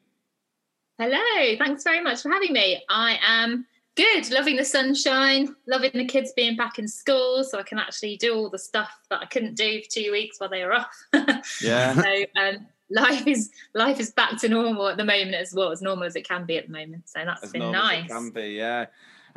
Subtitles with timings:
[0.99, 1.56] Hello.
[1.59, 2.83] Thanks very much for having me.
[2.89, 7.65] I am good, loving the sunshine, loving the kids being back in school, so I
[7.65, 10.65] can actually do all the stuff that I couldn't do for two weeks while they
[10.65, 11.06] were off.
[11.62, 11.95] Yeah.
[11.95, 15.83] so um, life is life is back to normal at the moment as well, as
[15.83, 17.11] normal as it can be at the moment.
[17.11, 18.06] So that's As been nice.
[18.06, 18.87] it can be, yeah.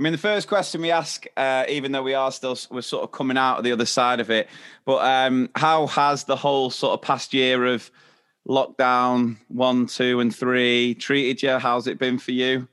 [0.01, 3.03] I mean, the first question we ask, uh, even though we are still we're sort
[3.03, 4.49] of coming out of the other side of it,
[4.83, 7.91] but um, how has the whole sort of past year of
[8.49, 11.59] lockdown one, two, and three treated you?
[11.59, 12.67] How's it been for you?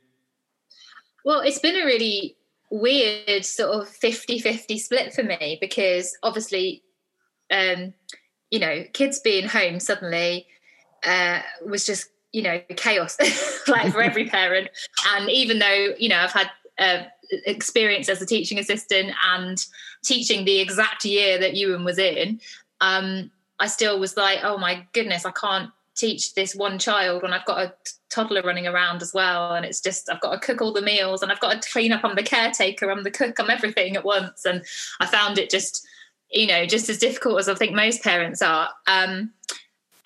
[1.22, 2.34] Well, it's been a really
[2.70, 6.82] weird sort of 50-50 split for me because obviously
[7.50, 7.92] um,
[8.50, 10.46] you know, kids being home suddenly
[11.04, 13.18] uh, was just, you know, chaos
[13.68, 14.68] like for every parent.
[15.08, 17.04] And even though, you know, I've had uh,
[17.46, 19.64] experience as a teaching assistant and
[20.04, 22.40] teaching the exact year that Ewan was in,
[22.80, 27.32] um, I still was like, oh my goodness, I can't teach this one child when
[27.32, 27.74] I've got a
[28.08, 29.54] toddler running around as well.
[29.54, 31.92] And it's just, I've got to cook all the meals and I've got to clean
[31.92, 32.04] up.
[32.04, 34.44] I'm the caretaker, I'm the cook, I'm everything at once.
[34.44, 34.64] And
[35.00, 35.86] I found it just,
[36.30, 38.70] you know, just as difficult as I think most parents are.
[38.86, 39.32] Um,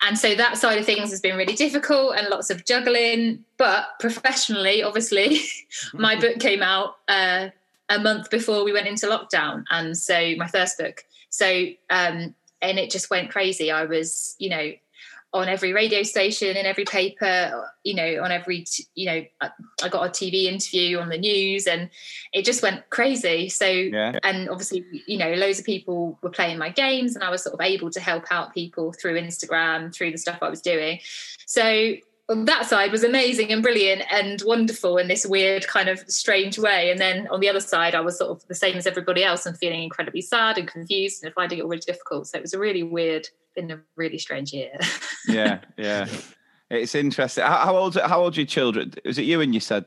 [0.05, 3.45] and so that side of things has been really difficult and lots of juggling.
[3.57, 5.39] But professionally, obviously,
[5.93, 7.49] my book came out uh,
[7.89, 9.63] a month before we went into lockdown.
[9.69, 11.05] And so my first book.
[11.29, 13.71] So, um, and it just went crazy.
[13.71, 14.73] I was, you know,
[15.33, 19.49] on every radio station, in every paper, you know, on every, you know, I,
[19.81, 21.89] I got a TV interview on the news and
[22.33, 23.49] it just went crazy.
[23.49, 24.19] So, Yeah.
[24.23, 27.55] and obviously, you know, loads of people were playing my games and I was sort
[27.55, 30.99] of able to help out people through Instagram, through the stuff I was doing.
[31.47, 31.95] So,
[32.29, 36.57] on that side was amazing and brilliant and wonderful in this weird kind of strange
[36.57, 36.89] way.
[36.89, 39.45] And then on the other side, I was sort of the same as everybody else
[39.45, 42.27] and feeling incredibly sad and confused and finding it really difficult.
[42.27, 44.71] So it was a really weird, been a really strange year.
[45.27, 46.07] yeah, yeah.
[46.69, 47.43] It's interesting.
[47.43, 47.95] How, how old?
[47.95, 48.93] How old are your children?
[49.03, 49.85] Is it you and you said?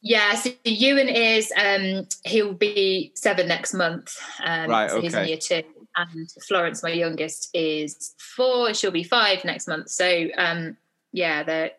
[0.00, 4.16] yeah, so Ewan is um he'll be seven next month.
[4.44, 5.28] Um Right, so he's in okay.
[5.28, 5.62] year two.
[5.96, 9.90] And Florence, my youngest, is four, she'll be five next month.
[9.90, 10.76] So um
[11.12, 11.72] yeah, the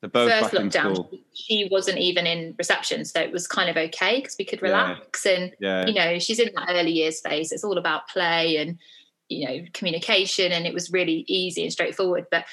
[0.00, 1.10] They're both first lockdown, school.
[1.34, 4.68] she wasn't even in reception, so it was kind of okay because we could Yeah.
[4.68, 5.26] relax.
[5.26, 7.52] And Yeah, you know, she's in that early years phase.
[7.52, 8.78] It's all about play and
[9.28, 12.26] you know communication, and it was really easy and straightforward.
[12.30, 12.44] But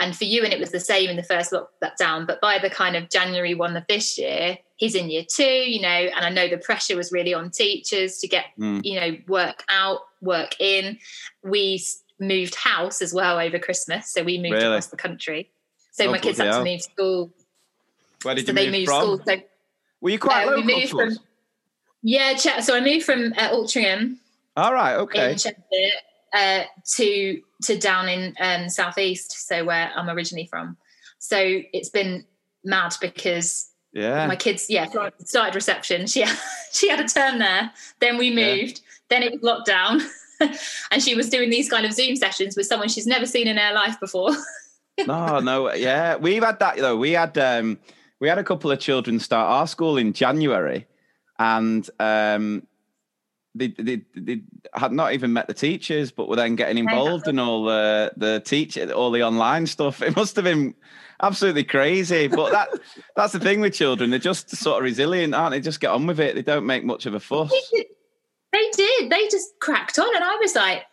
[0.00, 2.26] and for you, and it was the same in the first lockdown.
[2.26, 5.42] But by the kind of January one of this year, he's in year two.
[5.44, 8.80] You know, and I know the pressure was really on teachers to get Mm.
[8.84, 10.98] you know work out, work in.
[11.42, 11.82] We
[12.20, 14.66] moved house as well over Christmas, so we moved Really?
[14.66, 15.50] across the country.
[15.98, 17.30] So my kids had to move school.
[18.22, 19.02] Where did so you they move moved from?
[19.02, 19.22] school.
[19.26, 19.36] So
[20.00, 21.18] Were you quite uh, we local moved from
[22.02, 24.18] yeah, so I moved from uh, Altrincham
[24.56, 25.32] All right, okay.
[25.32, 25.56] in Cheshire
[26.32, 26.62] uh,
[26.96, 30.76] to to down in um, southeast, so where I'm originally from.
[31.18, 31.38] So
[31.72, 32.24] it's been
[32.64, 34.86] mad because Yeah, my kids, yeah,
[35.24, 36.06] started reception.
[36.06, 36.24] She
[36.72, 37.72] she had a term there.
[38.00, 38.56] Then we Yeah.
[38.56, 38.80] moved.
[39.08, 40.02] Then it was lockdown,
[40.92, 43.56] and she was doing these kind of Zoom sessions with someone she's never seen in
[43.56, 44.30] her life before.
[45.06, 46.16] no, no, yeah.
[46.16, 46.96] We've had that though.
[46.96, 47.78] We had um
[48.20, 50.86] we had a couple of children start our school in January
[51.38, 52.66] and um
[53.54, 54.42] they, they they
[54.74, 58.40] had not even met the teachers, but were then getting involved in all the the
[58.40, 60.02] teacher, all the online stuff.
[60.02, 60.74] It must have been
[61.22, 62.28] absolutely crazy.
[62.28, 62.68] But that
[63.16, 65.60] that's the thing with children; they're just sort of resilient, aren't they?
[65.60, 66.34] Just get on with it.
[66.34, 67.52] They don't make much of a fuss.
[68.52, 69.10] They did.
[69.10, 70.84] They just cracked on, and I was like,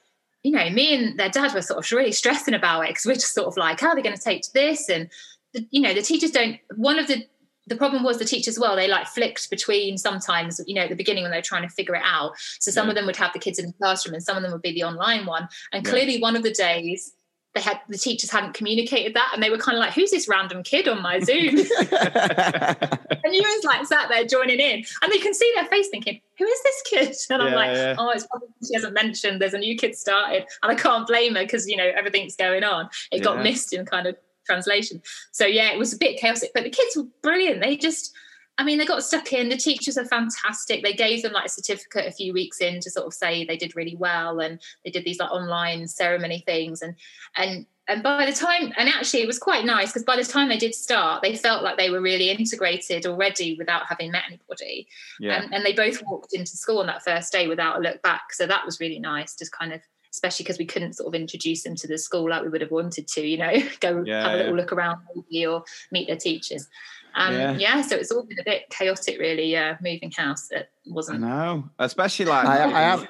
[0.46, 3.16] you know, me and their dad were sort of really stressing about it because we're
[3.16, 4.88] just sort of like, how are they going to take to this?
[4.90, 5.10] And
[5.54, 6.60] the, you know, the teachers don't.
[6.76, 7.26] One of the
[7.68, 10.96] the problem was the teachers well they like flicked between sometimes you know at the
[10.96, 12.92] beginning when they were trying to figure it out so some yeah.
[12.92, 14.72] of them would have the kids in the classroom and some of them would be
[14.72, 17.14] the online one and clearly one of the days
[17.56, 20.28] they had the teachers hadn't communicated that and they were kind of like who's this
[20.28, 25.20] random kid on my zoom and you was like sat there joining in and you
[25.20, 27.96] can see their face thinking who is this kid and i'm like yeah.
[27.98, 31.36] oh it's probably she hasn't mentioned there's a new kid started and i can't blame
[31.36, 34.16] her because you know everything's going on it got missed in kind of
[34.46, 35.02] translation.
[35.32, 37.62] So yeah, it was a bit chaotic, but the kids were brilliant.
[37.62, 38.14] They just,
[38.58, 39.50] I mean, they got stuck in.
[39.50, 40.84] The teachers are fantastic.
[40.84, 43.58] They gave them like a certificate a few weeks in to sort of say they
[43.58, 46.96] did really well, and they did these like online ceremony things, and
[47.36, 50.50] and and by the time and actually it was quite nice because by the time
[50.50, 54.88] they did start they felt like they were really integrated already without having met anybody
[55.20, 55.42] yeah.
[55.42, 58.34] and, and they both walked into school on that first day without a look back
[58.34, 59.82] so that was really nice just kind of
[60.16, 62.72] especially because we couldn't sort of introduce them to the school like we would have
[62.72, 64.62] wanted to, you know, go yeah, have a little yeah.
[64.62, 65.62] look around maybe or
[65.92, 66.68] meet their teachers.
[67.16, 67.58] Um, yeah.
[67.58, 67.82] yeah.
[67.82, 69.52] so it's all been a bit chaotic, really.
[69.52, 70.50] Yeah, moving house.
[70.52, 71.24] It wasn't.
[71.24, 73.08] I know, especially like I, I have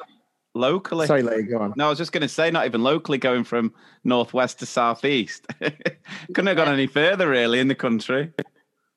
[0.53, 1.07] locally.
[1.07, 1.73] Sorry, Larry, go on.
[1.75, 3.73] No, I was just going to say, not even locally, going from
[4.03, 5.45] northwest to southeast.
[5.59, 8.31] Couldn't have gone any further, really, in the country.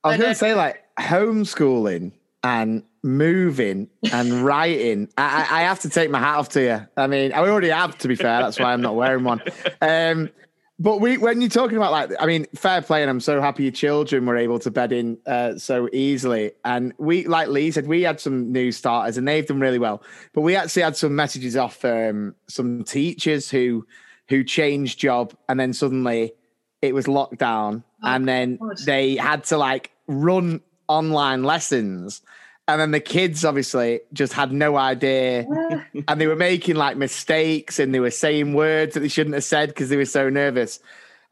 [0.04, 2.12] I was going to say, like homeschooling
[2.42, 5.08] and moving and writing.
[5.18, 6.86] I, I, have to take my hat off to you.
[6.96, 8.40] I mean, I already have, to be fair.
[8.40, 9.42] That's why I'm not wearing one.
[9.80, 10.30] Um,
[10.80, 13.64] but we, when you're talking about like, I mean, fair play, and I'm so happy
[13.64, 16.52] your children were able to bed in uh, so easily.
[16.64, 20.02] And we, like Lee said, we had some new starters, and they've done really well.
[20.34, 23.86] But we actually had some messages off um, some teachers who
[24.28, 26.32] who changed job, and then suddenly
[26.80, 32.22] it was lockdown, oh, and then they had to like run online lessons.
[32.68, 35.46] And then the kids obviously just had no idea.
[36.08, 39.44] and they were making like mistakes and they were saying words that they shouldn't have
[39.44, 40.78] said because they were so nervous.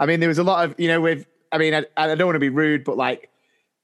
[0.01, 2.27] I mean, there was a lot of, you know, with, I mean, I, I don't
[2.27, 3.31] want to be rude, but like,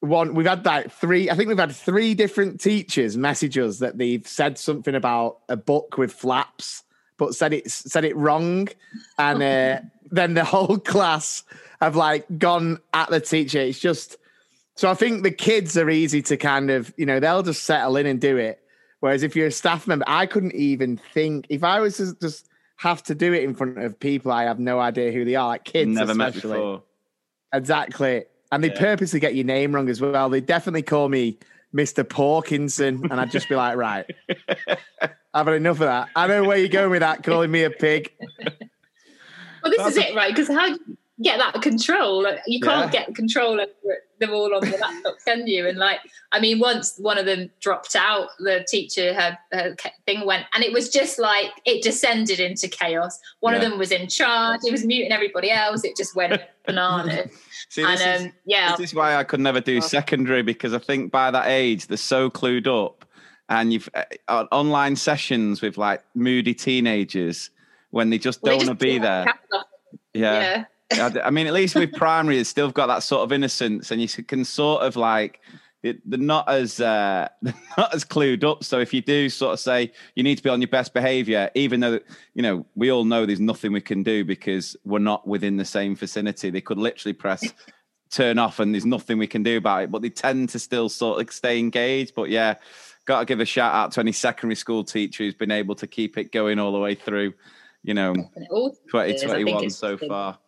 [0.01, 3.99] one we've had like three i think we've had three different teachers message us that
[3.99, 6.83] they've said something about a book with flaps
[7.19, 8.69] but said it said it wrong
[9.17, 9.79] and uh,
[10.11, 11.45] then the whole class
[11.81, 14.17] have like gone at the teacher it's just
[14.83, 17.97] so I think the kids are easy to kind of, you know, they'll just settle
[17.97, 18.59] in and do it.
[18.99, 22.49] Whereas if you're a staff member, I couldn't even think if I was to just
[22.79, 25.47] have to do it in front of people I have no idea who they are,
[25.47, 26.51] like kids, never especially.
[26.51, 26.83] met before.
[27.53, 28.81] Exactly, and they yeah.
[28.81, 30.29] purposely get your name wrong as well.
[30.29, 31.39] They definitely call me
[31.73, 34.05] Mister Porkinson, and I'd just be like, right,
[35.33, 36.09] I've had enough of that.
[36.17, 38.13] I know where you're going with that, calling me a pig.
[39.63, 40.35] Well, this That's is a- it, right?
[40.35, 42.27] Because how do you get that control.
[42.47, 43.05] You can't yeah.
[43.05, 45.67] get control over them all on the laptop, can you?
[45.67, 46.01] And like,
[46.33, 49.77] I mean, once one of them dropped out, the teacher, her, her
[50.07, 53.19] thing went, and it was just like it descended into chaos.
[53.41, 53.61] One yeah.
[53.61, 55.85] of them was in charge; he was muting everybody else.
[55.85, 57.31] It just went bananas.
[57.69, 60.79] See, and is, um, yeah, this is why I could never do secondary because I
[60.79, 63.05] think by that age they're so clued up,
[63.49, 63.89] and you've
[64.29, 67.51] uh, online sessions with like moody teenagers
[67.91, 69.27] when they just well, don't want to be there.
[70.15, 70.41] Yeah.
[70.41, 70.65] yeah.
[71.01, 74.09] I mean, at least with primary, it's still got that sort of innocence, and you
[74.09, 75.41] can sort of like
[75.83, 78.65] they're not as uh, they're not as clued up.
[78.65, 81.51] So if you do sort of say you need to be on your best behaviour,
[81.55, 82.01] even though
[82.35, 85.65] you know we all know there's nothing we can do because we're not within the
[85.65, 87.45] same vicinity, they could literally press
[88.11, 89.91] turn off, and there's nothing we can do about it.
[89.91, 92.15] But they tend to still sort of stay engaged.
[92.15, 92.55] But yeah,
[93.05, 95.87] got to give a shout out to any secondary school teacher who's been able to
[95.87, 97.35] keep it going all the way through.
[97.83, 100.39] You know, 2021 so far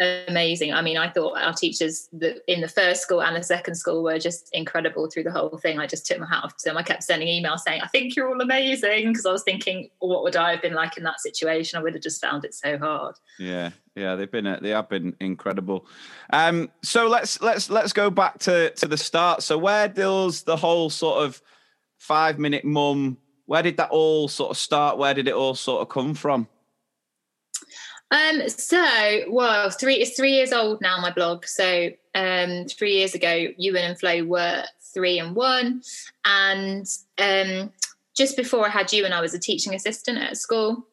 [0.00, 0.72] amazing.
[0.72, 2.08] I mean, I thought our teachers
[2.46, 5.78] in the first school and the second school were just incredible through the whole thing.
[5.78, 6.76] I just took my hat off to them.
[6.76, 9.08] I kept sending emails saying, I think you're all amazing.
[9.08, 11.78] Because I was thinking, what would I have been like in that situation?
[11.78, 13.16] I would have just found it so hard.
[13.38, 15.86] Yeah, yeah, they've been they have been incredible.
[16.32, 19.42] Um, so let's let's let's go back to to the start.
[19.42, 21.42] So where does the whole sort of
[21.98, 23.18] five minute mum?
[23.46, 24.98] Where did that all sort of start?
[24.98, 26.46] Where did it all sort of come from?
[28.10, 31.44] Um, so well, three it's three years old now, my blog.
[31.44, 35.82] So um three years ago, Ewan and Flo were three and one.
[36.24, 36.86] And
[37.18, 37.72] um
[38.16, 40.86] just before I had Ewan, I was a teaching assistant at a school,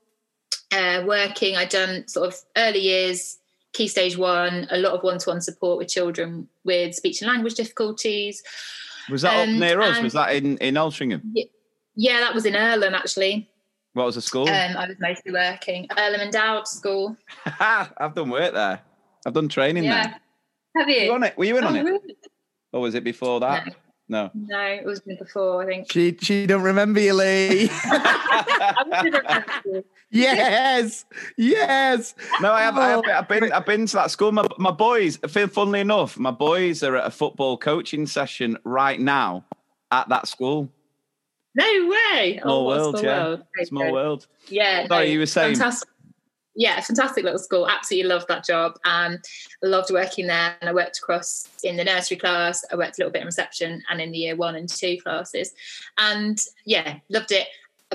[0.72, 1.56] uh, working.
[1.56, 3.40] I'd done sort of early years,
[3.74, 8.44] key stage one, a lot of one-to-one support with children with speech and language difficulties.
[9.10, 10.02] Was that um, up near us?
[10.02, 11.22] Was that in in Altrincham?
[11.34, 11.46] Yeah,
[11.96, 13.50] Yeah, that was in Earlham actually.
[13.96, 14.48] What was the school?
[14.50, 17.16] Um, I was mostly working Earlham and Dowd School.
[17.60, 18.82] I've done work there.
[19.26, 20.08] I've done training Yeah.
[20.08, 20.16] there.
[20.78, 20.96] Have you?
[21.00, 21.38] Were you on it?
[21.38, 21.84] Were you in on Oh, it?
[21.86, 22.18] really?
[22.74, 23.74] Or was it before that?
[24.10, 24.30] No.
[24.34, 25.64] No, it was before.
[25.64, 25.90] I think.
[25.92, 27.70] She she don't remember you, Lee.
[27.86, 28.84] I
[29.66, 31.06] would yes,
[31.38, 32.14] yes.
[32.42, 32.78] No, I have.
[32.78, 33.12] I have Oh.
[33.12, 33.52] I've been.
[33.54, 34.34] I've been to that school.
[34.34, 35.18] My, my boys.
[35.30, 39.46] fun- Funnily enough, my boys are at a football coaching session right now
[39.92, 40.70] at that school.
[41.56, 42.40] No way!
[42.42, 43.24] Small what a world, small yeah.
[43.24, 43.44] world.
[43.64, 44.28] Small world.
[44.50, 44.88] Yeah.
[44.88, 45.56] Sorry, no, you were saying.
[45.56, 45.90] Fantastic.
[46.58, 47.68] Yeah, fantastic little school.
[47.68, 48.78] Absolutely loved that job.
[48.86, 49.20] Um,
[49.62, 52.64] loved working there, and I worked across in the nursery class.
[52.72, 55.54] I worked a little bit in reception and in the year one and two classes,
[55.98, 57.48] and yeah, loved it.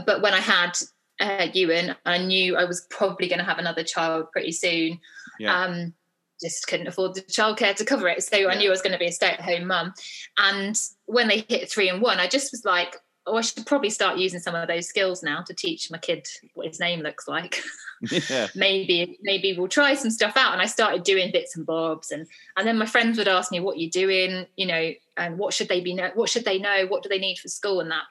[0.07, 0.73] But when I had
[1.21, 5.01] uh, Ewan, I knew I was probably going to have another child pretty soon.
[5.39, 5.59] Yeah.
[5.59, 5.95] Um,
[6.43, 8.99] just couldn't afford the childcare to cover it, so I knew I was going to
[8.99, 9.93] be a stay-at-home mum.
[10.39, 10.75] And
[11.05, 12.97] when they hit three and one, I just was like,
[13.31, 16.27] oh, I should probably start using some of those skills now to teach my kid
[16.55, 17.63] what his name looks like.
[18.11, 18.49] yeah.
[18.55, 20.53] maybe maybe we'll try some stuff out.
[20.53, 22.11] And i started doing bits and bobs.
[22.11, 24.47] And and then my friends would ask me what you're doing?
[24.57, 26.87] You know and what should they be know what should they know?
[26.89, 28.05] What do they need for school and that?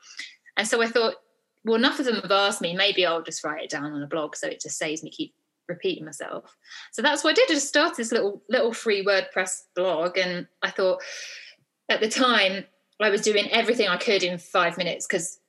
[0.58, 1.16] And so i thought
[1.66, 2.76] well enough of them have asked me.
[2.76, 5.34] Maybe i'll just write it down on a blog so it just saves me keep
[5.68, 6.56] repeating myself.
[6.92, 7.52] So that's what i did.
[7.52, 10.18] I just started this little little free wordpress blog.
[10.18, 11.02] And i thought
[11.90, 12.66] at the time
[13.00, 15.40] i was doing everything i could in five minutes because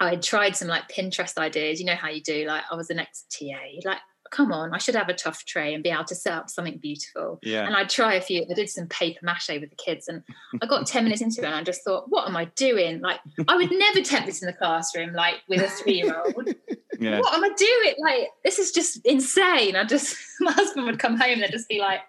[0.00, 1.78] I had tried some like Pinterest ideas.
[1.78, 2.46] You know how you do.
[2.46, 3.58] Like I was the next TA.
[3.84, 3.98] Like,
[4.30, 6.78] come on, I should have a tough tray and be able to set up something
[6.78, 7.38] beautiful.
[7.42, 7.66] Yeah.
[7.66, 8.46] And I'd try a few.
[8.50, 10.22] I did some paper mache with the kids, and
[10.62, 13.00] I got ten minutes into it, and I just thought, what am I doing?
[13.00, 16.54] Like, I would never attempt this in the classroom, like with a three-year-old.
[16.98, 17.20] Yeah.
[17.20, 17.94] What am I doing?
[17.98, 19.74] Like, this is just insane.
[19.74, 22.00] I just, my husband would come home and just be like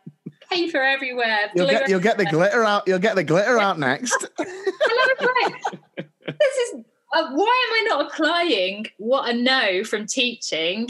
[0.51, 1.50] paper everywhere.
[1.55, 2.88] You'll get you'll get the glitter out.
[2.88, 4.27] You'll get the glitter out next.
[4.38, 5.81] and I was like,
[6.25, 10.89] this is uh, why am I not applying what I know from teaching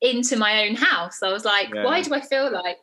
[0.00, 1.22] into my own house?
[1.22, 1.84] I was like, Yeah.
[1.84, 2.78] why do I feel like,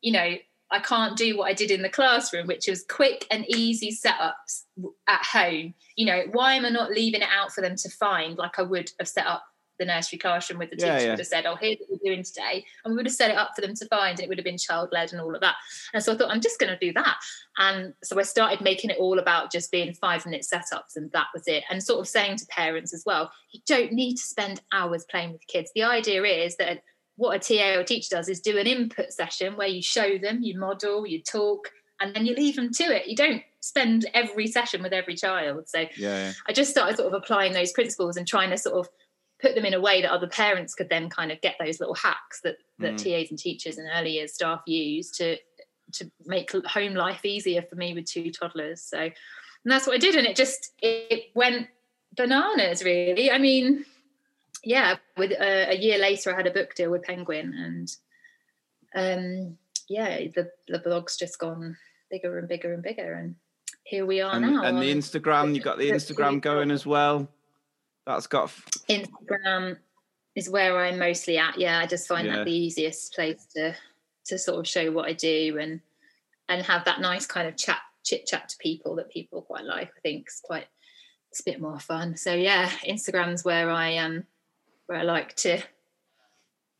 [0.00, 0.36] you know,
[0.70, 4.64] I can't do what I did in the classroom, which was quick and easy setups
[5.06, 5.74] at home.
[5.96, 8.62] You know, why am I not leaving it out for them to find like I
[8.62, 9.44] would have set up
[9.78, 11.10] the nursery classroom with the Yeah, teacher yeah.
[11.12, 12.64] would have said, Oh, here's what we're doing today.
[12.84, 14.44] And we would have set it up for them to find and it would have
[14.44, 15.56] been child led and all of that.
[15.94, 17.16] And so I thought, I'm just going to do that.
[17.58, 21.26] And so I started making it all about just being five minute setups and that
[21.34, 21.64] was it.
[21.70, 25.32] And sort of saying to parents as well, you don't need to spend hours playing
[25.32, 25.70] with kids.
[25.74, 26.82] The idea is that
[27.16, 30.40] what a TA or teacher does is do an input session where you show them,
[30.42, 33.06] you model, you talk, and then you leave them to it.
[33.06, 35.66] You don't spend every session with every child.
[35.68, 35.88] So Yeah.
[35.96, 36.32] yeah.
[36.46, 38.88] I just started sort of applying those principles and trying to sort of
[39.40, 41.94] put them in a way that other parents could then kind of get those little
[41.94, 43.02] hacks that that Mm.
[43.02, 45.36] TAs and teachers and early years staff use to
[45.92, 48.82] to make home life easier for me with two toddlers.
[48.82, 49.12] So and
[49.64, 51.68] that's what I did, and it just it went
[52.16, 53.30] bananas really.
[53.30, 53.84] I mean,
[54.64, 57.96] yeah, with uh, a year later, I had a book deal with Penguin, and
[58.94, 61.76] um, yeah, the the blog's just gone
[62.10, 63.34] bigger and bigger and bigger, and
[63.84, 64.64] here we are And, now.
[64.64, 67.28] and the Instagram, you got the Instagram going as well.
[68.06, 68.44] That's got.
[68.44, 69.78] f- Instagram
[70.34, 71.58] is where I'm mostly at.
[71.58, 72.36] Yeah, I just find Yeah.
[72.36, 73.74] that the easiest place to
[74.26, 75.80] to sort of show what I do and
[76.48, 79.90] and have that nice kind of chat chit chat to people that people quite like.
[79.96, 80.66] I think it's quite
[81.30, 82.16] it's a bit more fun.
[82.16, 84.24] So yeah, Instagram's where I um
[84.86, 85.60] where I like to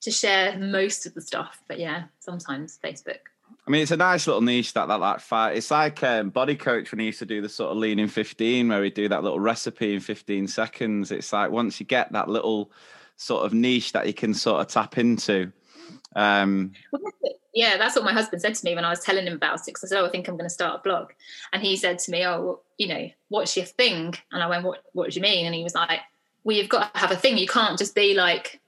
[0.03, 1.63] to share most of the stuff.
[1.67, 3.19] But yeah, sometimes Facebook.
[3.67, 5.57] I mean, it's a nice little niche that that like fight.
[5.57, 8.09] It's like um, body coach when he used to do the sort of lean in
[8.09, 11.11] fifteen, where he'd do that little recipe in fifteen seconds.
[11.11, 12.71] It's like once you get that little
[13.17, 15.51] sort of niche that you can sort of tap into.
[16.15, 16.73] Um.
[17.55, 19.73] Yeah, that's what my husband said to me when I was telling him about it.
[19.73, 21.13] 'cause I said, "Oh, I think I'm going to start a blog,"
[21.55, 24.63] and he said to me, "Oh, well, you know, what's your thing?" And I went,
[24.65, 24.83] "What?
[24.93, 26.01] What do you mean?" And he was like,
[26.45, 27.39] "Well, you've got to have a thing.
[27.39, 28.61] You can't just be like,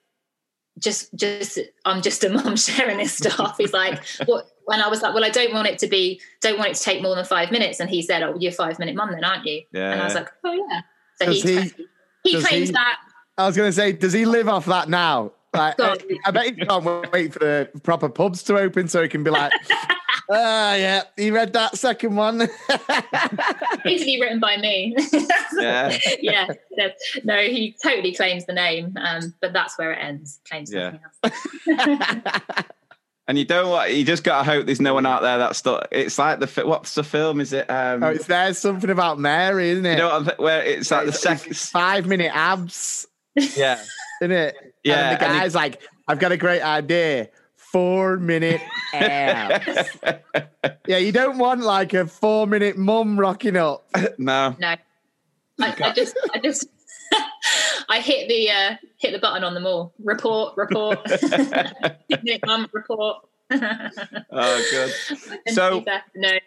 [0.79, 5.03] just, just, I'm just a mum sharing this stuff." He's like, "What?" And I was
[5.03, 7.25] like, "Well, I don't want it to be, don't want it to take more than
[7.25, 9.93] five minutes." And he said, "Oh, you're a five minute mum, then, aren't you?" yeah,
[9.93, 10.81] And I was like, "Oh yeah."
[11.21, 11.87] So he, he-
[12.25, 12.99] he, claims he- that.
[13.39, 15.33] I was going to say, does he live off that now?
[15.55, 15.77] Like.
[15.81, 19.31] I bet he can't wait for the proper pubs to open so he can be
[19.31, 19.53] like,
[20.31, 22.41] ah, yeah, he read that second one.
[23.87, 24.95] Easily written by me.
[25.57, 26.89] yeah, yeah, no,
[27.25, 30.41] no, he totally claims the name, um, but that's where it ends.
[30.49, 30.95] Claims Yeah.
[33.29, 33.31] Nothing else.
[33.31, 33.93] and you don't want.
[33.95, 35.59] You just got to hope there's no one out there that's.
[35.59, 37.41] Still, it's like the what's the film?
[37.41, 37.69] Is it?
[37.71, 39.93] Um, oh, it's there's something about Mary, isn't it?
[39.93, 41.57] you know what I'm th- where it's like the second.
[41.57, 43.81] Five minute abs, Yeah,
[44.23, 44.57] isn't it?
[44.85, 45.11] yeah.
[45.13, 47.29] And the and he- guy's like, I've got a great idea.
[47.57, 48.63] Four minute
[48.95, 49.89] abs.
[50.87, 53.87] yeah, you don't want like a four minute mum rocking up.
[54.19, 54.69] no, No,
[55.61, 56.67] I, I just, I just,
[57.89, 59.95] I hit the uh, hit the button on them all.
[60.03, 60.99] Report, report,
[62.47, 63.27] mum, report.
[63.51, 64.93] oh, good.
[65.49, 65.85] So,
[66.15, 66.39] no.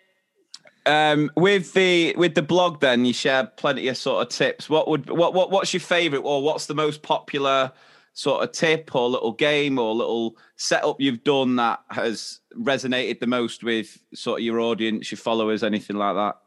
[0.86, 4.70] Um, with the with the blog, then you share plenty of sort of tips.
[4.70, 7.72] What would what what what's your favourite, or what's the most popular
[8.14, 13.28] sort of tip, or little game, or little setup you've done that has resonated the
[13.28, 16.38] most with sort of your audience, your followers, anything like that?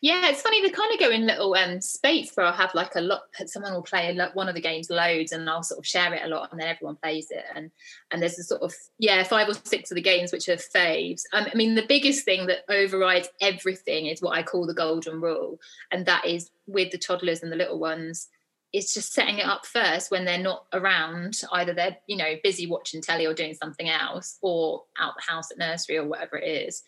[0.00, 0.62] Yeah, it's funny.
[0.62, 3.22] They kind of go in little um spates where I'll have like a lot.
[3.46, 6.28] Someone will play one of the games loads, and I'll sort of share it a
[6.28, 7.44] lot, and then everyone plays it.
[7.54, 7.70] And
[8.10, 11.22] and there's a sort of yeah five or six of the games which are faves.
[11.32, 15.20] Um, I mean, the biggest thing that overrides everything is what I call the golden
[15.20, 15.58] rule,
[15.90, 18.28] and that is with the toddlers and the little ones.
[18.72, 21.40] It's just setting it up first when they're not around.
[21.52, 25.50] Either they're you know busy watching telly or doing something else, or out the house
[25.50, 26.84] at nursery or whatever it is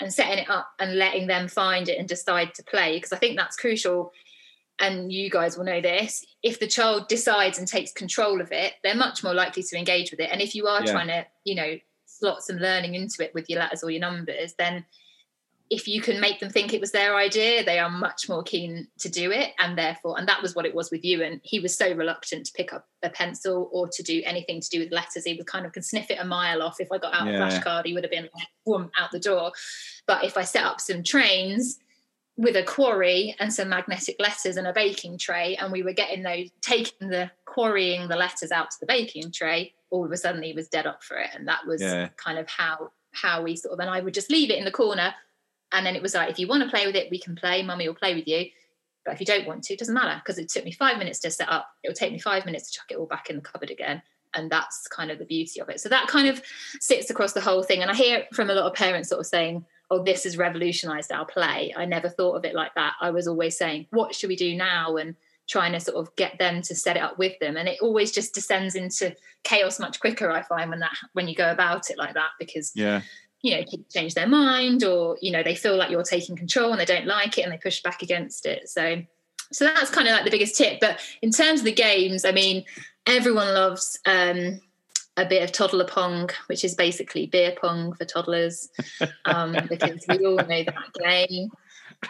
[0.00, 3.16] and setting it up and letting them find it and decide to play because i
[3.16, 4.12] think that's crucial
[4.80, 8.72] and you guys will know this if the child decides and takes control of it
[8.82, 10.92] they're much more likely to engage with it and if you are yeah.
[10.92, 11.74] trying to you know
[12.06, 14.84] slot some learning into it with your letters or your numbers then
[15.70, 18.86] if you can make them think it was their idea, they are much more keen
[18.98, 19.52] to do it.
[19.58, 21.22] And therefore, and that was what it was with you.
[21.22, 24.68] And he was so reluctant to pick up a pencil or to do anything to
[24.68, 25.24] do with letters.
[25.24, 26.80] He was kind of can sniff it a mile off.
[26.80, 27.48] If I got out yeah.
[27.48, 29.52] a flashcard, he would have been like, boom, out the door.
[30.06, 31.78] But if I set up some trains
[32.36, 36.22] with a quarry and some magnetic letters and a baking tray, and we were getting
[36.22, 40.42] those, taking the quarrying the letters out to the baking tray, all of a sudden
[40.42, 41.30] he was dead up for it.
[41.34, 42.08] And that was yeah.
[42.16, 44.72] kind of how how we sort of and I would just leave it in the
[44.72, 45.14] corner
[45.74, 47.62] and then it was like, if you want to play with it, we can play.
[47.62, 48.46] Mummy will play with you.
[49.04, 51.18] But if you don't want to, it doesn't matter because it took me five minutes
[51.20, 51.68] to set up.
[51.82, 54.02] It will take me five minutes to chuck it all back in the cupboard again.
[54.32, 55.80] And that's kind of the beauty of it.
[55.80, 56.42] So that kind of
[56.80, 57.82] sits across the whole thing.
[57.82, 61.12] And I hear from a lot of parents sort of saying, oh, this has revolutionized
[61.12, 61.74] our play.
[61.76, 62.94] I never thought of it like that.
[63.00, 64.96] I was always saying, what should we do now?
[64.96, 65.14] And
[65.46, 67.56] trying to sort of get them to set it up with them.
[67.56, 71.34] And it always just descends into chaos much quicker, I find, when that when you
[71.34, 73.02] go about it like that, because yeah
[73.44, 76.80] you know change their mind or you know they feel like you're taking control and
[76.80, 78.68] they don't like it and they push back against it.
[78.68, 79.02] So
[79.52, 80.80] so that's kind of like the biggest tip.
[80.80, 82.64] But in terms of the games i mean
[83.06, 84.60] everyone loves um,
[85.18, 88.70] a bit of toddler pong which is basically beer pong for toddlers
[89.26, 91.50] um, because we all know that game.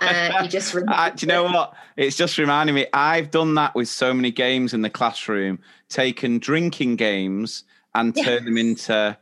[0.01, 1.75] Uh, you just uh, do you know what?
[1.97, 6.39] It's just reminding me i've done that with so many games in the classroom taken
[6.39, 8.25] drinking games and yeah.
[8.25, 9.17] turned them into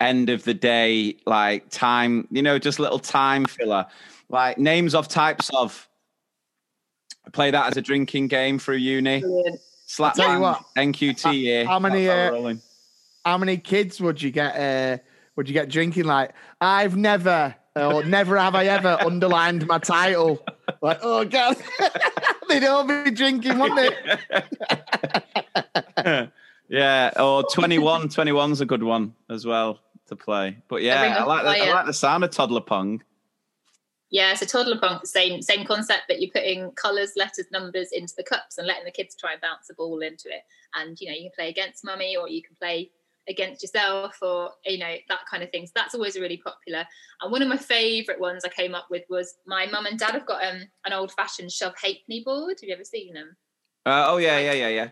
[0.00, 3.86] end of the day, like time, you know, just little time filler,
[4.28, 5.88] like names of types of.
[7.32, 9.24] Play that as a drinking game through a uni.
[9.86, 11.66] Slap tell you what, NQT year.
[11.66, 12.08] How many?
[12.08, 12.54] Uh,
[13.24, 14.56] how many kids would you get?
[14.56, 14.98] Uh,
[15.34, 16.04] would you get drinking?
[16.04, 20.40] Like I've never, or never have I ever underlined my title.
[20.80, 21.56] Like oh god,
[22.48, 23.96] they'd all be drinking, wouldn't
[26.04, 26.28] they?
[26.68, 28.08] yeah, or 21.
[28.08, 30.56] 21's a good one as well to play.
[30.68, 33.02] But yeah, I like, the, I like the sound of toddler pong.
[34.10, 38.22] Yeah, so toddler pong, same same concept, but you're putting colours, letters, numbers into the
[38.22, 40.42] cups and letting the kids try and bounce a ball into it.
[40.74, 42.90] And you know, you can play against mummy or you can play
[43.28, 45.66] against yourself or you know that kind of thing.
[45.66, 46.86] So that's always really popular.
[47.20, 50.12] And one of my favourite ones I came up with was my mum and dad
[50.12, 52.58] have got um, an old fashioned shove halfpenny board.
[52.60, 53.36] Have you ever seen them?
[53.84, 54.90] Uh, oh yeah, yeah, yeah, yeah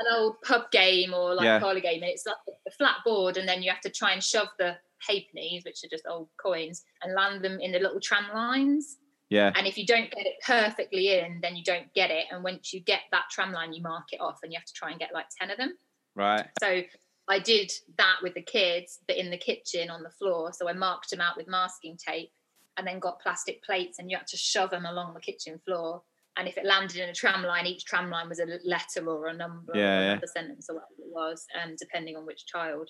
[0.00, 1.56] an old pub game or like yeah.
[1.56, 4.12] a parlor game, and it's like a flat board, and then you have to try
[4.12, 4.76] and shove the
[5.08, 8.98] halfpennies, which are just old coins, and land them in the little tram lines.
[9.30, 9.52] Yeah.
[9.54, 12.24] And if you don't get it perfectly in, then you don't get it.
[12.30, 14.72] And once you get that tram line, you mark it off, and you have to
[14.72, 15.76] try and get like ten of them.
[16.14, 16.46] Right.
[16.60, 16.82] So
[17.28, 20.52] I did that with the kids, but in the kitchen on the floor.
[20.52, 22.30] So I marked them out with masking tape,
[22.76, 26.02] and then got plastic plates, and you had to shove them along the kitchen floor
[26.38, 29.26] and if it landed in a tram line, each tram line was a letter or
[29.26, 32.88] a number yeah, or a sentence or whatever it was, um, depending on which child.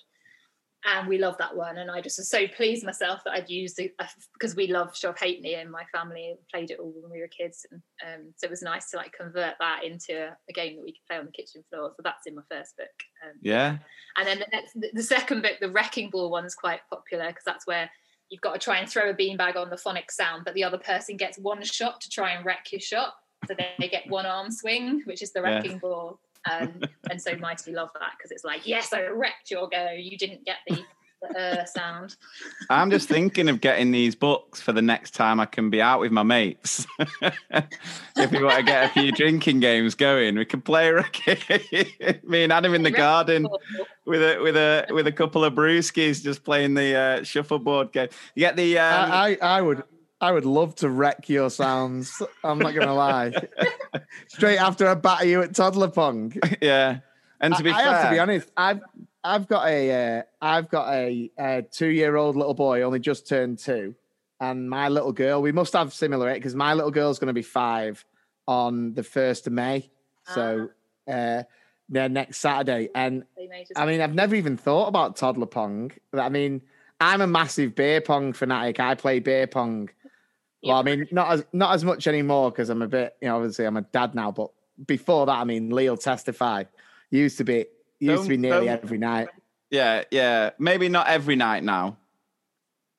[0.85, 3.79] And we love that one, and I just was so pleased myself that I'd used
[3.79, 3.93] it
[4.33, 7.65] because we love Shove Halfpenny and my family, played it all when we were kids,
[7.69, 10.93] and um, so it was nice to like convert that into a game that we
[10.93, 11.91] could play on the kitchen floor.
[11.97, 12.87] So that's in my first book.
[13.25, 13.77] Um, yeah.
[14.15, 17.67] And then the next, the second book, the Wrecking Ball one's quite popular because that's
[17.67, 17.89] where
[18.29, 20.77] you've got to try and throw a beanbag on the phonic sound, but the other
[20.77, 23.15] person gets one shot to try and wreck your shot
[23.49, 25.77] so they get one arm swing, which is the wrecking yeah.
[25.77, 26.19] ball.
[26.49, 29.89] Um, and so Mighty love that because it's like, yes, I wrecked your go.
[29.91, 30.83] You didn't get the,
[31.21, 32.15] the uh sound.
[32.69, 35.99] I'm just thinking of getting these books for the next time I can be out
[35.99, 36.85] with my mates.
[36.99, 41.37] if we want to get a few drinking games going, we can play wrecking.
[42.23, 43.47] Me and Adam in the garden
[44.05, 48.09] with a with a with a couple of brewskis, just playing the uh, shuffleboard game.
[48.35, 48.77] You get the.
[48.77, 49.83] Um, I, I, I would
[50.21, 52.21] I would love to wreck your sounds.
[52.43, 53.33] I'm not gonna lie.
[54.27, 56.33] Straight after I batter you at toddler pong.
[56.61, 56.99] yeah.
[57.39, 58.51] And to be I, fair, I have to be honest.
[58.57, 58.81] I've
[59.23, 63.27] I've got a uh, I've got a, a two year old little boy, only just
[63.27, 63.95] turned two,
[64.41, 65.41] and my little girl.
[65.41, 68.03] We must have similar it, because my little girl's going to be five
[68.47, 69.89] on the first of May.
[70.33, 70.69] So
[71.07, 71.43] uh,
[71.89, 75.47] yeah, next Saturday, and They may just- I mean, I've never even thought about toddler
[75.47, 75.91] pong.
[76.13, 76.61] I mean,
[77.01, 78.79] I'm a massive beer pong fanatic.
[78.79, 79.89] I play beer pong.
[80.63, 83.37] Well, I mean, not as not as much anymore because I'm a bit, you know,
[83.37, 84.31] obviously I'm a dad now.
[84.31, 84.49] But
[84.85, 86.65] before that, I mean, Lee'll testify.
[87.11, 87.65] Used to be
[87.99, 89.29] used to be Don't- nearly don't- every night.
[89.69, 91.97] yeah, yeah, maybe not every night now,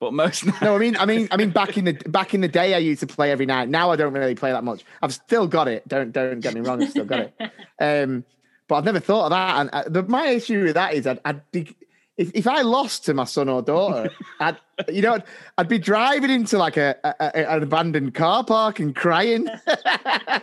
[0.01, 0.63] but most nights.
[0.63, 2.79] No, I mean, I mean, I mean, back in the back in the day, I
[2.79, 3.69] used to play every night.
[3.69, 4.85] Now I don't really play that much.
[5.03, 5.87] I've still got it.
[5.87, 6.83] Don't don't get me wrong.
[6.83, 7.35] I've still got it.
[7.83, 8.25] Um,
[8.69, 9.57] but I've never thought of that.
[9.61, 11.75] And uh, the, my issue with that is, I'd, I'd be
[12.21, 15.25] if, if I lost to my son or daughter, I'd you know I'd,
[15.57, 19.49] I'd be driving into like a, a, a- an abandoned car park and crying.
[19.67, 20.43] I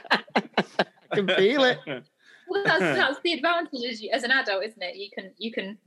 [1.13, 1.79] can feel it.
[2.47, 4.95] well, that's, that's the advantage as, you, as an adult, isn't it?
[4.95, 5.77] You can you can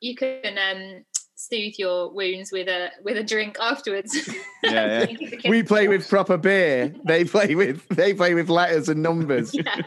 [0.00, 1.04] you can um,
[1.40, 4.14] soothe your wounds with a with a drink afterwards.
[4.64, 5.06] Yeah, yeah.
[5.06, 6.92] Keep the kids We play with proper beer.
[7.04, 9.54] They play with they play with letters and numbers.
[9.54, 9.82] Yeah,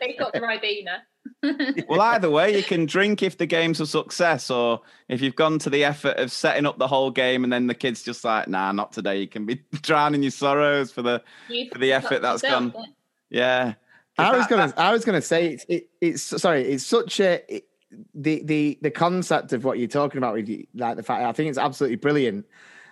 [0.00, 0.98] they've got the Ribena.
[1.88, 5.58] Well, either way, you can drink if the game's a success, or if you've gone
[5.60, 8.48] to the effort of setting up the whole game, and then the kid's just like,
[8.48, 12.22] "Nah, not today." You can be drowning your sorrows for the You For the effort
[12.22, 12.94] that's yourself, gone.
[13.28, 13.66] yeah.
[13.66, 13.74] yeah.
[14.18, 17.20] I was That- gonna, that- I was gonna say it's, it, it's sorry, it's such
[17.20, 17.68] a it,
[18.14, 21.32] the the the concept of what you're talking about with you, like the fact I
[21.32, 22.46] think it's absolutely brilliant,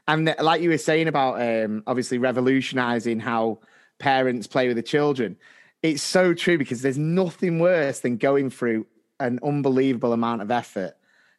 [0.06, 3.60] and like you were saying about um obviously revolutionizing how
[3.98, 5.36] parents play with the children,
[5.82, 8.86] it's so true because there's nothing worse than going through
[9.20, 10.94] an unbelievable amount of effort,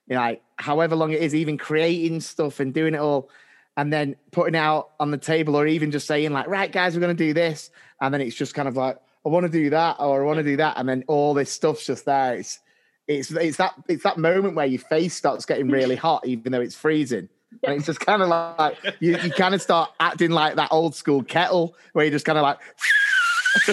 [0.07, 3.29] you know, like however long it is, even creating stuff and doing it all.
[3.77, 6.95] And then putting it out on the table, or even just saying like, "Right, guys,
[6.95, 9.51] we're going to do this," and then it's just kind of like, I want to
[9.51, 12.35] do that or I want to do that, and then all this stuff's just there.
[12.35, 12.59] It's
[13.07, 16.61] it's it's that it's that moment where your face starts getting really hot, even though
[16.61, 17.29] it's freezing.
[17.63, 20.93] And it's just kind of like you, you kind of start acting like that old
[20.93, 22.57] school kettle where you're just kind of like,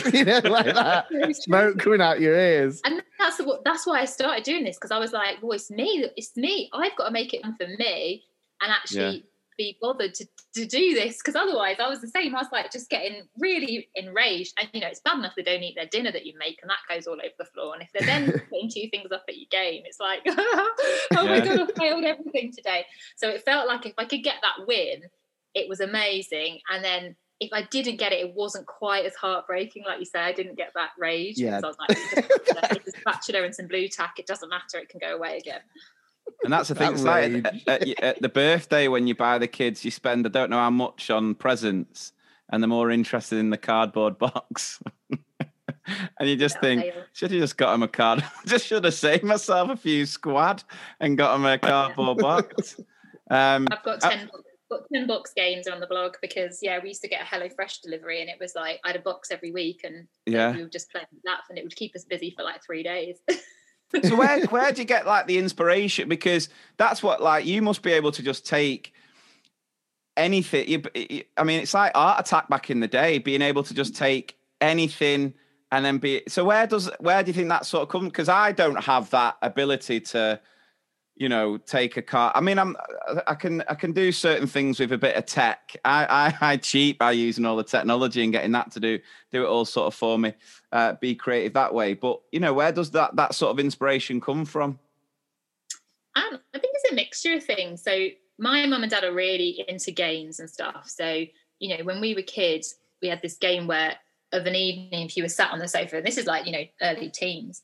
[0.15, 2.81] you know, like that smoke coming out your ears.
[2.85, 5.71] And that's what that's why I started doing this because I was like, well, it's
[5.71, 6.71] me, it's me.
[6.73, 8.23] I've got to make it for me
[8.61, 9.25] and actually
[9.63, 12.35] be bothered to, to do this because otherwise I was the same.
[12.35, 14.55] I was like just getting really enraged.
[14.59, 16.71] And you know, it's bad enough they don't eat their dinner that you make and
[16.71, 17.75] that goes all over the floor.
[17.75, 20.71] And if they're then putting two things up at your game, it's like, oh
[21.13, 21.45] my Yeah.
[21.57, 22.85] god, I failed everything today.
[23.17, 25.03] So it felt like if I could get that win,
[25.55, 26.61] it was amazing.
[26.71, 29.85] And then if I didn't get it, it wasn't quite as heartbreaking.
[29.85, 31.57] Like you say, I didn't get that rage Yeah.
[31.61, 31.77] because I was
[32.69, 34.15] like, it's a spatula and some Blu Tack.
[34.19, 34.79] It doesn't matter.
[34.79, 35.61] It can go away again.
[36.45, 36.95] And that's the thing.
[36.95, 40.27] That It's like at, at- at the birthday when you buy the kids, you spend
[40.27, 42.13] I don't know how much on presents,
[42.51, 44.81] and they're more interested in the cardboard box.
[46.19, 47.05] and you just Yeah, think, fail.
[47.13, 48.25] should have just got them a card.
[48.47, 50.63] just should have saved myself a few squad
[51.01, 52.81] and got them a cardboard box.
[53.31, 56.79] Um, I've got Uh, 10, bo- got 10 box games on the blog because, yeah,
[56.83, 59.01] we used to get a Hello Fresh delivery and it was like, I had a
[59.03, 60.53] box every week and Yeah.
[60.53, 63.19] we would just play that and it would keep us busy for like three days.
[64.03, 66.09] So where where do you get like the inspiration?
[66.09, 68.93] Because that's what like you must be able to just take
[70.17, 70.69] anything.
[70.69, 73.95] You, I mean, it's like Art Attack back in the day, being able to just
[73.95, 75.35] take anything
[75.71, 76.23] and then be.
[76.29, 78.07] So where does where do you think that sort of come?
[78.07, 80.41] Because I don't have that ability to,
[81.17, 82.33] you know, take a car.
[82.35, 82.77] I mean, I'm
[83.27, 85.77] I can I can do certain things with a bit of tech.
[85.85, 88.99] I I, I cheat by using all the technology and getting that to do
[89.31, 90.35] do it all sort of for me.
[90.73, 91.95] Uh, be creative that way.
[91.95, 94.79] But you know, where does that that sort of inspiration come from?
[96.15, 97.83] Um, I think it's a mixture of things.
[97.83, 100.89] So my mum and dad are really into games and stuff.
[100.89, 101.25] So
[101.59, 103.97] you know, when we were kids, we had this game where
[104.33, 106.53] of an evening, if you were sat on the sofa, and this is like you
[106.53, 107.61] know early teens,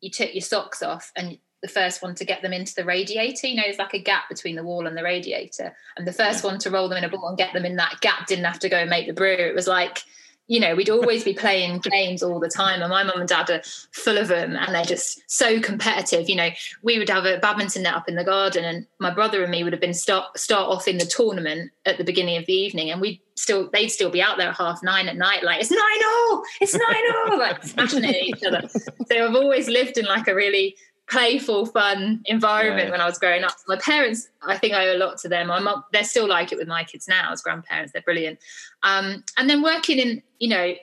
[0.00, 3.46] you took your socks off and the first one to get them into the radiator.
[3.46, 6.44] You know, there's like a gap between the wall and the radiator, and the first
[6.44, 8.58] one to roll them in a ball and get them in that gap didn't have
[8.60, 9.32] to go and make the brew.
[9.32, 10.02] It was like
[10.48, 13.50] you know, we'd always be playing games all the time, and my mum and dad
[13.50, 16.28] are full of them, and they're just so competitive.
[16.28, 16.48] You know,
[16.82, 19.62] we would have a badminton net up in the garden, and my brother and me
[19.62, 22.90] would have been start start off in the tournament at the beginning of the evening,
[22.90, 25.70] and we'd still they'd still be out there at half nine at night, like it's
[25.70, 28.66] nine oh, it's nine oh, like smashing it at each other.
[28.68, 30.76] So I've always lived in like a really
[31.10, 32.92] playful, fun environment Yeah.
[32.92, 33.56] when I was growing up.
[33.66, 35.50] My parents, I think I owe a lot to them.
[35.92, 37.92] They're still like it with my kids now as grandparents.
[37.92, 38.38] They're brilliant.
[38.82, 40.74] Um, and then working in, you know,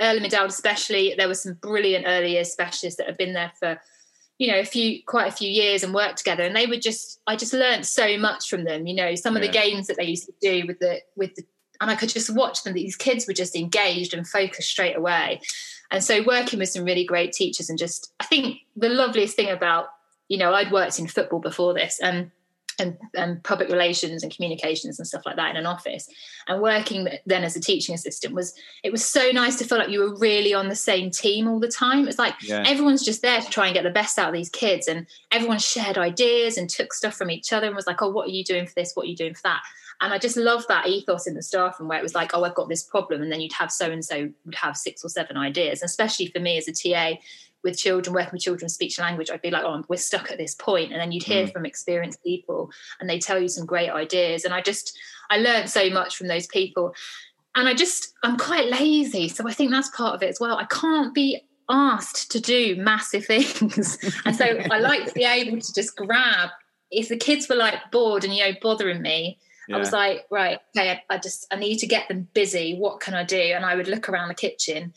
[0.00, 3.80] early Midfield especially, there were some brilliant early years specialists that have been there for,
[4.38, 6.44] you know, a few, quite a few years and worked together.
[6.44, 8.86] And they were just, I just learned so much from them.
[8.86, 11.42] You know, some of the games that they used to do with the, with the
[11.80, 12.74] and I could just watch them.
[12.74, 15.40] These kids were just engaged and focused straight away.
[15.92, 19.50] And so working with some really great teachers and just, I think the loveliest thing
[19.50, 19.88] about,
[20.28, 22.30] you know, I'd worked in football before this and
[22.78, 26.08] and, and public relations and communications and stuff like that in an office.
[26.48, 29.90] And working then as a teaching assistant was it was so nice to feel like
[29.90, 32.08] you were really on the same team all the time.
[32.08, 32.64] It's like yeah.
[32.66, 35.58] everyone's just there to try and get the best out of these kids and everyone
[35.58, 38.42] shared ideas and took stuff from each other and was like oh what are you
[38.42, 38.92] doing for this?
[38.94, 39.62] What are you doing for that
[40.02, 42.42] and I just love that ethos in the staff and where it was like, oh,
[42.42, 43.22] I've got this problem.
[43.22, 45.80] And then you'd have so and so would have six or seven ideas.
[45.80, 47.20] And especially for me as a TA
[47.62, 50.38] with children, working with children speech and language, I'd be like, oh, we're stuck at
[50.38, 50.90] this point.
[50.90, 51.52] And then you'd hear mm.
[51.52, 54.44] from experienced people and they tell you some great ideas.
[54.44, 54.98] And I just,
[55.30, 56.96] I learned so much from those people.
[57.54, 59.28] And I just, I'm quite lazy.
[59.28, 60.56] So I think that's part of it as well.
[60.56, 63.98] I can't be asked to do massive things.
[64.24, 66.50] and so I like to be able to just grab,
[66.90, 69.76] if the kids were like bored and, you know, bothering me, yeah.
[69.76, 72.76] I was like, right, okay, I just I need to get them busy.
[72.76, 73.40] What can I do?
[73.40, 74.92] And I would look around the kitchen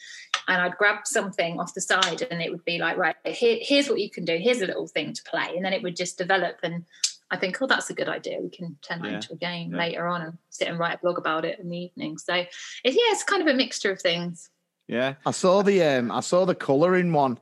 [0.48, 3.90] and I'd grab something off the side and it would be like, right, here, here's
[3.90, 4.38] what you can do.
[4.38, 5.54] Here's a little thing to play.
[5.56, 6.86] And then it would just develop and
[7.32, 8.40] I think, oh, that's a good idea.
[8.40, 9.16] We can turn that yeah.
[9.16, 9.78] into a game yeah.
[9.78, 12.18] later on and sit and write a blog about it in the evening.
[12.18, 12.50] So it's
[12.84, 14.50] yeah, it's kind of a mixture of things.
[14.88, 15.16] Yeah.
[15.26, 17.40] I saw the um I saw the colouring one.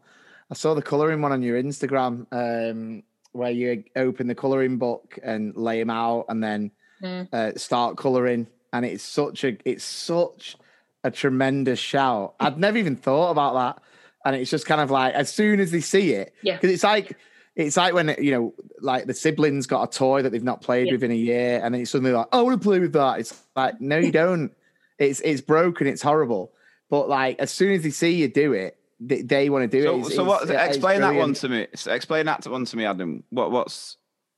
[0.50, 5.18] I saw the colouring one on your Instagram, um, where you open the colouring book
[5.24, 6.72] and lay them out and then
[7.04, 7.28] mm.
[7.34, 10.58] uh, start colouring, and it's such a it's such
[11.04, 12.36] a tremendous shout.
[12.40, 13.84] I'd never even thought about that,
[14.26, 16.84] and it's just kind of like as soon as they see it, yeah, because it's
[16.84, 17.18] like
[17.56, 20.88] it's like when you know, like the siblings got a toy that they've not played
[20.88, 20.94] yeah.
[20.94, 22.94] with in a year, and then it's suddenly like, oh, I want to play with
[22.94, 23.20] that.
[23.20, 24.52] It's like, no, you don't.
[24.98, 25.88] it's it's broken.
[25.88, 26.52] It's horrible.
[26.90, 29.84] But like as soon as they see you do it, they, they want to do
[29.84, 30.00] so, it.
[30.00, 30.50] It's, so what?
[30.50, 31.68] explain that one to me.
[31.86, 33.24] Explain that one to me, Adam.
[33.30, 33.98] What what's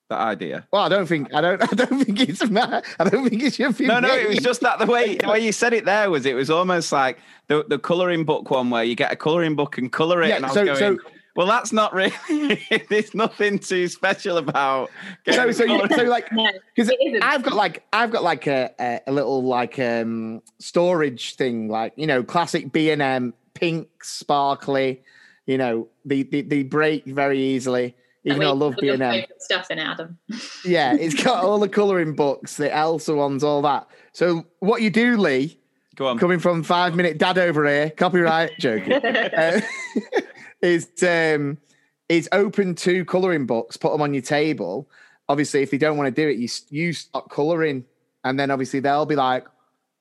[0.10, 0.68] that idea.
[0.72, 2.48] Well, I don't think I don't I don't think it's I
[3.10, 3.88] don't think it should be.
[3.88, 6.26] No, no, it was just that the way the way you said it there was
[6.26, 9.78] it was almost like the the colouring book one where you get a colouring book
[9.78, 10.30] and colour it.
[10.30, 10.98] Yeah, and I was so, going, so
[11.36, 12.14] well, that's not really.
[12.90, 14.90] there's nothing too special about.
[15.30, 16.30] So, so, you, so like,
[16.74, 16.90] because
[17.22, 21.92] I've got like, I've got like a, a, a little like um storage thing, like
[21.98, 25.04] you know, classic B and M, pink, sparkly.
[25.46, 29.24] You know, they, they they break very easily even though I love B and M
[29.40, 30.18] stuff in Adam.
[30.66, 33.88] yeah, it's got all the colouring books, the Elsa ones, all that.
[34.14, 35.60] So what you do, Lee?
[35.96, 36.18] Go on.
[36.18, 38.94] Coming from five minute dad over here, copyright joking.
[38.94, 39.62] uh,
[40.62, 41.58] is um
[42.10, 44.90] is open two colouring books, put them on your table.
[45.30, 47.86] Obviously, if they don't want to do it, you you start colouring,
[48.24, 49.46] and then obviously they'll be like,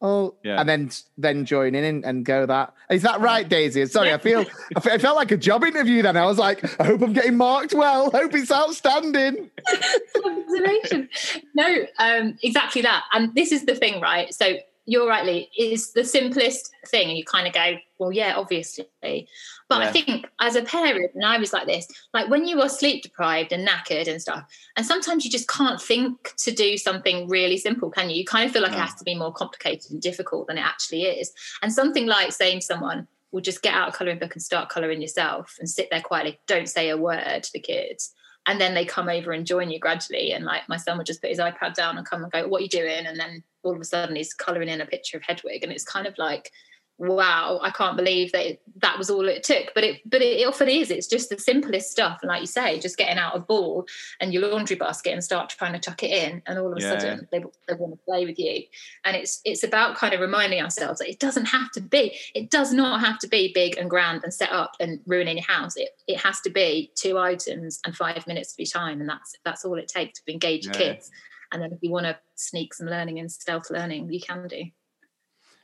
[0.04, 0.60] oh, yeah.
[0.60, 2.74] and then then join in and, and, go that.
[2.90, 3.86] Is that right, Daisy?
[3.86, 4.44] Sorry, I feel
[4.76, 6.02] I felt like a job interview.
[6.02, 8.10] Then I was like, I hope I'm getting marked well.
[8.10, 9.50] Hope it's outstanding.
[10.24, 11.08] Observation.
[11.54, 13.04] no, um, exactly that.
[13.12, 14.32] And this is the thing, right?
[14.32, 15.50] So you're right, Lee.
[15.58, 19.28] Is the simplest thing, and you kind of go, well, yeah, obviously.
[19.68, 19.88] But yeah.
[19.88, 23.02] I think as a parent, and I was like this, like when you are sleep
[23.02, 24.44] deprived and knackered and stuff,
[24.76, 28.16] and sometimes you just can't think to do something really simple, can you?
[28.16, 28.82] You kind of feel like it mm.
[28.82, 31.32] has to be more complicated and difficult than it actually is.
[31.62, 34.68] And something like saying to someone, will just get out a colouring book and start
[34.68, 38.12] colouring yourself and sit there quietly, don't say a word to the kids.
[38.46, 40.30] And then they come over and join you gradually.
[40.32, 42.60] And like my son would just put his iPad down and come and go, What
[42.60, 43.06] are you doing?
[43.06, 45.64] And then all of a sudden he's colouring in a picture of Hedwig.
[45.64, 46.52] And it's kind of like
[46.98, 49.72] wow i can't believe that that was all it took.
[49.74, 50.90] But it but it often is.
[50.90, 52.18] It's just the simplest stuff.
[52.22, 53.86] And like you say just getting out a ball
[54.20, 56.80] and your laundry basket and start trying to tuck it in and all of a
[56.80, 56.98] yeah.
[56.98, 58.64] sudden they, they want to play with you.
[59.04, 62.50] And it's it's about kind of reminding ourselves that it doesn't have to be it
[62.50, 65.76] does not have to be big and grand and set up and ruining your house.
[65.76, 69.00] It it has to be two items and five minutes of your time.
[69.00, 70.72] And that's that's all it takes to engage yeah.
[70.72, 71.10] kids.
[71.52, 74.64] And then if you want to sneak some learning and stealth learning you can do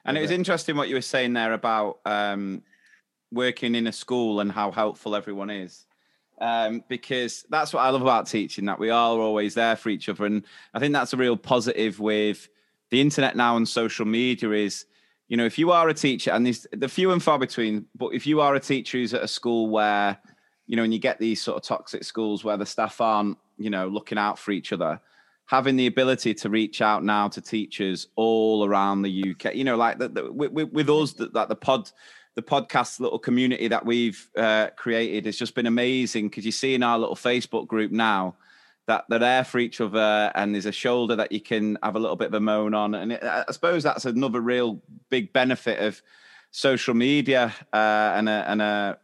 [0.05, 2.63] and it was interesting what you were saying there about um,
[3.31, 5.87] working in a school and how helpful everyone is.
[6.41, 10.09] Um, because that's what I love about teaching, that we are always there for each
[10.09, 10.25] other.
[10.25, 12.49] And I think that's a real positive with
[12.91, 14.87] the internet now and social media is,
[15.29, 18.15] you know, if you are a teacher, and there's the few and far between, but
[18.15, 20.19] if you are a teacher who's at a school where,
[20.67, 23.69] you know, and you get these sort of toxic schools where the staff aren't, you
[23.69, 24.99] know, looking out for each other,
[25.51, 29.53] having the ability to reach out now to teachers all around the UK.
[29.57, 31.91] You know, like the, the, with, with us, that the, the pod,
[32.37, 36.77] the podcast little community that we've uh, created has just been amazing because you see
[36.77, 38.37] in our little Facebook group now
[38.87, 41.99] that they're there for each other and there's a shoulder that you can have a
[41.99, 42.95] little bit of a moan on.
[42.95, 46.01] And it, I suppose that's another real big benefit of
[46.53, 48.99] social media uh, and a, and a,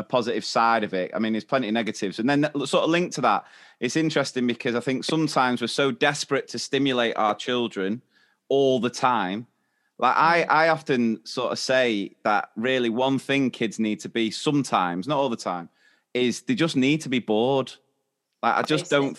[0.00, 1.12] a positive side of it.
[1.14, 2.18] I mean, there's plenty of negatives.
[2.18, 3.44] And then sort of linked to that,
[3.78, 8.02] it's interesting because I think sometimes we're so desperate to stimulate our children
[8.48, 9.46] all the time
[10.00, 10.46] Like I, mm.
[10.48, 15.18] I often sort of say that really one thing kids need to be sometimes, not
[15.18, 15.68] all the time,
[16.14, 17.70] is they just need to be bored.
[18.42, 19.18] Like I just don't,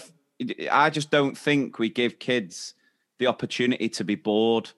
[0.72, 2.74] I just don't think we give kids
[3.20, 4.72] the opportunity to be bored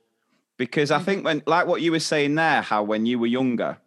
[0.57, 1.05] because I mm-hmm.
[1.05, 3.77] think when, like what you were saying there, how when you were younger,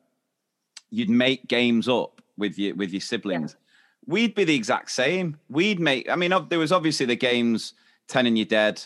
[0.96, 3.56] you'd make games up with your with your siblings.
[4.06, 5.36] We'd be the exact same.
[5.48, 6.08] We'd make.
[6.08, 7.74] I mean, there was obviously the games
[8.08, 8.82] Ten and You're Dead.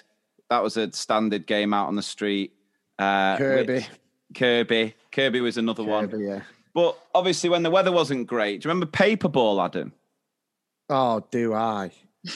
[0.49, 2.53] That was a standard game out on the street.
[2.99, 3.73] Uh, Kirby.
[3.75, 3.91] which-
[4.35, 4.95] Kirby.
[5.13, 6.09] Kirby was another one.
[6.21, 6.43] Yeah.
[6.75, 9.93] But obviously, when the weather wasn't great, do you remember Paperball, Adam?
[10.89, 11.91] Oh, do I?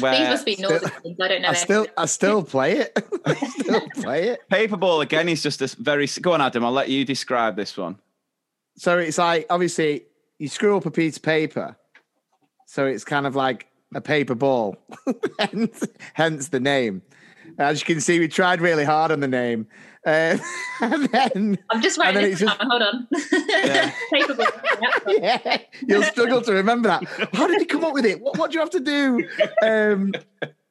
[0.00, 1.16] Where These must be northern things.
[1.20, 1.48] I don't know.
[1.48, 2.98] I still, I still play it.
[3.26, 4.40] I still play it.
[4.50, 6.06] Paperball again is just a very.
[6.20, 6.64] Go on, Adam.
[6.64, 7.98] I'll let you describe this one.
[8.76, 10.04] So it's like obviously
[10.38, 11.76] you screw up a piece of paper,
[12.66, 14.76] so it's kind of like a paper ball,
[15.38, 15.84] hence,
[16.14, 17.02] hence the name.
[17.58, 19.66] As you can see, we tried really hard on the name,
[20.06, 20.36] uh,
[20.82, 23.08] and then I'm just and writing then this it's just- Hold on.
[24.12, 25.20] Paperboy.
[25.20, 25.38] Yeah.
[25.46, 27.04] yeah, you'll struggle to remember that.
[27.32, 28.20] How did you come up with it?
[28.20, 29.26] What, what do you have to do?
[29.62, 30.12] Um,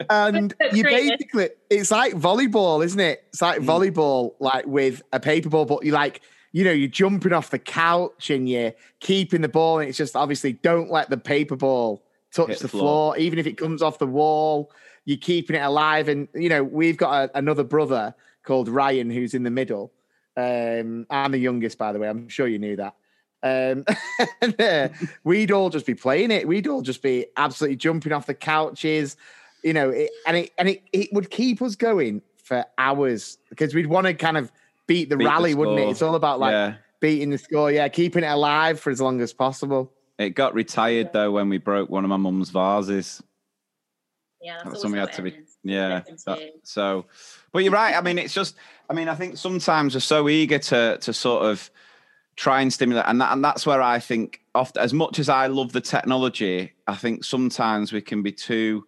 [0.09, 3.23] and you basically, it's like volleyball, isn't it?
[3.29, 6.21] It's like volleyball, like with a paper ball, but you like,
[6.55, 9.79] you know, you're jumping off the couch and you're keeping the ball.
[9.79, 12.81] And it's just obviously don't let the paper ball touch Hit the floor.
[12.81, 13.17] floor.
[13.17, 14.71] even if it comes off the wall.
[15.03, 16.07] You're keeping it alive.
[16.07, 19.91] And, you know, we've got a, another brother called Ryan who's in the middle.
[20.37, 22.07] Um, I'm the youngest, by the way.
[22.07, 22.95] I'm sure you knew that.
[23.43, 23.83] Um,
[24.41, 24.89] and, uh,
[25.25, 26.47] we'd all just be playing it.
[26.47, 29.17] We'd all just be absolutely jumping off the couches,
[29.61, 33.75] you know, it, and it and it, it would keep us going for hours because
[33.75, 34.53] we'd want to kind of
[34.87, 35.89] beat the Beat the rally, wouldn't it?
[35.89, 36.75] It's all about like yeah.
[36.99, 39.91] beating the score, yeah, keeping it alive for as long as possible.
[40.17, 43.21] It got retired though when we broke one of my mum's vases.
[44.41, 45.33] Yeah, That's that's when we had to be.
[45.35, 45.57] ends.
[45.63, 46.01] Yeah.
[46.27, 47.05] That- so,
[47.51, 47.95] but you're right.
[47.95, 48.55] I mean, it's just.
[48.89, 51.71] I mean, I think sometimes we're so eager to to sort of
[52.35, 55.47] try and stimulate, and that, and that's where I think often, as much as I
[55.47, 58.85] love the technology, I think sometimes we can be too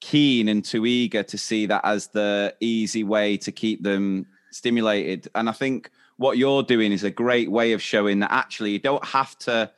[0.00, 5.28] keen and too eager to see that as the easy way to keep them stimulated.
[5.34, 8.78] And I think what you're doing is a great way of showing that actually you
[8.78, 9.70] don't have to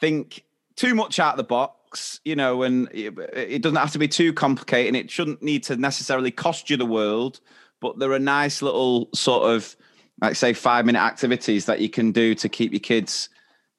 [0.00, 0.44] think
[0.76, 4.08] too much out of the box, you know, and it, it doesn't have to be
[4.08, 7.40] too complicated and it shouldn't need to necessarily cost you the world,
[7.80, 9.76] but there are nice little sort of
[10.22, 13.28] like say five minute activities that you can do to keep your kids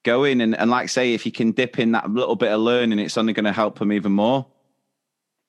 [0.04, 2.98] going and, and like say if you can dip in that little bit of learning
[2.98, 4.48] it's only going to help them even more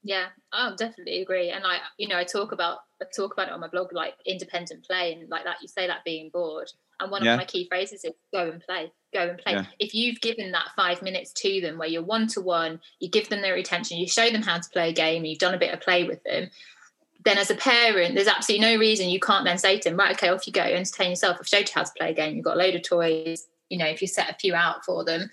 [0.03, 1.51] Yeah, I definitely agree.
[1.51, 4.15] And like, you know, I talk about I talk about it on my blog, like
[4.25, 5.57] independent play and like that.
[5.61, 7.35] You say that being bored, and one Yeah.
[7.35, 9.67] of my key phrases is "go and play, go and play." Yeah.
[9.79, 13.29] If you've given that five minutes to them, where you're one to one, you give
[13.29, 15.75] them their attention, you show them how to play a game, you've done a bit
[15.75, 16.51] of play with them.
[17.25, 20.13] Then, as a parent, there's absolutely no reason you can't then say to them, "Right,
[20.13, 21.37] okay, off you go, entertain yourself.
[21.39, 22.35] I've showed you how to play a game.
[22.37, 23.47] You've got a load of toys.
[23.69, 25.31] You know, if you set a few out for them."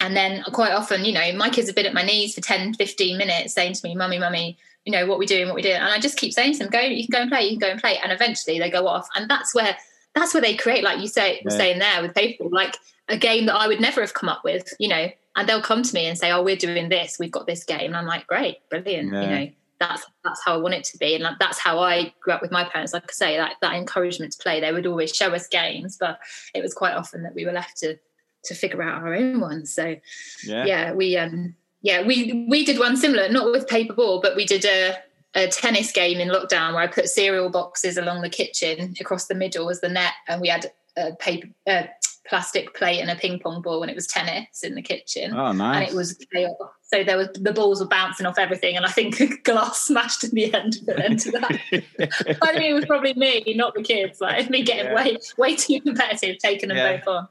[0.00, 2.72] And then quite often, you know, my kids have been at my knees for 10,
[2.74, 5.76] 15 minutes saying to me, Mummy, Mummy, you know, what we doing, what we doing.
[5.76, 7.58] And I just keep saying to them, go, you can go and play, you can
[7.58, 7.98] go and play.
[7.98, 9.08] And eventually they go off.
[9.14, 9.76] And that's where
[10.14, 11.56] that's where they create, like you say Yeah.
[11.56, 12.76] saying there with paper, like
[13.08, 15.08] a game that I would never have come up with, you know.
[15.36, 17.86] And they'll come to me and say, Oh, we're doing this, we've got this game.
[17.86, 19.12] And I'm like, Great, brilliant.
[19.12, 19.20] Yeah.
[19.22, 21.14] You know, that's that's how I want it to be.
[21.14, 22.92] And that's how I grew up with my parents.
[22.92, 24.60] Like I say, like that encouragement to play.
[24.60, 26.18] They would always show us games, but
[26.54, 27.98] it was quite often that we were left to
[28.44, 29.72] to figure out our own ones.
[29.74, 29.96] So
[30.44, 34.36] yeah yeah we um yeah we we did one similar not with paper ball but
[34.36, 34.96] we did a
[35.34, 39.34] a tennis game in lockdown where I put cereal boxes along the kitchen across the
[39.34, 41.88] middle as the net, and we had a paper, a
[42.26, 45.52] plastic plate and a ping pong ball, and it was tennis in the kitchen, oh
[45.52, 45.76] nice!
[45.76, 46.56] and it was chaos.
[46.82, 50.32] So there was the balls were bouncing off everything, and I think glass smashed at
[50.32, 51.60] the end of end of that.
[52.42, 54.20] I mean, it was probably me, not the kids.
[54.20, 54.94] Like me getting Yeah.
[54.96, 56.96] way way too competitive, taking them Yeah.
[56.96, 57.28] both on.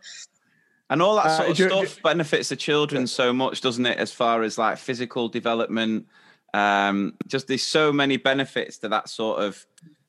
[0.90, 3.86] And all that Uh, sort of do you- stuff benefits the children so much, doesn't
[3.86, 3.98] it?
[3.98, 6.08] As far as like physical development,
[6.54, 9.66] um, just there's so many benefits to that sort of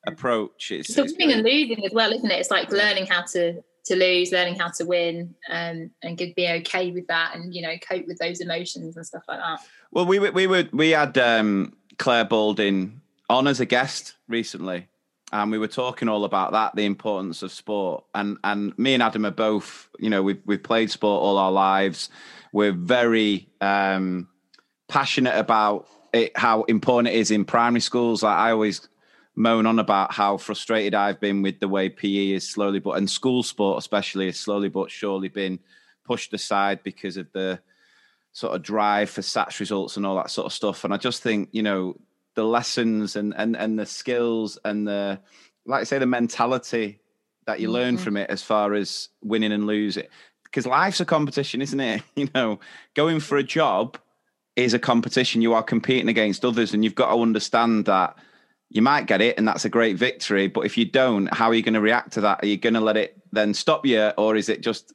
[0.06, 0.70] approach.
[0.70, 2.38] It's, So it's winning and losing as well, isn't it?
[2.40, 6.46] It's like learning how to to lose, learning how to win, um, and good, be
[6.46, 9.58] okay with that, and you know, cope with those emotions and stuff like that.
[9.90, 13.00] well, we were, we were we had um, Clare Balding
[13.30, 14.86] on as a guest recently,
[15.32, 18.04] and we were talking all about that, the importance of sport.
[18.14, 21.52] And and me and Adam are both, you know, we've we've played sport all our
[21.52, 22.10] lives.
[22.52, 24.28] We're very um,
[24.88, 28.22] passionate about it, how important it is in primary schools.
[28.22, 28.88] Like I always
[29.36, 33.08] moan on about how frustrated I've been with the way PE is slowly, but and
[33.08, 35.60] school sport especially is slowly but surely been
[36.04, 37.60] pushed aside because of the
[38.32, 40.84] sort of drive for SATs results and all that sort of stuff.
[40.84, 41.96] And I just think, you know,
[42.34, 45.20] the lessons and and and the skills and the
[45.66, 47.00] like I say, the mentality
[47.46, 48.00] that you learn Mhm.
[48.00, 50.06] from it as far as winning and losing.
[50.44, 52.02] Because life's a competition, isn't it?
[52.16, 52.60] You know,
[52.94, 53.98] going for a job
[54.56, 55.42] is a competition.
[55.42, 58.16] You are competing against others, and you've got to understand that
[58.68, 60.46] you might get it, and that's a great victory.
[60.48, 62.42] But if you don't, how are you going to react to that?
[62.42, 64.92] Are you going to let it then stop you, or is it just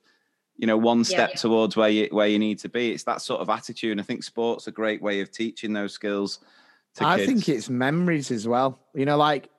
[0.57, 1.35] you know one step yeah.
[1.35, 2.91] towards where you where you need to be?
[2.91, 3.91] It's that sort of attitude.
[3.91, 6.39] And I think sport's a great way of teaching those skills.
[7.03, 7.27] I kids.
[7.27, 8.79] think it's memories as well.
[8.93, 9.49] You know, like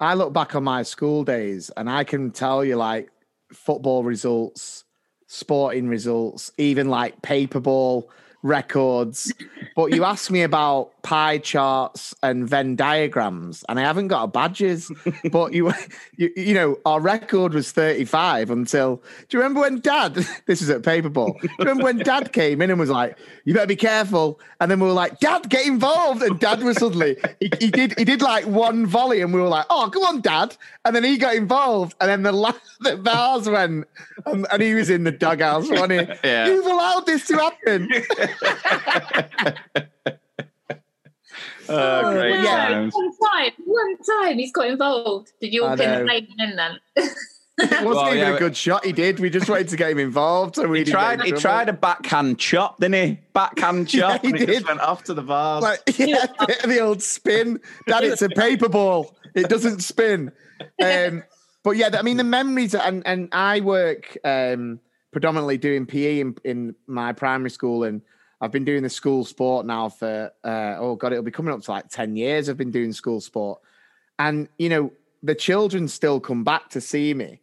[0.00, 3.10] I look back on my school days and I can tell you like
[3.52, 4.84] football results,
[5.26, 8.10] sporting results, even like paper ball
[8.42, 9.32] records.
[9.74, 14.26] But you asked me about pie charts and Venn diagrams, and I haven't got a
[14.26, 14.90] badges.
[15.30, 15.72] but you,
[16.16, 19.02] you, you know, our record was 35 until.
[19.28, 20.26] Do you remember when Dad?
[20.46, 21.36] This is at paper ball.
[21.40, 24.70] Do you remember when Dad came in and was like, "You better be careful," and
[24.70, 28.04] then we were like, "Dad, get involved!" And Dad was suddenly he, he did he
[28.04, 31.18] did like one volley, and we were like, "Oh, come on, Dad!" And then he
[31.18, 33.86] got involved, and then the la- the bars went,
[34.24, 36.28] and, and he was in the dugouts, wasn't he?
[36.28, 36.46] Yeah.
[36.46, 37.90] You've allowed this to happen.
[41.70, 42.68] Oh, great Uh, yeah.
[42.68, 42.94] times.
[42.94, 45.32] One time, one time he's got involved.
[45.40, 45.98] Did you all pin know.
[45.98, 46.78] the blame in then?
[46.96, 47.04] It
[47.58, 48.84] wasn't Well, even yeah, a but- good shot.
[48.86, 49.20] He did.
[49.20, 50.54] We just wanted to get him involved.
[50.56, 51.20] So we He tried.
[51.22, 53.20] He tried a backhand chop, didn't he?
[53.34, 54.22] Backhand Yeah, chop.
[54.22, 54.54] he and it did.
[54.54, 55.62] just went off to the bars.
[55.62, 57.60] Like, yeah, the, the old spin.
[57.86, 59.14] Dad, it's a paper ball.
[59.34, 60.32] It doesn't spin.
[60.82, 61.22] Um,
[61.64, 64.80] but yeah, I mean the memories, and and I work um,
[65.12, 68.00] predominantly doing PE in, in my primary school, and
[68.40, 71.62] I've been doing the school sport now for uh, oh god, it'll be coming up
[71.62, 72.48] to like ten years.
[72.48, 73.60] I've been doing school sport,
[74.18, 77.40] and you know the children still come back to see me,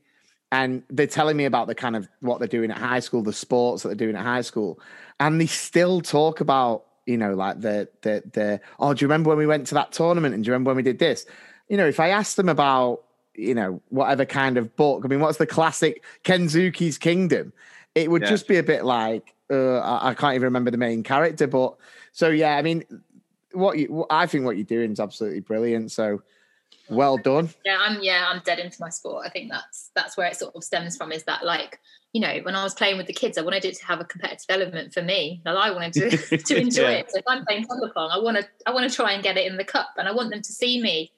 [0.52, 3.34] and they're telling me about the kind of what they're doing at high school, the
[3.34, 4.80] sports that they're doing at high school,
[5.20, 9.30] and they still talk about you know like the the the oh do you remember
[9.30, 11.26] when we went to that tournament and do you remember when we did this?
[11.68, 15.20] You know, if I asked them about you know whatever kind of book, I mean,
[15.20, 17.52] what's the classic Kensuke's Kingdom?
[17.96, 18.30] It would Yeah.
[18.30, 21.76] just be a bit like uh, I, I can't even remember the main character, but
[22.12, 22.84] so yeah, I mean,
[23.54, 25.92] what you I think what you're doing is absolutely brilliant.
[25.92, 26.22] So
[26.90, 27.50] well done.
[27.64, 29.26] Yeah, I'm yeah, I'm dead into my sport.
[29.26, 31.12] I think that's that's where it sort of stems from.
[31.12, 31.80] Is that like
[32.14, 34.06] you know when I was playing with the kids, I wanted it to have a
[34.06, 36.98] competitive element for me, and I wanted to to enjoy Yeah.
[36.98, 37.12] it.
[37.12, 39.38] So if I'm playing soccer pong, I want to I want to try and get
[39.38, 41.12] it in the cup, and I want them to see me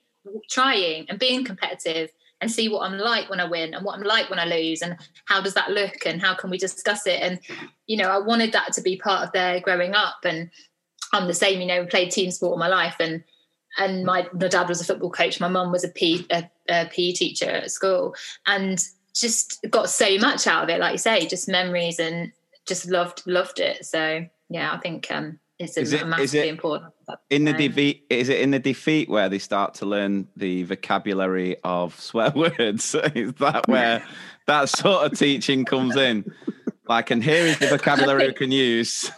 [0.50, 2.12] trying and being competitive
[2.42, 4.82] and see what I'm like when I win and what I'm like when I lose
[4.82, 7.22] and how does that look and how can we discuss it?
[7.22, 7.40] And
[7.88, 10.50] you know I wanted that to be part of their growing up and
[11.14, 13.24] I'm the same you know played team sport all my life and
[13.80, 16.86] and my, my dad was a football coach my mum was a P, a, a
[16.88, 18.16] PE teacher at school
[18.46, 18.84] and
[19.14, 22.32] just got so much out of it like you say just memories and
[22.68, 23.86] just loved loved it.
[23.86, 26.94] So yeah I think um it's a Is it- is massively it important
[27.30, 31.56] in the defeat, is it in the defeat where they start to learn the vocabulary
[31.64, 32.96] of swear words?
[33.16, 34.04] is that where
[34.48, 36.30] that sort of teaching comes in?
[36.88, 39.12] Like, and here is the vocabulary we can use.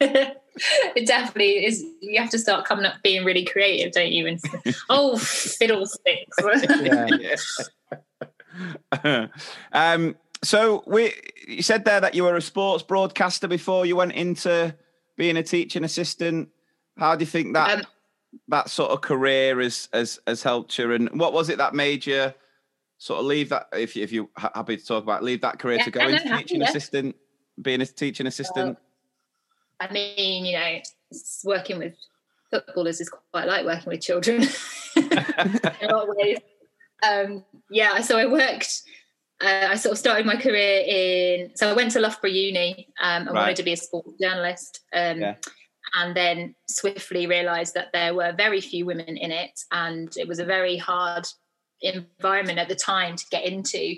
[0.00, 1.84] it definitely is.
[2.00, 4.26] You have to start coming up being really creative, don't you?
[4.26, 4.40] And
[4.90, 6.36] oh, fiddlesticks.
[9.04, 9.28] Yeah.
[9.72, 11.12] um, so we,
[11.46, 14.74] you said there that you were a sports broadcaster before you went into
[15.16, 16.48] being a teaching assistant.
[16.96, 17.86] How do you think that Um,
[18.48, 20.92] that sort of career has has has helped you?
[20.92, 22.32] And what was it that made you
[22.98, 23.68] sort of leave that?
[23.72, 25.90] If you, if you ha- happy to talk about it, leave that career Yeah, to
[25.90, 26.68] go into happy, teaching yeah.
[26.68, 27.16] assistant,
[27.60, 28.78] being a teaching assistant.
[29.80, 30.80] I mean, you know,
[31.44, 31.94] working with
[32.50, 34.42] footballers is quite like working with children
[34.96, 36.38] in a lot of ways.
[37.02, 38.82] Um, yeah, so I worked.
[39.42, 41.56] Uh, I sort of started my career in.
[41.56, 42.88] So I went to Loughborough Uni.
[43.00, 43.34] Um, I Right.
[43.42, 45.36] wanted to be a sports journalist, um, Yeah.
[45.94, 50.38] and then swiftly realised that there were very few women in it, and it was
[50.40, 51.26] a very hard
[51.80, 53.96] environment at the time to get into,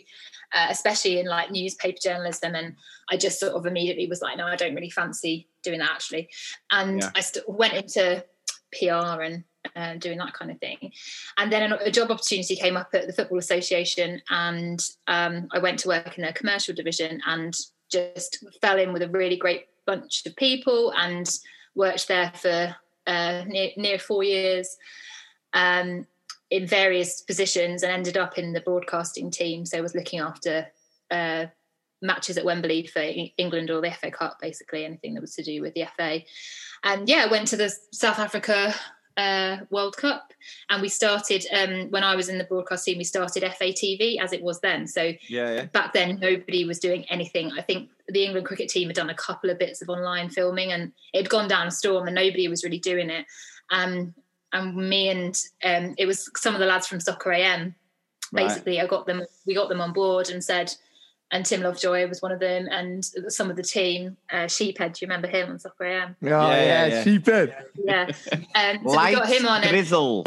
[0.52, 2.54] uh, especially in like newspaper journalism.
[2.54, 2.76] And
[3.10, 6.30] I just sort of immediately was like, no, I don't really fancy doing that actually.
[6.70, 7.10] And Yeah.
[7.16, 8.24] I st- went into
[8.72, 9.42] PR and
[9.76, 10.92] uh, doing that kind of thing.
[11.38, 15.78] And then a, job opportunity came up at the Football Association, and um, I went
[15.80, 17.54] to work in a commercial division and
[17.90, 21.28] just fell in with a really great bunch of people and
[21.74, 22.74] worked there for
[23.06, 24.76] uh, near, near four years.
[25.52, 26.06] Um,
[26.52, 29.64] in various positions and ended up in the broadcasting team.
[29.64, 30.66] So I was looking after
[31.10, 31.46] uh,
[32.02, 33.02] matches at Wembley for
[33.38, 36.20] England or the FA Cup, basically anything that was to do with the FA.
[36.84, 38.74] And yeah, went to the South Africa
[39.16, 40.32] uh, World Cup,
[40.70, 42.98] and we started um, when I was in the broadcast team.
[42.98, 44.86] We started FATV as it was then.
[44.86, 45.64] So Yeah, yeah.
[45.66, 47.52] back then nobody was doing anything.
[47.52, 50.72] I think the England cricket team had done a couple of bits of online filming
[50.72, 53.26] and it had gone down a storm and nobody was really doing it.
[53.70, 54.14] Um,
[54.52, 57.74] and me and um, it was some of the lads from Soccer AM.
[58.32, 58.48] Right.
[58.48, 59.22] Basically, I got them.
[59.46, 60.74] We got them on board and said,
[61.32, 64.16] and Tim Lovejoy was one of them, and some of the team.
[64.30, 66.16] Uh, Sheephead, do you remember him on Soccer AM?
[66.22, 67.04] Oh, Yeah, yeah, yeah, yeah, yeah.
[67.04, 67.54] sheephead.
[67.84, 68.06] Yeah.
[68.54, 70.26] Um, so Light we got him on and drizzle.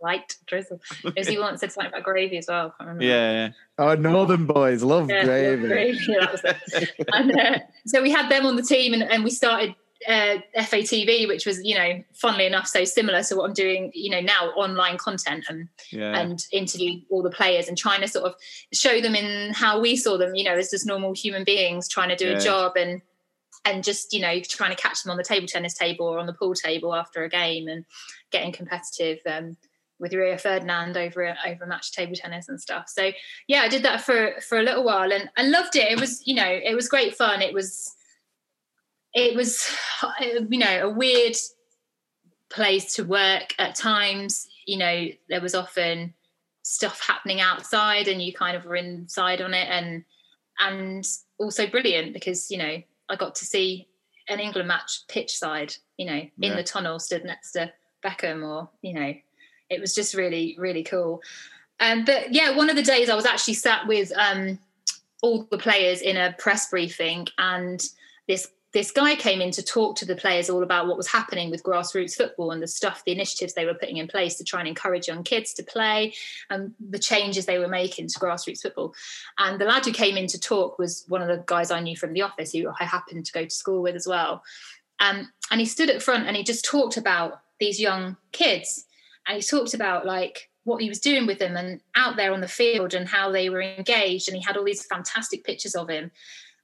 [0.00, 0.80] light drizzle.
[1.16, 2.66] As he once said something about gravy as well.
[2.66, 3.04] I can't remember.
[3.04, 3.48] Yeah, yeah.
[3.78, 5.66] Oh, Northern boys love Yeah, gravy.
[5.66, 5.98] gravy.
[6.08, 7.06] Yeah, that was it.
[7.12, 9.74] and uh, so we had them on the team, and, and we started
[10.08, 14.10] uh, FATV, which was, you know, funnily enough, so similar to what I'm doing, you
[14.10, 16.18] know, now online content and yeah.
[16.18, 18.34] and interview all the players and trying to sort of
[18.72, 22.08] show them in how we saw them, you know, as just normal human beings trying
[22.10, 22.38] to do Yeah.
[22.38, 23.02] a job and
[23.64, 26.26] and just you know trying to catch them on the table tennis table or on
[26.26, 27.84] the pool table after a game and
[28.30, 29.56] getting competitive um,
[29.98, 32.88] with Rio Ferdinand over over match table tennis and stuff.
[32.88, 33.12] So
[33.46, 35.90] yeah, I did that for for a little while and I loved it.
[35.90, 37.40] It was you know it was great fun.
[37.40, 37.94] It was
[39.14, 39.68] it was
[40.20, 41.36] you know a weird
[42.50, 44.48] place to work at times.
[44.66, 46.14] You know there was often
[46.62, 50.02] stuff happening outside and you kind of were inside on it and
[50.58, 51.06] and
[51.38, 53.88] also brilliant because you know I got to see
[54.28, 56.56] an England match pitch side, you know, in Yeah.
[56.56, 57.70] the tunnel, stood next to
[58.02, 59.14] Beckham, or you know,
[59.68, 61.22] it was just really, really cool.
[61.80, 64.58] Um, but yeah, one of the days I was actually sat with um,
[65.22, 67.84] all the players in a press briefing, and
[68.26, 71.48] this this guy came in to talk to the players all about what was happening
[71.48, 74.58] with grassroots football and the stuff, the initiatives they were putting in place to try
[74.58, 76.12] and encourage young kids to play,
[76.50, 78.92] and the changes they were making to grassroots football.
[79.38, 81.96] And the lad who came in to talk was one of the guys I knew
[81.96, 84.42] from the office, who I happened to go to school with as well.
[84.98, 88.84] Um, and he stood at front and he just talked about these young kids,
[89.26, 92.40] and he talked about like what he was doing with them and out there on
[92.40, 94.28] the field and how they were engaged.
[94.28, 96.10] And he had all these fantastic pictures of him.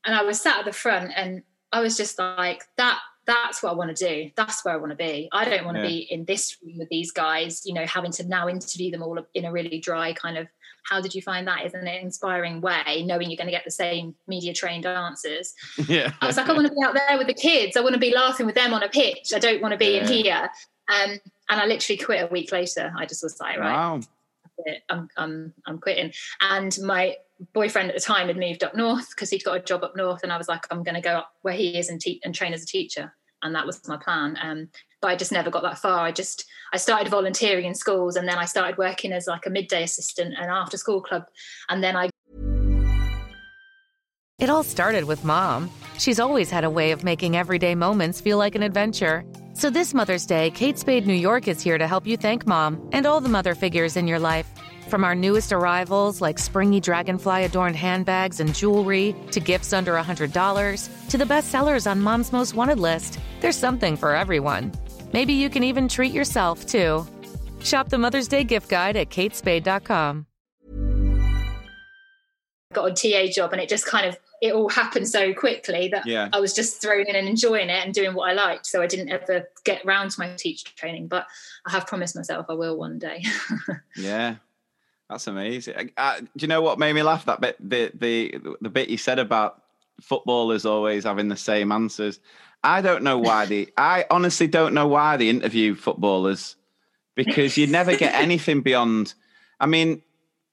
[0.05, 1.43] And I was sat at the front and
[1.73, 4.31] I was just like, that that's what I want to do.
[4.35, 5.29] That's where I want to be.
[5.33, 5.89] I don't want to Yeah.
[5.89, 9.25] be in this room with these guys, you know, having to now interview them all
[9.35, 10.49] in a really dry kind of
[10.83, 11.65] how did you find that?
[11.67, 15.55] Isn't it inspiring way, knowing you're going to get the same media trained answers?
[15.89, 16.13] yeah.
[16.21, 17.77] I was like, I want to be out there with the kids.
[17.77, 19.33] I want to be laughing with them on a pitch.
[19.35, 20.49] I don't want to be in here.
[20.89, 21.11] Um,
[21.51, 22.93] and I literally quit a week later.
[22.97, 24.01] I just was like, right, Wow.
[24.89, 26.13] I'm I'm I'm quitting.
[26.41, 27.17] And my
[27.53, 30.23] boyfriend at the time had moved up north because he'd got a job up north,
[30.23, 32.53] and I was like, I'm going to go up where he is and and train
[32.53, 33.13] as a teacher,
[33.43, 34.37] and that was my plan.
[34.41, 34.69] Um,
[35.01, 36.01] but I just never got that far.
[36.01, 39.51] I just I started volunteering in schools, and then I started working as like a
[39.51, 41.25] midday assistant and after school club,
[41.69, 42.11] and then I
[44.39, 45.71] It all started with mom.
[45.99, 49.23] She's always had a way of making everyday moments feel like an adventure.
[49.53, 52.89] So this Mother's Day, Kate Spade New York is here to help you thank mom
[52.93, 54.49] and all the mother figures in your life.
[54.91, 61.09] From our newest arrivals, like springy dragonfly adorned handbags and jewelry, to gifts under $100,
[61.11, 64.73] to the best sellers on mom's most wanted list, there's something for everyone.
[65.13, 67.07] Maybe you can even treat yourself, too.
[67.63, 70.27] Shop the Mother's Day gift guide at katespade.com.
[72.73, 76.07] got a TA job, and it just kind of it all happened so quickly that
[76.07, 76.29] Yeah.
[76.33, 78.65] I was just thrown in and enjoying it and doing what I liked.
[78.67, 81.27] So I didn't ever get round to my teacher training, but
[81.67, 83.23] I have promised myself I will one day.
[83.97, 84.37] Yeah,
[85.11, 85.91] that's amazing.
[85.97, 87.25] Uh, do you know what made me laugh?
[87.25, 89.61] That bit, the the the bit you said about
[90.01, 92.21] footballers always having the same answers.
[92.63, 93.69] I don't know why the.
[93.77, 96.55] I honestly don't know why they interview footballers
[97.17, 99.15] because you never get anything beyond.
[99.59, 100.03] I mean,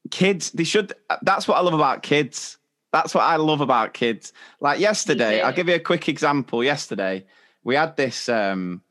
[0.09, 0.49] kids.
[0.51, 0.93] They should.
[1.21, 2.57] That's what I love about kids.
[2.91, 4.33] That's what I love about kids.
[4.59, 5.39] Like yesterday.
[5.41, 6.63] I'll give you a quick example.
[6.63, 7.25] Yesterday,
[7.63, 8.27] we had this.
[8.27, 8.81] um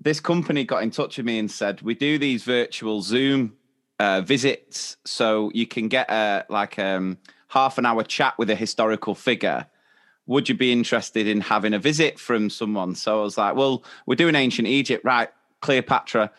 [0.00, 3.56] this company got in touch with me and said we do these virtual Zoom
[3.98, 7.18] uh, visits, so you can get a like um,
[7.48, 9.66] half an hour chat with a historical figure.
[10.26, 12.94] Would you be interested in having a visit from someone?
[12.94, 15.28] So I was like, well, we're doing ancient Egypt, right?
[15.60, 16.32] Cleopatra.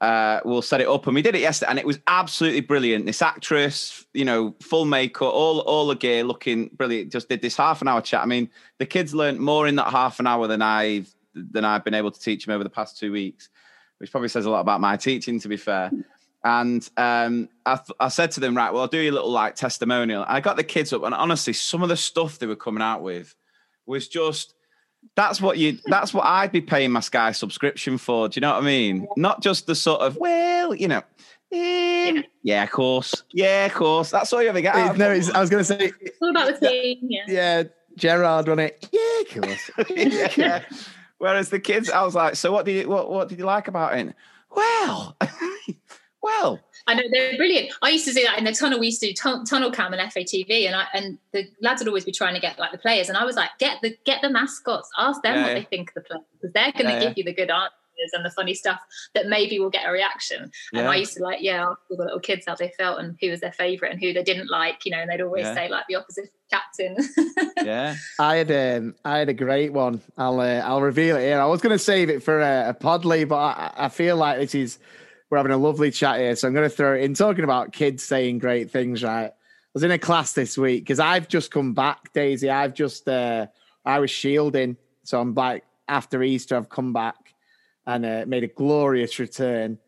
[0.00, 3.06] Uh, we'll set it up, and we did it yesterday, and it was absolutely brilliant.
[3.06, 7.10] This actress, you know, full makeup, all all the gear, looking brilliant.
[7.10, 8.22] Just did this half an hour chat.
[8.22, 11.84] I mean, the kids learned more in that half an hour than I've than I've
[11.84, 13.48] been able to teach them over the past two weeks,
[13.98, 15.90] which probably says a lot about my teaching, to be fair.
[16.44, 19.30] And um, I, th- I said to them, right, well, I'll do you a little
[19.30, 20.26] like testimonial.
[20.28, 23.02] I got the kids up, and honestly, some of the stuff they were coming out
[23.02, 23.34] with
[23.86, 24.54] was just
[25.16, 28.28] that's what you that's what I'd be paying my Sky subscription for.
[28.28, 29.08] Do you know what I mean?
[29.16, 31.02] Not just the sort of, well, you know,
[31.50, 34.10] eh, yeah, of course, yeah, of course.
[34.10, 34.74] That's all you ever get.
[34.74, 36.98] out of no, it's, I was going to say, it's all about the team.
[37.02, 37.24] Yeah.
[37.26, 37.62] yeah,
[37.96, 38.86] Gerard won it.
[38.92, 39.70] Yeah, of course.
[40.36, 40.64] yeah.
[41.18, 43.68] Whereas the kids, I was like, so what did you what what did you like
[43.68, 44.14] about it?
[44.54, 45.16] Well,
[46.24, 46.58] well,
[46.88, 47.72] I know they're brilliant.
[47.82, 48.80] I used to do that in the tunnel.
[48.80, 51.88] We used to do tun- tunnel cam and FATV, and I and the lads would
[51.88, 54.22] always be trying to get like the players, and I was like, get the get
[54.22, 55.54] the mascots, ask them Yeah, what yeah.
[55.60, 57.14] they think of the players because they're going to Yeah, give yeah.
[57.18, 57.78] you the good answers.
[58.12, 58.80] and the funny stuff
[59.14, 60.50] that maybe will get a reaction.
[60.72, 60.80] Yeah.
[60.80, 63.16] And I used to like, yeah, ask all the little kids how they felt and
[63.20, 65.54] who was their favourite and who they didn't like, you know, and they'd always Yeah.
[65.54, 66.96] say like the opposite captain.
[67.64, 67.94] Yeah.
[68.18, 70.02] I had um, I had a great one.
[70.18, 71.40] I'll uh, I'll reveal it here.
[71.40, 74.38] I was going to save it for a, a podly, but I, I feel like
[74.38, 74.78] this is
[75.34, 77.12] we're having a lovely chat here, so I'm going to throw it in.
[77.12, 79.26] Talking about kids saying great things, right?
[79.26, 79.32] I
[79.72, 82.48] was in a class this week because I've just come back, Daisy.
[82.48, 83.48] I've just uh,
[83.84, 87.34] I was shielding, so I'm like after Easter, I've come back
[87.84, 89.78] and uh, made a glorious return.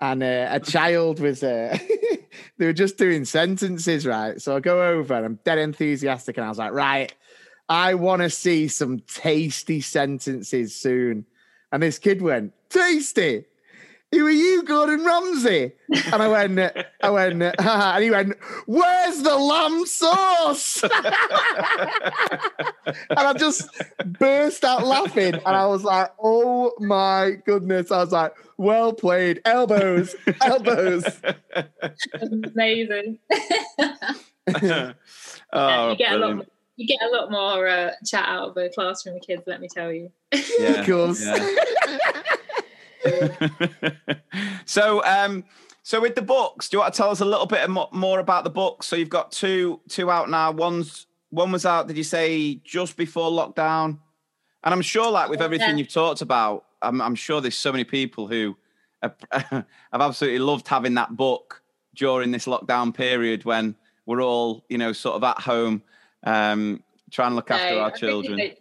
[0.00, 1.76] And uh, a child was uh,
[2.56, 4.40] they were just doing sentences, right?
[4.40, 7.12] So I go over and I'm dead enthusiastic, and I was like, right,
[7.68, 11.26] I want to see some tasty sentences soon.
[11.72, 13.44] And this kid went, tasty.
[14.12, 15.72] Who are you, Gordon Ramsay?
[16.12, 16.60] And I went,
[17.02, 18.36] I went, and he went,
[18.66, 20.82] where's the lamb sauce?
[20.84, 20.92] and
[23.10, 23.68] I just
[24.04, 25.34] burst out laughing.
[25.34, 27.90] And I was like, oh my goodness.
[27.90, 29.40] I was like, well played.
[29.44, 31.04] Elbows, elbows.
[32.20, 33.18] Amazing.
[35.52, 36.46] oh, you get a lot more,
[36.76, 39.66] you get a lot more uh, chat out of a classroom with kids, let me
[39.68, 40.12] tell you.
[40.60, 41.24] Yeah, Of course.
[41.24, 41.56] yeah.
[44.64, 45.44] so, um,
[45.82, 48.44] so with the books, do you want to tell us a little bit more about
[48.44, 48.86] the books?
[48.86, 50.50] So you've got two, two out now.
[50.52, 51.88] One's one was out.
[51.88, 53.98] Did you say just before lockdown?
[54.62, 55.76] And I'm sure, like with everything Yeah.
[55.76, 58.56] you've talked about, I'm, I'm sure there's so many people who
[59.02, 61.62] have, have absolutely loved having that book
[61.94, 63.76] during this lockdown period when
[64.06, 65.82] we're all, you know, sort of at home,
[66.24, 68.38] um, trying to look after No, our I really children.
[68.38, 68.58] hope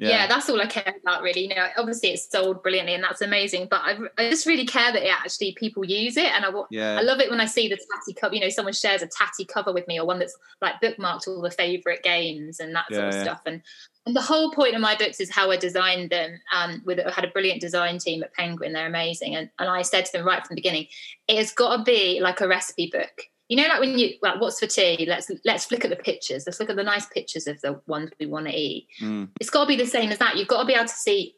[0.00, 0.08] so.
[0.08, 0.26] Yeah.
[0.26, 1.42] that's all I care about, really.
[1.42, 4.92] You know, obviously it's sold brilliantly and that's amazing, but I, I just really care
[4.92, 6.32] that it actually people use it.
[6.32, 6.98] And I, yeah.
[6.98, 8.34] I love it when I see the tatty cover.
[8.34, 11.40] You know, someone shares a tatty cover with me, or one that's like bookmarked all
[11.40, 13.22] the favorite games and that sort of yeah.
[13.22, 13.42] stuff.
[13.46, 13.62] And
[14.06, 16.40] and the whole point of my books is how I designed them.
[16.52, 19.36] Um, with I had a brilliant design team at Penguin; they're amazing.
[19.36, 20.88] And and I said to them right from the beginning,
[21.28, 23.28] it has got to be like a recipe book.
[23.48, 25.04] You know, like when you like, what's for tea?
[25.06, 26.44] Let's let's look at the pictures.
[26.46, 28.88] Let's look at the nice pictures of the ones we want to eat.
[29.02, 29.28] Mm.
[29.40, 30.36] It's got to be the same as that.
[30.36, 31.34] You've got to be able to see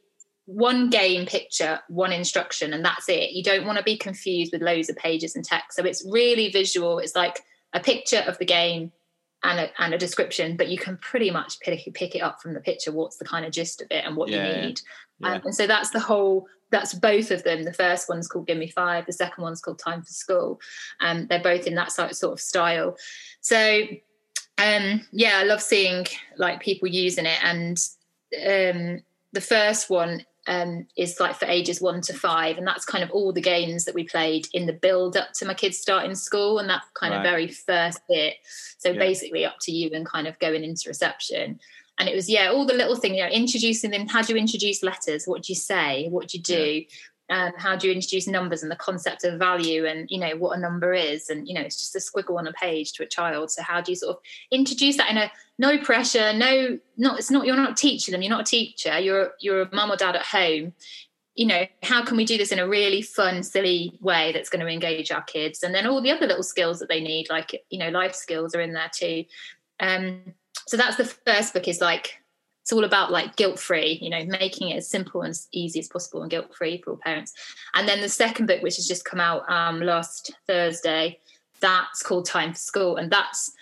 [0.47, 3.33] one game picture, one instruction, and that's it.
[3.33, 5.77] You don't want to be confused with loads of pages and text.
[5.77, 7.01] So it's really visual.
[7.01, 7.41] It's like
[7.73, 8.93] a picture of the game
[9.43, 12.55] and a, and a description, but you can pretty much pick, pick it up from
[12.55, 12.93] the picture.
[12.93, 14.81] What's the kind of gist of it and what Yeah, you need?
[15.19, 15.35] Yeah.
[15.35, 16.47] Um, and so that's the whole.
[16.71, 17.63] That's both of them.
[17.65, 19.07] The first one's called Give Me Five.
[19.07, 20.61] The second one's called Time for School.
[21.01, 22.97] Um, they're both in that sort sort of style.
[23.41, 23.83] So
[24.59, 26.07] um yeah i love seeing
[26.39, 27.77] like people using it and
[28.47, 29.03] um
[29.35, 33.11] the first one um is like for ages one to five and that's kind of
[33.11, 36.59] all the games that we played in the build up to my kids starting school
[36.59, 37.19] and that kind Right.
[37.19, 38.37] of very first bit
[38.79, 38.99] so Yeah.
[38.99, 41.61] basically up to you and kind of going into reception
[41.99, 44.39] and it was yeah all the little things you know introducing them how do you
[44.39, 45.27] introduce letters?
[45.27, 46.09] What do you say?
[46.09, 46.85] What do you do?
[47.29, 50.57] Um, how do you introduce numbers and the concept of value and you know what
[50.57, 51.29] a number is?
[51.29, 53.51] And you know it's just a squiggle on a page to a child.
[53.51, 57.31] So how do you sort of introduce that in a no pressure no not it's
[57.31, 60.17] not you're not teaching them you're not a teacher you're you're a mum or dad
[60.17, 60.73] at home.
[61.35, 64.65] You know how can we do this in a really fun silly way that's going
[64.65, 65.63] to engage our kids?
[65.63, 68.55] And then all the other little skills that they need like you know life skills
[68.55, 69.25] are in there too.
[69.81, 70.35] Um
[70.67, 72.15] so that's the first book is like
[72.63, 75.79] it's all about like guilt free you know making it as simple and as easy
[75.79, 77.33] as possible and guilt free for all parents.
[77.75, 81.19] And then the second book which has just come out um last thursday
[81.61, 82.97] that's called time for school.
[82.97, 83.53] And that's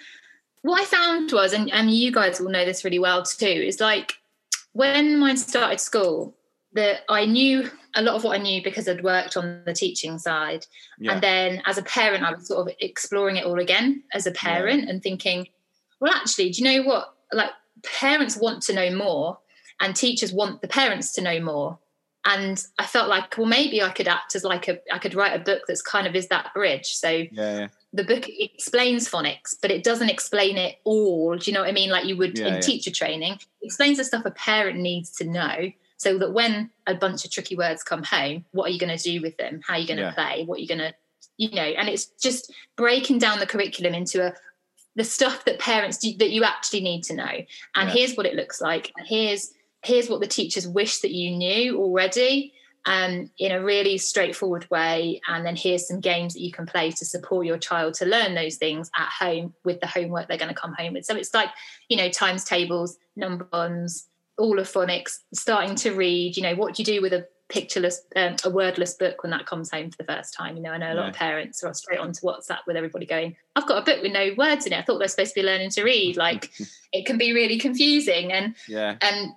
[0.64, 3.80] what i found was and, and you guys will know this really well too is
[3.80, 4.14] like
[4.72, 6.34] when mine started school
[6.72, 10.18] that i knew a lot of what i knew because i'd worked on the teaching
[10.18, 10.64] side.
[10.98, 11.12] Yeah.
[11.12, 14.32] and then as a parent i was sort of exploring it all again as a
[14.32, 15.48] parent and thinking
[16.04, 17.50] well actually do you know what like
[17.82, 19.38] parents want to know more
[19.80, 21.78] and teachers want the parents to know more
[22.26, 25.34] and i felt like well maybe i could act as like a i could write
[25.34, 27.68] a book that's kind of is that bridge so yeah, yeah.
[27.94, 31.36] the book explains phonics, but it doesn't explain it all.
[31.36, 31.90] Do you know what I mean?
[31.90, 35.24] Like you would Yeah, in teacher training, it explains the stuff a parent needs to
[35.24, 38.96] know so that when a bunch of tricky words come home, what are you going
[38.96, 39.60] to do with them?
[39.66, 40.44] How are you going to play?
[40.44, 40.92] What are you going to,
[41.36, 44.34] you know, and it's just breaking down the curriculum into a
[44.96, 47.24] the stuff that parents do, that you actually need to know.
[47.74, 47.90] And Yeah.
[47.90, 48.92] here's what it looks like.
[48.96, 52.54] And here's here's what the teachers wish that you knew already
[52.86, 55.20] um, in a really straightforward way.
[55.28, 58.34] And then here's some games that you can play to support your child to learn
[58.34, 61.04] those things at home with the homework they're going to come home with.
[61.04, 61.50] So it's like,
[61.88, 66.74] you know, times tables, number ones, all of phonics, starting to read, you know, what
[66.74, 69.96] do you do with a pictureless, um, a wordless book when that comes home for
[69.96, 70.56] the first time?
[70.56, 71.10] You know, I know a lot Yeah.
[71.10, 74.30] of parents are straight onto WhatsApp with everybody going, I've got a book with no
[74.36, 74.78] words in it.
[74.78, 76.16] I thought they're supposed to be learning to read.
[76.24, 76.50] Like
[76.92, 78.32] it can be really confusing.
[78.32, 78.96] And yeah.
[79.02, 79.32] and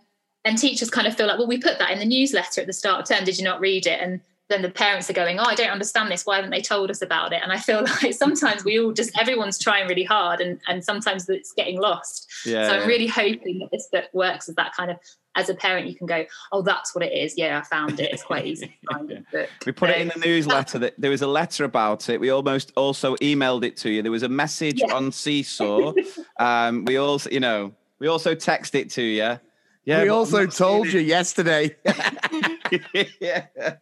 [0.46, 2.74] and teachers kind of feel like, well, we put that in the newsletter at the
[2.74, 3.26] start of term.
[3.26, 4.00] Did you not read it?
[4.00, 6.26] And then the parents are going, oh, I don't understand this.
[6.26, 7.42] Why haven't they told us about it?
[7.44, 11.28] And I feel like sometimes we all just everyone's trying really hard, and and sometimes
[11.30, 12.32] it's getting lost.
[12.46, 12.88] Yeah, so I'm yeah.
[12.88, 14.98] really hoping that this book works as that kind of
[15.38, 17.36] as a parent you can go, oh, that's what it is.
[17.38, 18.12] Yeah, I found it.
[18.12, 19.50] It's quite easy to find it.
[19.66, 22.20] We put it um, in the newsletter that there was a letter about it.
[22.20, 24.02] We almost also emailed it to you.
[24.02, 24.94] There was a message Yeah.
[24.94, 25.94] on Seesaw.
[26.40, 29.40] um, we also, you know, we also texted it to you.
[29.86, 31.76] Yeah, we also told you yesterday.
[31.86, 33.10] it.
[33.22, 33.46] yeah.
[33.56, 33.80] but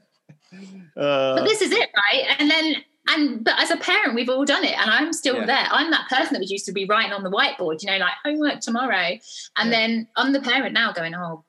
[1.02, 2.76] Uh, this is it right and then
[3.08, 5.46] and but as a parent we've all done it and i'm still Yeah.
[5.46, 7.98] there i'm that person that was used to be writing on the whiteboard you know
[7.98, 9.20] like homework tomorrow and
[9.58, 9.70] Yeah.
[9.70, 11.44] then i'm the parent now going oh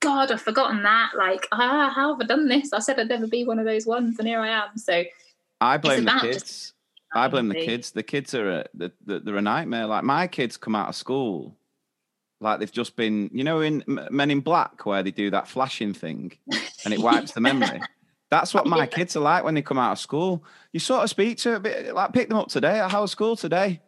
[0.00, 3.26] god i've forgotten that like ah how have i done this i said i'd never
[3.26, 5.02] be one of those ones and here i am so
[5.60, 6.74] I blame the kids.
[7.14, 7.92] I blame the kids.
[7.92, 9.86] The kids are a, the, the, they're a nightmare.
[9.86, 11.56] Like my kids come out of school,
[12.40, 15.94] like they've just been, you know, in Men in Black where they do that flashing
[15.94, 16.32] thing,
[16.84, 17.80] and it wipes the memory.
[18.34, 20.42] That's what my kids are like when they come out of school.
[20.72, 22.78] You sort of speak to a bit, like pick them up today.
[22.88, 23.80] How was school today?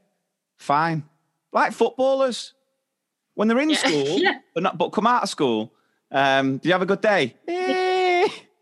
[0.56, 1.02] Fine.
[1.52, 2.54] Like footballers,
[3.34, 3.76] when they're in Yeah.
[3.84, 4.38] school, Yeah.
[4.54, 5.72] but not, but come out of school.
[6.12, 7.34] Um, do you have a good day?
[7.48, 7.54] Eh,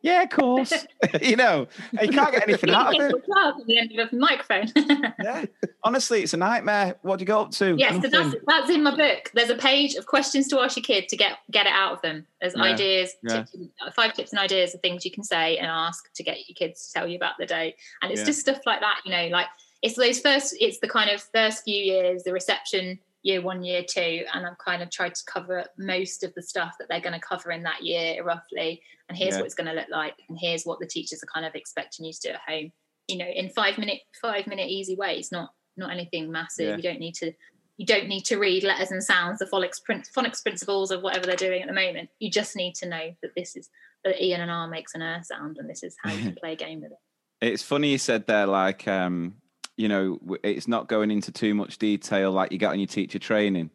[0.05, 0.73] yeah, of course.
[1.23, 1.67] you know,
[2.01, 3.15] you can't get anything out of it.
[3.15, 4.71] at the end of the microphone
[5.23, 5.47] Yeah.
[5.83, 6.97] Honestly, it's a nightmare.
[7.03, 7.75] What do you go up to?
[7.79, 9.31] Yes, so that's that's in my book.
[9.35, 12.03] There's a page of questions to ask your kid to get get it out of
[12.03, 12.27] them.
[12.41, 13.37] There's Yeah, ideas, yeah.
[13.39, 16.37] tips, uh, five tips and ideas of things you can say and ask to get
[16.49, 17.75] your kids to tell you about the day.
[18.03, 18.27] And it's Yeah.
[18.27, 19.47] just stuff like that, you know, like
[19.83, 20.55] it's those first.
[20.61, 24.59] It's the kind of first few years, the reception year one, year two, and I've
[24.65, 27.63] kind of tried to cover most of the stuff that they're going to cover in
[27.65, 28.83] that year roughly.
[29.09, 29.39] And here's Yeah.
[29.41, 32.05] what it's going to look like, and here's what the teachers are kind of expecting
[32.07, 32.71] you to do at home.
[33.09, 36.69] You know, in five minute, five minute easy ways, not not anything massive.
[36.69, 36.77] Yeah.
[36.77, 37.33] You don't need to
[37.77, 41.27] you don't need to read letters and sounds, the phonics, prin- phonics principles of whatever
[41.27, 42.09] they're doing at the moment.
[42.21, 43.69] You just need to know that this is
[44.05, 46.35] that E and an R makes an R sound, and this is how you can
[46.41, 46.99] play a game with it.
[47.41, 49.35] It's funny you said there, like, um,
[49.77, 53.19] you know, it's not going into too much detail like you got on your teacher
[53.19, 53.71] training.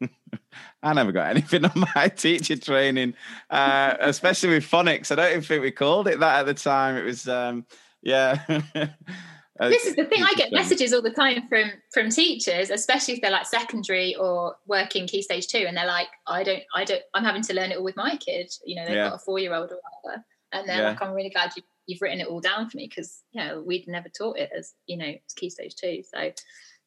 [0.82, 3.14] I never got anything on my teacher training,
[3.50, 5.10] uh, especially with phonics.
[5.10, 6.96] I don't even think we called it that at the time.
[6.96, 7.66] It was, um,
[8.02, 8.40] yeah.
[9.60, 10.22] Uh, This is the thing.
[10.24, 14.56] I get messages all the time from from teachers, especially if they're like secondary or
[14.66, 17.70] working key stage two, and they're like, "I don't, I don't, I'm having to learn
[17.70, 19.10] it all with my kid." You know, they've Yeah.
[19.10, 20.88] got a four year old or whatever, and they're Yeah.
[20.88, 23.88] like, "I'm really glad you, you've written it all down for me because know we'd
[23.88, 26.02] never taught it as you know as key stage two.
[26.02, 26.30] So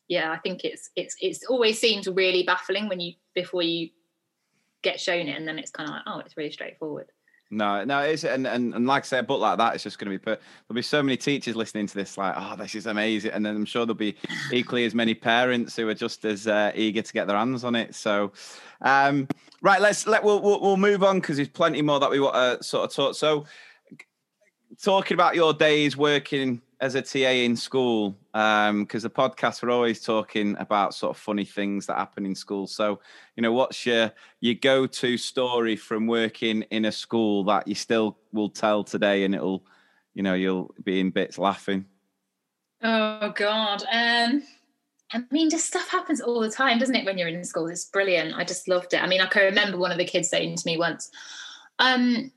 [0.08, 3.90] yeah, I think it's it's it's always seems really baffling when you before you
[4.84, 7.08] get shown it, and then it's kind of like, oh, it's really straightforward.
[7.52, 10.12] No, no, it's and, and and like I said, but like that, it's just going
[10.12, 10.24] to be.
[10.24, 10.42] put.
[10.68, 13.56] there'll be so many teachers listening to this, like, oh, this is amazing, and then
[13.56, 14.16] I'm sure there'll be
[14.52, 17.76] equally as many parents who are just as uh, eager to get their hands on
[17.76, 17.94] it.
[17.94, 18.32] So,
[18.82, 19.28] um,
[19.62, 22.36] right, let's let we'll we'll, we'll move on because there's plenty more that we want
[22.36, 23.16] to sort of talk.
[23.16, 23.46] So,
[24.82, 30.02] talking about your days working as a TA in school, because the podcast we're always
[30.02, 32.68] talking about sort of funny things that happen in school.
[32.68, 33.00] So,
[33.36, 34.12] you know, what's your
[34.42, 39.24] your go to story from working in a school that you still will tell today,
[39.24, 39.66] and it'll,
[40.14, 41.86] you know, you'll be in bits laughing.
[42.84, 43.84] Oh God.
[43.92, 44.44] Um
[45.14, 47.68] I mean, just stuff happens all the time, doesn't it, when you're in school?
[47.68, 48.36] It's brilliant.
[48.36, 49.02] I just loved it.
[49.02, 51.12] I mean, I can remember one of the kids saying to me once,
[51.80, 52.32] um,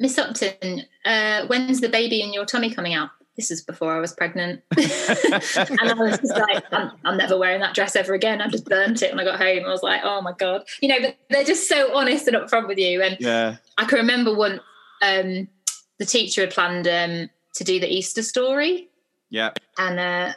[0.00, 3.10] Miss Upton, uh, when's the baby in your tummy coming out?
[3.36, 4.62] This is before I was pregnant.
[4.76, 8.40] and I was just like, I'm, I'm never wearing that dress ever again.
[8.40, 9.64] I just burnt it when I got home.
[9.64, 10.62] I was like, oh my God.
[10.80, 13.00] You know, but they're just so honest and upfront with you.
[13.00, 14.60] And Yeah, I can remember one,
[15.02, 15.48] um,
[15.98, 18.88] the teacher had planned um, to do the Easter story
[19.30, 20.32] yeah, and uh,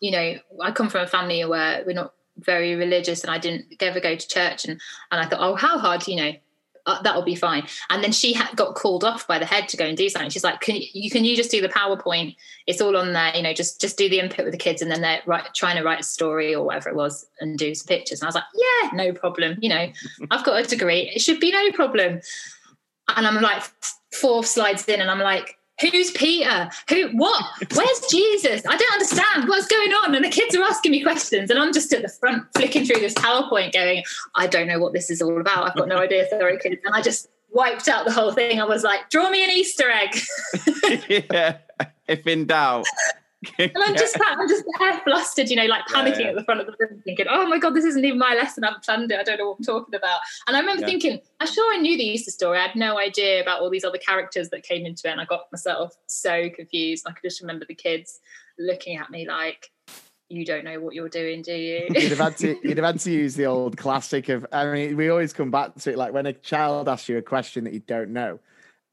[0.00, 3.66] you know i come from a family where we're not very religious and i didn't
[3.80, 6.32] ever go to church and and i thought oh how hard you know
[6.86, 7.66] uh, that'll be fine.
[7.90, 10.30] And then she ha- got called off by the head to go and do something.
[10.30, 12.36] She's like can you can you just do the powerpoint?
[12.66, 14.90] It's all on there you know just just do the input with the kids and
[14.90, 15.22] then they're
[15.54, 18.20] trying to write a story or whatever it was and do some pictures.
[18.20, 19.90] And i was like yeah no problem you know
[20.30, 21.10] i've got a degree.
[21.14, 22.20] It should be no problem.
[23.16, 23.62] And i'm like
[24.12, 26.70] four slides in and i'm like who's peter?
[26.88, 27.44] Who what?
[27.74, 28.62] Where's jesus?
[28.66, 30.14] I don't understand what's going on.
[30.14, 33.00] And the kids are asking me questions and i'm just at the front flicking through
[33.00, 34.04] this powerpoint going
[34.34, 35.68] i don't know what this is all about.
[35.68, 36.80] I've got no idea sorry kids.
[36.84, 38.60] And i just wiped out the whole thing.
[38.60, 40.16] I was like draw me an easter egg.
[41.08, 41.58] Yeah.
[42.06, 42.86] If in doubt,
[43.58, 46.28] and i'm just i'm just hair flustered you know like panicking yeah.
[46.28, 48.64] at the front of the room thinking oh my god this isn't even my lesson
[48.64, 50.88] i haven't planned it i don't know what i'm talking about and i remember Yeah.
[50.88, 53.84] thinking i'm sure i knew the easter story i had no idea about all these
[53.84, 57.40] other characters that came into it and i got myself so confused i could just
[57.40, 58.20] remember the kids
[58.58, 59.70] looking at me like
[60.28, 61.86] you don't know what you're doing, do you?
[61.90, 64.96] you'd have had to you'd have had to use the old classic of I mean,
[64.96, 67.74] we always come back to it like when a child asks you a question that
[67.74, 68.40] you don't know,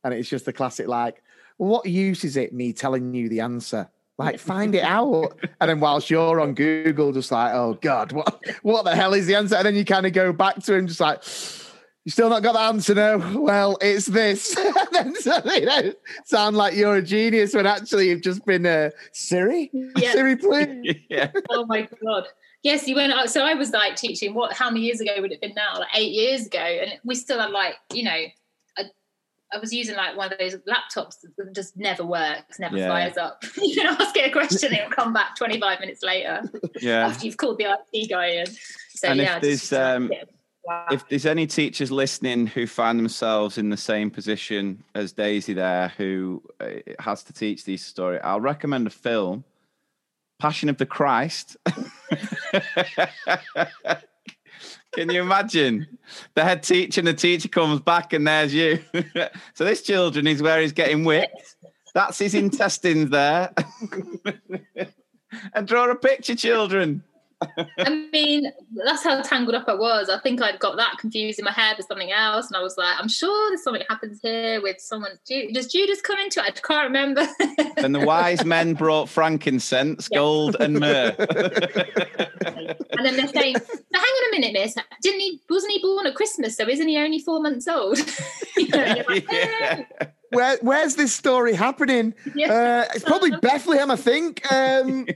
[0.03, 1.23] and it's just the classic like,
[1.57, 3.89] what use is it me telling you the answer?
[4.21, 5.35] Like, find it out.
[5.59, 9.25] And then whilst you're on Google, just like, oh God, what what the hell is
[9.25, 9.55] the answer?
[9.55, 11.23] And then you kind of go back to him, just like,
[12.05, 13.17] you still not got the answer, no?
[13.35, 14.55] Well, it's this.
[14.75, 15.93] and then so, you know,
[16.25, 20.11] sound like you're a genius when actually you've just been uh, Siri, Yeah.
[20.11, 20.99] Siri, please.
[21.09, 21.31] yeah.
[21.49, 22.27] oh my god.
[22.63, 23.29] Yes, you went.
[23.29, 24.35] So I was like teaching.
[24.35, 24.53] What?
[24.53, 25.79] How many years ago would it have been now?
[25.79, 28.21] Like eight years ago, and we still had like you know.
[29.53, 32.87] I, was using like one of those laptops that just never works, never Yeah.
[32.87, 33.43] fires up.
[33.61, 36.41] you can ask it a question, it'll come back 25 minutes later
[36.79, 37.07] Yeah.
[37.07, 38.45] after you've called the IT guy in.
[38.47, 40.11] So And if there's, just, um,
[40.63, 40.85] wow.
[40.91, 45.89] If there's any teachers listening who find themselves in the same position as Daisy there,
[45.97, 46.67] who uh,
[46.99, 49.43] has to teach these stories, I'll recommend a film,
[50.39, 51.57] Passion of the Christ.
[54.93, 55.87] Can you imagine
[56.33, 58.83] the head teacher and the teacher comes back and there's you?
[59.53, 61.55] so this children is where he's getting whipped.
[61.93, 63.53] That's his intestines there.
[65.53, 67.03] and draw a picture, children.
[67.79, 68.51] I mean,
[68.85, 70.09] that's how tangled up I was.
[70.09, 72.77] I think I'd got that confused in my head with something else, and I was
[72.77, 75.13] like, I'm sure there's something happens here with someone.
[75.51, 76.45] Does Judas come into it?
[76.45, 77.27] I can't remember.
[77.77, 80.17] And the wise men brought frankincense, Yeah.
[80.19, 81.15] gold, and myrrh.
[82.45, 84.75] And then they're saying, "So hang on a minute, miss.
[85.01, 85.41] Didn't he?
[85.49, 86.57] Wasn't he born at Christmas?
[86.57, 87.97] So isn't he only four months old?"
[88.57, 89.85] You know, like, yeah.
[90.31, 92.13] Where, where's this story happening?
[92.35, 92.85] Yeah.
[92.87, 94.49] Uh, it's probably Bethlehem, I think.
[94.51, 95.07] Um,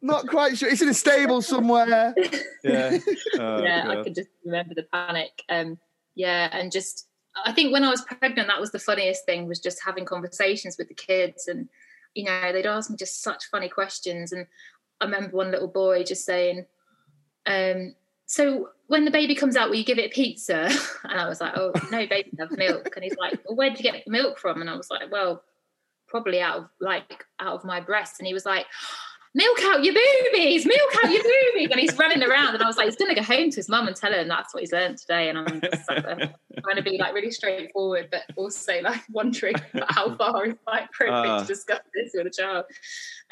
[0.00, 0.68] not quite sure.
[0.68, 2.14] It's in a stable somewhere.
[2.62, 2.98] yeah.
[3.38, 4.04] Oh, yeah, I God.
[4.04, 5.42] could just remember the panic.
[5.48, 5.78] Um,
[6.14, 7.08] yeah, and just
[7.44, 10.76] I think when I was pregnant, that was the funniest thing was just having conversations
[10.78, 11.68] with the kids, and
[12.14, 14.32] you know they'd ask me just such funny questions.
[14.32, 14.46] And
[15.00, 16.66] I remember one little boy just saying,
[17.46, 17.94] um,
[18.26, 20.70] "So when the baby comes out, will you give it pizza?"
[21.04, 23.82] And I was like, "Oh no, baby have milk." And he's like, well, "Where'd you
[23.82, 25.42] get milk from?" And I was like, "Well,
[26.08, 28.66] probably out of like out of my breast." And he was like
[29.34, 31.68] milk out your boobies, milk out your boobies.
[31.70, 32.54] And he's running around.
[32.54, 34.18] And I was like, he's going to go home to his mum and tell her,
[34.18, 35.28] and that's what he's learned today.
[35.28, 36.14] And I'm just like, uh,
[36.62, 39.56] trying to be like really straightforward, but also like wondering
[39.88, 41.40] how far is like appropriate Ah.
[41.40, 42.64] to discuss this with a child.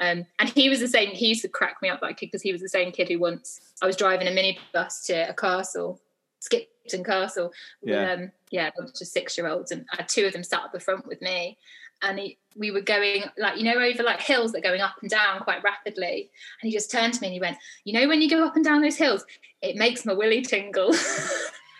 [0.00, 2.52] Um, and he was the same, he used to crack me up kid because he
[2.52, 6.00] was the same kid who once I was driving a minibus to a castle,
[6.40, 8.12] Skipton Castle, Yeah.
[8.12, 10.64] um, yeah, a bunch of six year olds, and I had two of them sat
[10.64, 11.56] at the front with me.
[12.02, 14.96] And he, we were going like you know over like hills that are going up
[15.00, 16.30] and down quite rapidly.
[16.60, 18.56] And he just turned to me and he went, "You know when you go up
[18.56, 19.24] and down those hills,
[19.62, 20.94] it makes my willy tingle."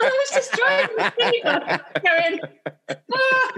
[0.03, 2.41] I was just driving the minibus going,
[3.14, 3.53] "Ah,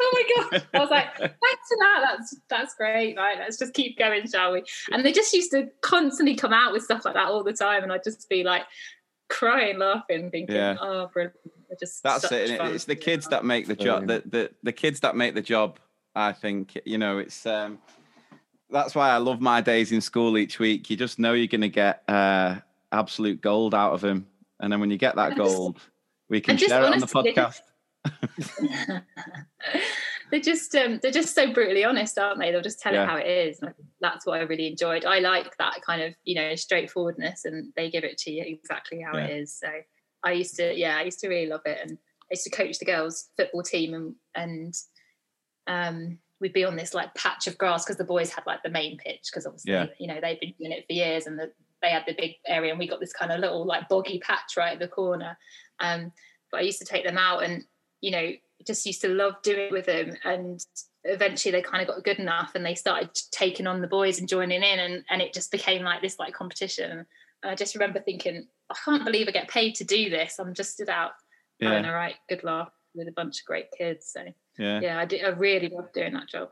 [0.00, 2.04] "Oh my god!" I was like, "Thanks for that.
[2.16, 3.16] That's that's great.
[3.16, 6.72] Right, let's just keep going, shall we?" And they just used to constantly come out
[6.72, 8.62] with stuff like that all the time, and I'd just be like
[9.28, 10.76] crying, laughing, thinking, Yeah.
[10.80, 11.36] "Oh, brilliant!"
[11.78, 12.58] Just That's such it.
[12.58, 12.72] fun.
[12.74, 14.06] It's the kids that make the job.
[14.06, 15.78] The, the the kids that make the job.
[16.14, 17.46] I think you know it's.
[17.46, 17.78] um
[18.70, 20.90] That's why I love my days in school each week.
[20.90, 22.56] You just know you're going to get uh
[22.92, 24.26] absolute gold out of them,
[24.60, 25.78] and then when you get that gold,
[26.28, 27.60] we can share it on the podcast.
[30.30, 32.50] they're just um, they're just so brutally honest, aren't they?
[32.50, 33.04] They'll just tell Yeah.
[33.04, 33.58] it how it is.
[33.60, 35.04] And I think that's what I really enjoyed.
[35.04, 39.00] I like that kind of you know straightforwardness, and they give it to you exactly
[39.00, 39.36] how it Yeah.
[39.36, 39.54] is.
[39.58, 39.68] So
[40.22, 42.78] I used to, yeah, I used to really love it, and I used to coach
[42.78, 44.74] the girls' football team, and and
[45.66, 48.70] um, we'd be on this like patch of grass because the boys had like the
[48.70, 49.86] main pitch because obviously Yeah.
[49.98, 51.52] you know they've been doing it for years, and the,
[51.82, 54.56] they had the big area, and we got this kind of little like boggy patch
[54.56, 55.36] right at the corner.
[55.80, 56.12] Um,
[56.50, 57.64] but I used to take them out, and
[58.00, 58.30] you know,
[58.66, 60.64] just used to love doing it with them, and
[61.04, 64.28] eventually they kind of got good enough, and they started taking on the boys and
[64.28, 67.06] joining in, and and it just became like this like competition.
[67.42, 70.38] And I just remember thinking, I can't believe I get paid to do this.
[70.38, 71.12] I'm just stood out
[71.62, 74.10] having Yeah, a right good laugh with a bunch of great kids.
[74.12, 74.24] So
[74.60, 74.80] yeah.
[74.80, 76.50] yeah, I, did, I really love doing that job.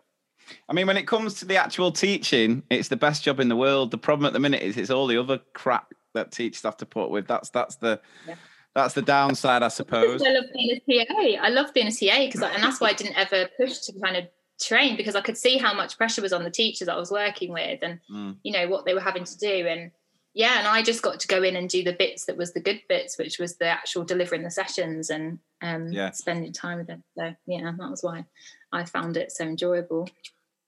[0.68, 3.56] I mean, when it comes to the actual teaching, it's the best job in the
[3.56, 3.90] world.
[3.90, 6.86] The problem at the minute is it's all the other crap that teachers have to
[6.86, 7.26] put with.
[7.26, 8.36] That's that's the Yeah.
[8.74, 10.22] that's the downside, I suppose.
[10.22, 11.42] I love being a TA.
[11.42, 14.16] I love being a TA because, and that's why I didn't ever push to kind
[14.16, 14.24] of
[14.60, 17.52] train because I could see how much pressure was on the teachers I was working
[17.52, 18.36] with, and Mm.
[18.42, 19.90] you know what they were having to do, and
[20.34, 22.60] yeah, and I just got to go in and do the bits that was the
[22.60, 26.10] good bits, which was the actual delivering the sessions and um, Yeah.
[26.10, 27.02] spending time with them.
[27.16, 28.24] So yeah, that was why
[28.72, 30.08] I found it so enjoyable.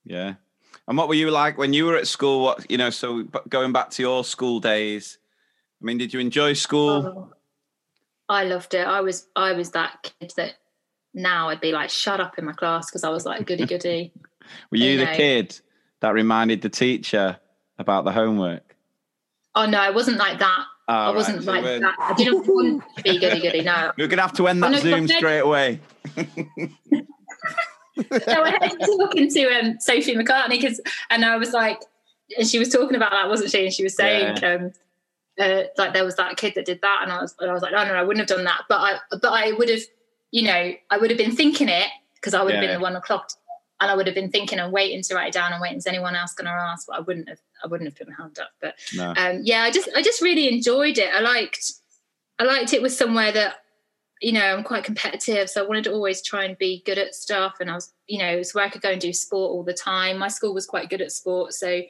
[0.05, 0.35] Yeah.
[0.89, 2.43] And what were you like when you were at school?
[2.43, 2.91] What you know?
[2.91, 5.19] So going back to your school days,
[5.81, 6.91] I mean, did you enjoy school?
[7.31, 7.33] Oh,
[8.29, 8.87] I loved it.
[8.87, 10.55] I was I was that kid that
[11.15, 14.13] now I'd be like, shut up in my class because I was like goody goody.
[14.71, 15.17] Were you you the know.
[15.17, 15.61] kid
[16.01, 17.39] that reminded the teacher
[17.79, 18.77] about the homework?
[19.55, 20.65] Oh no, I wasn't like that.
[20.91, 21.95] Oh, I wasn't like that.
[22.01, 23.63] I didn't want to be goody goody.
[23.63, 25.79] No, We're gonna have to end that Oh, Zoom straight away.
[26.17, 26.23] so
[28.43, 30.81] I had to look into um, Sophie McCartney because,
[31.11, 31.81] and I was like,
[32.37, 33.67] and she was talking about that, wasn't she?
[33.67, 34.73] And she was saying, um,
[35.39, 37.63] uh, like there was that kid that did that, and I was, and I was
[37.63, 39.83] like, oh no, I wouldn't have done that, but I, but I would have,
[40.33, 41.87] you know, I would have been thinking it
[42.17, 43.31] because I would have been the one o'clock,
[43.81, 45.79] and I would have been thinking and waiting to write it down and waiting.
[45.79, 46.87] Is anyone else going to ask?
[46.87, 48.51] But I wouldn't have, I wouldn't have put my hand up.
[48.61, 49.15] But No.
[49.17, 51.11] um, yeah, I just, I just really enjoyed it.
[51.15, 51.73] I liked,
[52.39, 53.57] I liked it was somewhere that
[54.21, 57.15] you know, I'm quite competitive, so I wanted to always try and be good at
[57.15, 57.57] stuff.
[57.59, 59.73] And I was, you know, it's where I could go and do sport all the
[59.73, 60.19] time.
[60.19, 61.81] My school was quite good at sport, so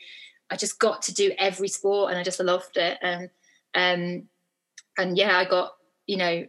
[0.49, 2.99] I just got to do every sport, and I just loved it.
[3.03, 3.31] And
[3.75, 4.29] um,
[4.97, 5.73] and yeah, I got,
[6.07, 6.47] you know,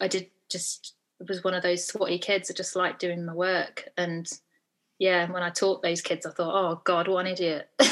[0.00, 3.34] I did just it was one of those swatty kids that just liked doing my
[3.34, 3.88] work.
[3.96, 4.30] And
[4.98, 7.68] yeah, when I taught those kids, I thought, oh God, what an idiot.
[7.78, 7.86] Go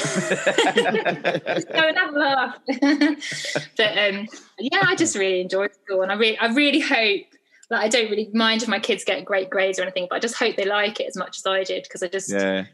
[1.87, 2.57] and have a laugh.
[3.77, 4.27] but um,
[4.59, 7.25] yeah, I just really enjoyed school, and I really, I really hope.
[7.69, 10.19] Like, I don't really mind if my kids get great grades or anything, but I
[10.19, 12.65] just hope they like it as much as I did because I just Yeah.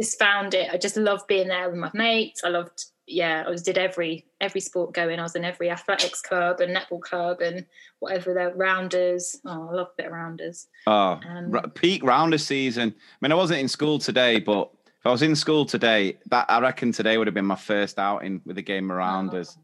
[0.00, 0.70] just found it.
[0.72, 2.42] I just loved being there with my mates.
[2.44, 5.18] I loved, yeah, I was did every every sport going.
[5.18, 7.66] I was in every athletics club and netball club and
[8.00, 9.36] whatever the rounders.
[9.44, 10.66] Oh, I love a bit of rounders.
[10.86, 12.94] Oh, Um, ra- peak rounder season.
[12.96, 16.46] I mean, I wasn't in school today, but if I was in school today, that
[16.48, 19.56] I reckon today would have been my first outing with a game of rounders.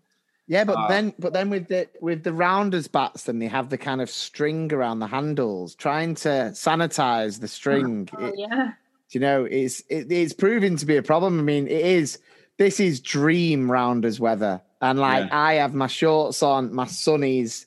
[0.46, 0.88] Yeah, but Ah.
[0.88, 4.08] then but then with the with the rounders bats, then they have the kind of
[4.10, 8.08] string around the handles, trying to sanitize the string.
[8.16, 8.72] Oh, It- yeah.
[9.10, 11.38] you know, it's it, it's proving to be a problem.
[11.38, 12.18] I mean, it is.
[12.58, 15.40] This is dream rounders weather, and like Yeah.
[15.40, 17.66] I have my shorts on, my sunnies,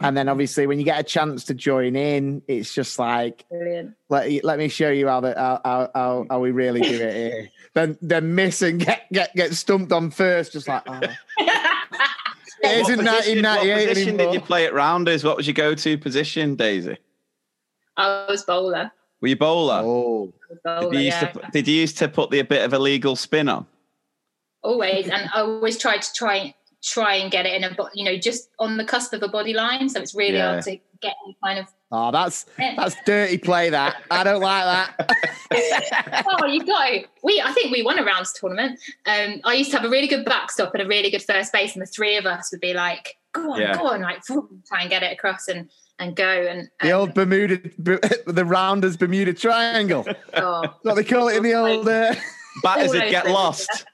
[0.00, 3.94] and then obviously when you get a chance to join in, it's just like Brilliant.
[4.08, 7.14] let let me show you how the how how, how, how we really do it
[7.14, 7.50] here.
[7.74, 10.98] then then miss and get get get stumped on first, just like oh.
[10.98, 15.24] it What isn't position, what 1998 position did you play at rounders?
[15.24, 16.96] What was your go-to position, Daisy?
[17.96, 18.90] I was bowler.
[19.20, 19.82] Were you bowler?
[19.84, 20.32] Oh,
[20.64, 21.28] bowler did, you used yeah.
[21.28, 23.66] to, did you used to put the a bit of illegal spin on?
[24.62, 28.16] Always and i always try to try try and get it in a you know
[28.16, 30.52] just on the cusp of a body line so it's really Yeah.
[30.52, 33.70] hard to get any kind of oh, that's that's dirty play.
[33.70, 36.24] That I don't like that.
[36.40, 39.76] oh you go we i think we won a rounds tournament um i used to
[39.76, 42.24] have a really good backstop and a really good first base and the three of
[42.26, 43.76] us would be like go on Yeah.
[43.76, 47.14] go on like try and get it across and and go and The um, old
[47.14, 47.58] Bermuda,
[48.26, 50.04] the rounders Bermuda Triangle.
[50.34, 51.86] oh, What they call it in the old.
[51.88, 52.14] Uh,
[52.62, 53.86] Batters All would get lost.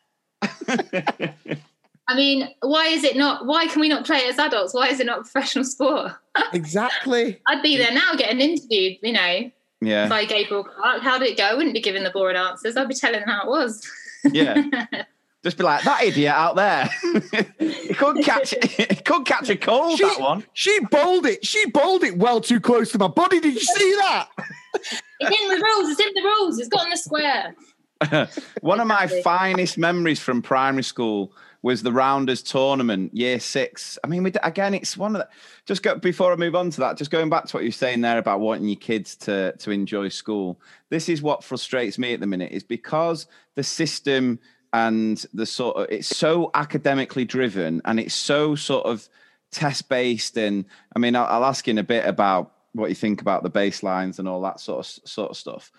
[0.42, 4.98] I mean why is it not why can we not play as adults why is
[5.00, 6.12] it not a professional sport
[6.54, 7.38] exactly.
[7.46, 11.02] i'd be there now getting interviewed you know Yeah, by Gabriel Clarke.
[11.02, 11.44] How did it go?
[11.44, 12.76] I wouldn't be giving the boring answers.
[12.76, 13.86] I'd be telling them how it was.
[14.32, 14.86] yeah.
[15.44, 16.90] Just be like that idiot out there.
[17.60, 18.54] he could catch.
[18.60, 19.96] He could catch a cold.
[19.98, 20.44] She- that one.
[20.52, 21.46] She bowled it.
[21.46, 23.38] She bowled it well too close to my body.
[23.38, 24.28] Did you see that?
[24.74, 25.90] It's in the rules.
[25.90, 26.58] It's in the rules.
[26.58, 27.54] It's got on the square.
[28.60, 31.32] One of my finest memories from primary school
[31.62, 33.98] was the Rounders tournament, year six.
[34.04, 35.28] I mean, we, again, it's one of the.
[35.66, 36.96] Just go before I move on to that.
[36.96, 39.70] Just going back to what you were saying there about wanting your kids to to
[39.70, 40.60] enjoy school.
[40.90, 43.26] This is what frustrates me at the minute is because
[43.56, 44.38] the system
[44.72, 49.08] and the sort of it's so academically driven and it's so sort of
[49.50, 50.36] test based.
[50.36, 53.42] And I mean, I'll, I'll ask you in a bit about what you think about
[53.42, 55.72] the baselines and all that sort of sort of stuff.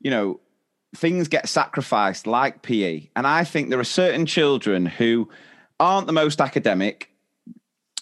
[0.00, 0.40] You know,
[0.94, 3.08] things get sacrificed like PE.
[3.16, 5.28] And I think there are certain children who
[5.80, 7.10] aren't the most academic,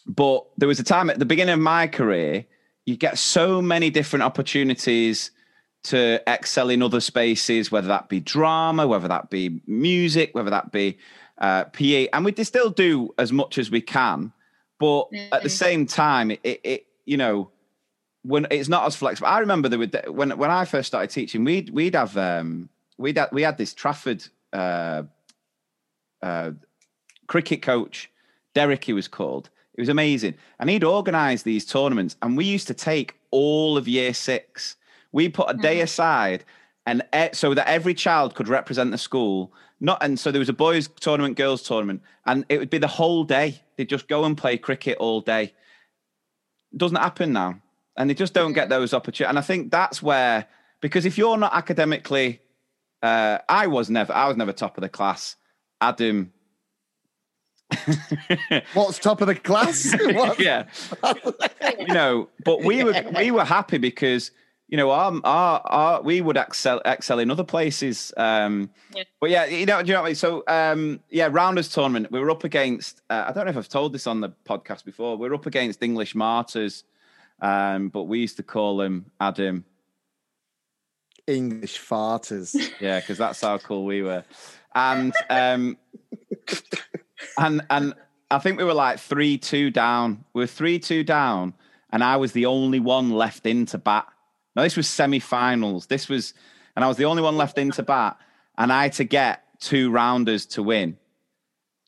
[0.06, 2.44] but there was a time at the beginning of my career,
[2.86, 5.30] you get so many different opportunities
[5.84, 10.72] to excel in other spaces, whether that be drama, whether that be music, whether that
[10.72, 10.98] be
[11.38, 12.08] uh, PE.
[12.12, 14.32] And we still do as much as we can.
[14.78, 17.50] But at the same time, it, it, you know,
[18.22, 19.28] when it's not as flexible.
[19.28, 22.68] I remember there were when when I first started teaching, we'd we'd have um
[23.00, 25.02] we'd had, we had this Trafford uh,
[26.22, 26.50] uh,
[27.26, 28.10] cricket coach,
[28.54, 29.50] Derek, he was called.
[29.74, 33.88] It was amazing, and he'd organise these tournaments, and we used to take all of
[33.88, 34.76] Year Six.
[35.12, 35.84] We put a day Mhm.
[35.84, 36.44] aside,
[36.86, 39.52] and so that every child could represent the school.
[39.80, 42.86] Not and so there was a boys' tournament, girls' tournament, and it would be the
[42.86, 43.62] whole day.
[43.76, 45.54] They'd just go and play cricket all day.
[46.76, 47.60] Doesn't happen now
[47.96, 49.28] and they just don't get those opportunities.
[49.28, 50.46] And I think that's where,
[50.80, 52.40] because if you're not academically,
[53.02, 55.36] uh, I was never, I was never top of the class.
[55.80, 56.32] Adam,
[58.74, 59.94] What's top of the class?
[60.00, 60.40] What?
[60.40, 60.64] yeah,
[61.78, 64.32] you know, but we were we were happy because
[64.70, 68.14] you know, our, our, our, we would excel excel in other places.
[68.16, 69.02] Um, Yeah.
[69.20, 70.14] But yeah, you know, do you know what I mean?
[70.14, 72.10] So um, yeah, rounders tournament.
[72.12, 73.02] We were up against.
[73.10, 75.16] Uh, I don't know if I've told this on the podcast before.
[75.16, 76.84] We were up against English martyrs,
[77.40, 79.64] um, but we used to call them Adam.
[81.30, 82.54] English farters.
[82.80, 84.24] Yeah, because that's how cool we were.
[84.74, 85.76] And um,
[87.38, 87.94] and and
[88.30, 90.24] I think we were like three two down.
[90.32, 91.54] We were three two down,
[91.92, 94.06] and I was the only one left in to bat.
[94.56, 95.86] Now this was semi-finals.
[95.86, 96.34] This was,
[96.76, 98.16] and I was the only one left in to bat,
[98.58, 100.96] and I had to get two rounders to win.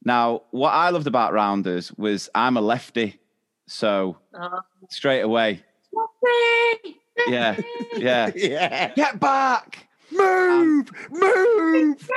[0.05, 3.21] Now, what I loved about rounders was I'm a lefty,
[3.67, 5.63] so Oh, straight away,
[5.93, 6.99] Lovely!
[7.27, 7.61] Yeah,
[7.97, 8.93] yeah, yeah.
[8.95, 9.89] get back.
[10.11, 12.11] Move, move.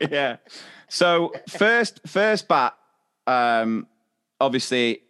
[0.10, 0.36] yeah.
[0.88, 2.74] So first first bat,
[3.26, 3.86] um,
[4.40, 5.02] obviously,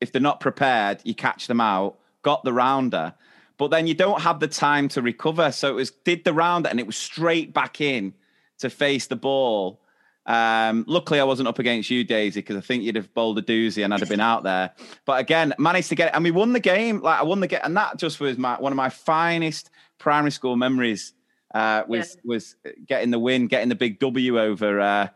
[0.00, 1.98] if they're not prepared, you catch them out.
[2.22, 3.14] Got the rounder,
[3.56, 5.52] but then you don't have the time to recover.
[5.52, 8.14] So it was did the rounder, and it was straight back in
[8.58, 9.80] to face the ball.
[10.26, 13.42] Um, luckily, I wasn't up against you, Daisy, because I think you'd have bowled a
[13.42, 14.72] doozy and I'd have been out there.
[15.04, 17.00] But again, managed to get it, and we won the game.
[17.00, 20.32] Like I won the game, and that just was my one of my finest primary
[20.32, 21.12] school memories.
[21.54, 22.56] Uh, was was
[22.86, 25.08] getting the win, getting the big W over uh,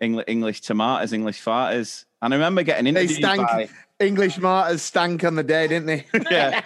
[0.00, 2.04] English English tomatoes, English farters.
[2.20, 3.40] And I remember getting They interviewed stank.
[3.46, 3.68] by
[3.98, 6.04] English martyrs stank on the day, didn't they?
[6.30, 6.60] yeah.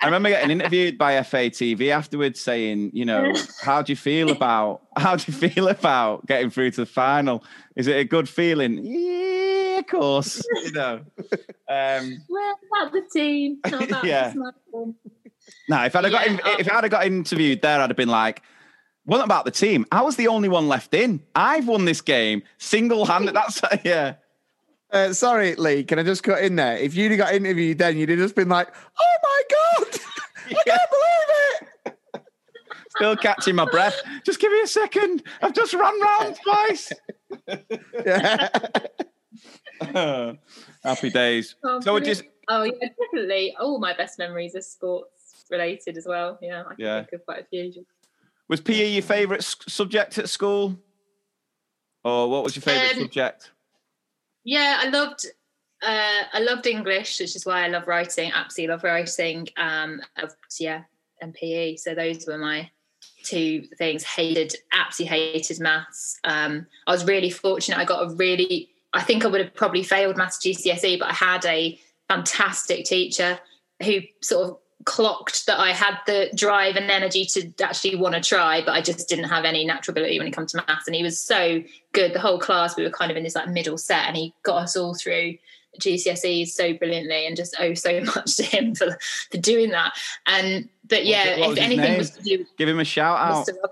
[0.00, 4.82] I remember getting interviewed by FATV afterwards saying, you know, how do you feel about
[4.96, 7.42] how do you feel about getting through to the final?
[7.74, 8.78] Is it a good feeling?
[8.84, 10.40] Yeah, of course.
[10.64, 11.00] You know.
[11.68, 13.58] Um Well, about the team.
[13.68, 14.28] Not about Yeah.
[14.32, 14.94] the smartphone.
[15.68, 17.96] no, if I'd have got Yeah, uh, if I'd have got interviewed there, I'd have
[17.96, 18.40] been like,
[19.04, 19.84] wasn't about the team.
[19.90, 21.22] I was the only one left in.
[21.34, 23.34] I've won this game single-handed.
[23.34, 24.14] That's yeah.
[24.92, 25.84] Uh, sorry, Lee.
[25.84, 26.76] Can I just cut in there?
[26.76, 28.68] If you'd have got interviewed then, you'd have just been like,
[29.00, 30.00] "Oh my god,
[30.46, 30.76] I Yeah.
[30.76, 31.28] can't believe
[31.86, 32.22] it!"
[32.90, 33.98] Still catching my breath.
[34.24, 35.22] Just give me a second.
[35.40, 36.92] I've just run round twice.
[38.04, 38.48] Yeah.
[40.84, 41.54] Happy days.
[41.64, 42.34] Oh, So would you brilliant.
[42.48, 43.56] Oh yeah, definitely.
[43.58, 46.38] All my best memories are sports related as well.
[46.42, 47.00] Yeah, I can Yeah.
[47.00, 47.86] think of quite a few.
[48.48, 50.78] Was PE your favourite s- subject at school?
[52.04, 53.51] Or what was your favourite Um, subject?
[54.44, 55.26] Yeah, I loved
[55.82, 58.30] uh, I loved English, which is why I love writing.
[58.32, 59.48] Absolutely love writing.
[59.56, 60.00] Um,
[60.58, 60.82] yeah,
[61.20, 61.76] and PE.
[61.76, 62.70] So those were my
[63.24, 64.04] two things.
[64.04, 66.18] Hated, absolutely hated maths.
[66.24, 67.78] Um, I was really fortunate.
[67.78, 68.68] I got a really.
[68.92, 73.38] I think I would have probably failed maths GCSE, but I had a fantastic teacher
[73.82, 78.20] who sort of clocked that I had the drive and energy to actually want to
[78.20, 80.86] try, but I just didn't have any natural ability when it comes to maths.
[80.86, 81.62] And he was so
[81.92, 82.12] good.
[82.12, 84.62] The whole class, we were kind of in this like middle set, and he got
[84.62, 85.36] us all through
[85.80, 88.98] GCSEs so brilliantly, and just owe so much to him for
[89.30, 89.92] for doing that.
[90.26, 91.98] And but yeah, if anything name?
[91.98, 93.46] was to do Give him a shout out.
[93.46, 93.54] Mr.
[93.62, 93.70] Love,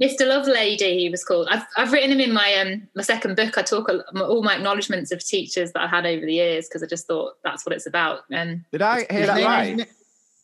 [0.00, 0.20] Mr.
[0.22, 1.48] Lovelady, he was called.
[1.50, 3.58] I've I've written him in my um my second book.
[3.58, 6.82] I talk a, all my acknowledgements of teachers that I had over the years because
[6.82, 8.20] I just thought that's what it's about.
[8.30, 9.88] And Did I hear that right?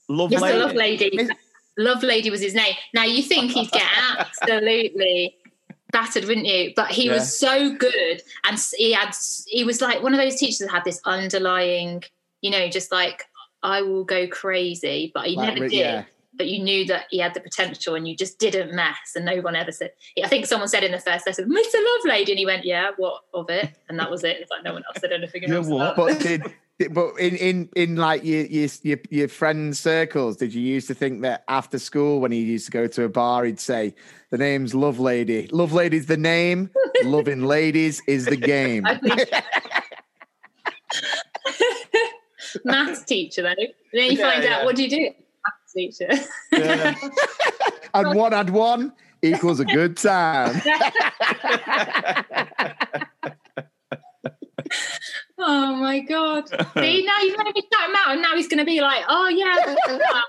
[0.09, 0.75] Love Mr.
[0.75, 1.11] lady.
[1.11, 1.31] Lovelady, Miss-
[1.79, 2.75] Lovelady was his name.
[2.95, 3.83] Now you think he'd get
[4.19, 5.37] absolutely
[5.93, 6.73] battered, wouldn't you?
[6.77, 7.15] But he Yeah.
[7.15, 9.15] was so good, and he had
[9.47, 12.03] he was like one of those teachers that had this underlying,
[12.41, 13.25] you know, just like
[13.63, 15.73] I will go crazy, but he Like, never did.
[15.79, 16.05] yeah.
[16.37, 19.13] But you knew that he had the potential, and you just didn't mess.
[19.15, 19.93] And no one ever said.
[20.23, 21.75] I think someone said in the first lesson, "Mr.
[22.05, 24.37] Lovelady," and he went, "Yeah, what of it?" And that was it.
[24.41, 25.45] It's like no one else said anything.
[25.45, 25.95] Yeah, else what?
[25.95, 26.21] about But it.
[26.21, 26.43] did,
[26.79, 30.89] did- but in in in like your your your, your friends' circles, did you used
[30.89, 33.95] to think that after school when he used to go to a bar, he'd say
[34.31, 35.49] the name's Love Lady.
[35.53, 36.71] Love Lady's the name.
[37.05, 38.85] Loving ladies is the game.
[38.87, 39.29] I think
[42.65, 43.49] maths teacher though.
[43.59, 44.57] And then you Yeah, find yeah.
[44.59, 45.11] out what do you do?
[45.75, 46.01] Maths.
[46.53, 46.95] Yeah.
[47.95, 48.93] and one add one
[49.23, 50.61] equals a good time.
[55.39, 56.49] oh my god!
[56.49, 59.05] See now you've made me shout him out, and now he's going to be like,
[59.09, 59.77] oh yeah.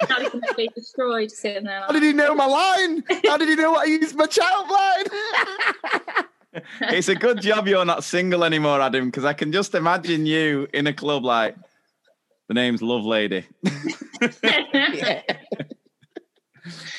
[0.10, 1.82] now he's going to be destroyed sitting there.
[1.82, 3.04] How did he know my line?
[3.26, 5.06] How did he know what I used my shout line?
[6.82, 10.68] it's a good job you're not single anymore, Adam, because I can just imagine you
[10.74, 11.56] in a club like
[12.48, 13.46] the name's Love Lady.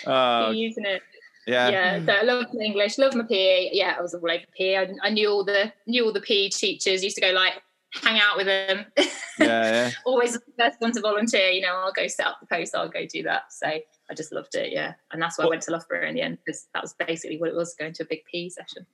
[0.06, 1.02] Oh, using it.
[1.46, 1.68] yeah.
[1.68, 3.70] Yeah, so I love English, love my PE.
[3.72, 4.76] Yeah, I was all over PE.
[4.76, 7.04] I, I knew all the knew all the PE teachers.
[7.04, 7.54] Used to go like
[7.92, 8.86] hang out with them.
[8.96, 9.06] Yeah,
[9.38, 9.90] yeah.
[10.06, 11.48] Always the first one to volunteer.
[11.48, 12.74] You know, I'll go set up the post.
[12.74, 13.52] I'll go do that.
[13.52, 14.72] So I just loved it.
[14.72, 17.38] Yeah, and that's why I went to Loughborough in the end because that was basically
[17.38, 18.86] what it was going to a big PE session.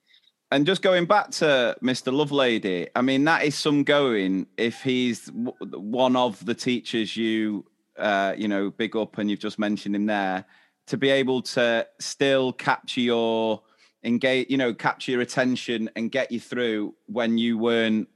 [0.51, 2.13] And just going back to Mr.
[2.13, 7.65] Lovelady, I mean, that is some going if he's one of the teachers you
[7.99, 10.45] uh, you know, big up, and you've just mentioned him there,
[10.87, 13.63] to be able to still capture your
[14.05, 18.09] engage, you know, capture your attention and get you through when you weren't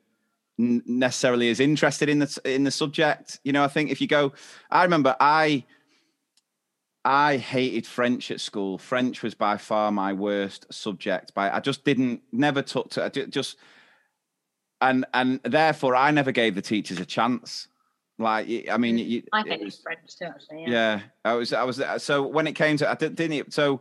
[0.59, 3.41] necessarily as interested in the in the subject.
[3.45, 4.33] You know, I think if you go,
[4.71, 5.65] I remember I
[7.05, 8.77] I hated French at school.
[8.77, 11.33] French was by far my worst subject.
[11.35, 13.57] By I just didn't never took to I just
[14.81, 17.68] and and therefore I never gave the teachers a chance.
[18.19, 20.25] Like I mean, mm, you, I hated French too.
[20.25, 20.69] Actually, yeah.
[20.69, 21.01] yeah.
[21.25, 23.81] I was I was so when it came to I didn't so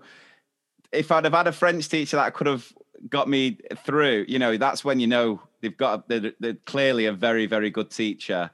[0.91, 2.71] if I'd have had a French teacher that could have
[3.09, 7.13] got me through, you know, that's when you know they've got they're, they're clearly a
[7.13, 8.51] very very good teacher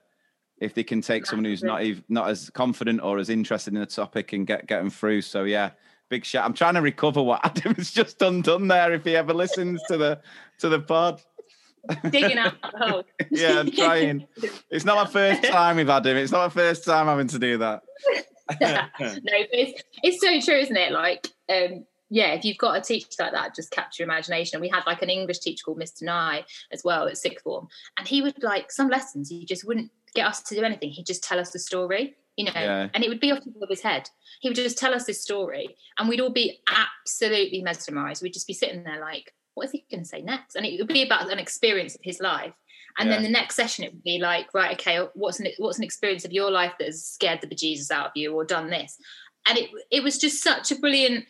[0.60, 3.80] if they can take someone who's not even not as confident or as interested in
[3.82, 5.22] the topic and get get them through.
[5.22, 5.72] So yeah,
[6.10, 6.46] big shout.
[6.46, 8.94] I'm trying to recover what Adam has just undone there.
[8.94, 10.22] If he ever listens to the
[10.60, 11.22] to the pod,
[12.10, 13.04] digging out the hole.
[13.32, 14.28] yeah, I'm trying.
[14.70, 16.18] It's not my first time with Adam.
[16.18, 17.84] It's not my first time having to do that.
[18.62, 20.92] no, it's it's so true, isn't it?
[20.92, 24.58] Like, um, yeah, if you've got a teacher like that, just capture your imagination.
[24.58, 26.04] And we had like an English teacher called Mr.
[26.04, 29.92] Nye as well at sixth form, and he would like some lessons he just wouldn't
[30.14, 30.90] get us to do anything.
[30.90, 32.90] He'd just tell us the story, you know, yeah.
[32.94, 34.10] and it would be off the top of his head.
[34.42, 38.22] He would just tell us this story, and we'd all be absolutely mesmerized.
[38.22, 40.56] We'd just be sitting there like, what is he going to say next?
[40.56, 42.54] And it would be about an experience of his life.
[42.98, 43.16] And yeah.
[43.16, 46.26] then the next session, it would be like, right, okay, what's an what's an experience
[46.26, 48.98] of your life that has scared the bejesus out of you, or done this?
[49.48, 51.26] And it it was just such a brilliant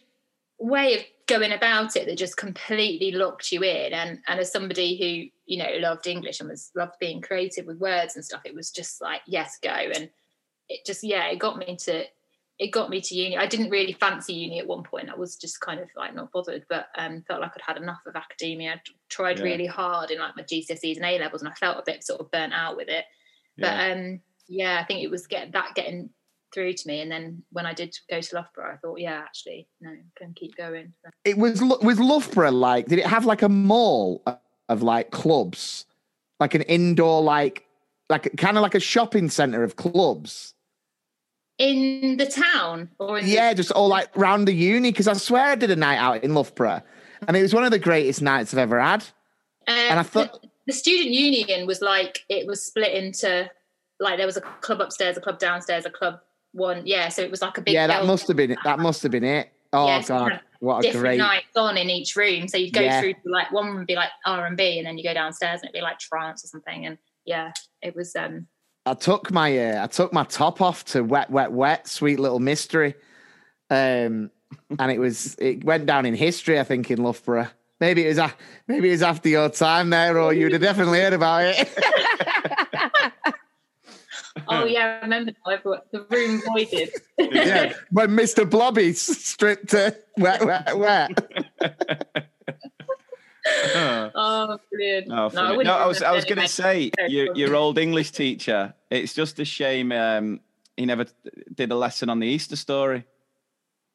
[0.59, 4.97] way of going about it that just completely locked you in and and as somebody
[4.97, 8.53] who you know loved english and was loved being creative with words and stuff it
[8.53, 10.09] was just like yes go and
[10.69, 12.03] it just yeah it got me to
[12.59, 15.35] it got me to uni i didn't really fancy uni at one point i was
[15.35, 18.73] just kind of like not bothered but um felt like i'd had enough of academia
[18.73, 19.45] i tried yeah.
[19.45, 22.21] really hard in like my gcse's and a levels and i felt a bit sort
[22.21, 23.05] of burnt out with it
[23.57, 23.91] yeah.
[23.91, 26.09] but um yeah i think it was get that getting
[26.53, 27.01] through to me.
[27.01, 30.55] And then when I did go to Loughborough, I thought, yeah, actually, no, can keep
[30.55, 30.93] going.
[31.25, 34.23] It was with Loughborough like, did it have like a mall
[34.69, 35.85] of like clubs,
[36.39, 37.65] like an indoor like,
[38.09, 40.52] like kind of like a shopping center of clubs?
[41.59, 44.91] In the town, or yeah, the- just all like round the uni.
[44.91, 46.81] Because I swear I did a night out in Loughborough,
[47.27, 49.03] and it was one of the greatest nights I've ever had.
[49.67, 53.49] Uh, and I thought the, the student union was like it was split into
[53.99, 56.19] like there was a club upstairs, a club downstairs, a club
[56.53, 56.87] one.
[56.87, 57.75] Yeah, so it was like a big.
[57.75, 58.59] Yeah, that must have been it.
[58.63, 59.51] That must have been it.
[59.71, 62.47] Oh yeah, god, what a great nights on in each room.
[62.47, 62.99] So you'd go yeah.
[62.99, 65.69] through like one would be like R and B, and then you go downstairs and
[65.69, 66.87] it'd be like trance or something.
[66.87, 67.51] And yeah,
[67.83, 68.15] it was.
[68.15, 68.47] um
[68.85, 72.39] I took my uh, I took my top off to wet, wet, wet, sweet little
[72.39, 72.95] mystery,
[73.69, 74.29] um,
[74.77, 76.59] and it was it went down in history.
[76.59, 77.47] I think in Loughborough.
[77.79, 78.31] Maybe it was
[78.67, 81.69] maybe it was after your time there, or you'd have definitely heard about it.
[84.47, 85.31] Oh yeah, I remember
[85.91, 86.89] the room voided.
[87.17, 88.49] yeah, when Mr.
[88.49, 92.27] Blobby stripped to wet, wet, wet.
[94.15, 95.11] oh, brilliant!
[95.11, 98.11] Oh, no, I, no, I was, I was going to say your, your old English
[98.23, 98.73] teacher.
[98.89, 100.39] It's just a shame um,
[100.77, 101.05] he never
[101.53, 103.05] did a lesson on the Easter story.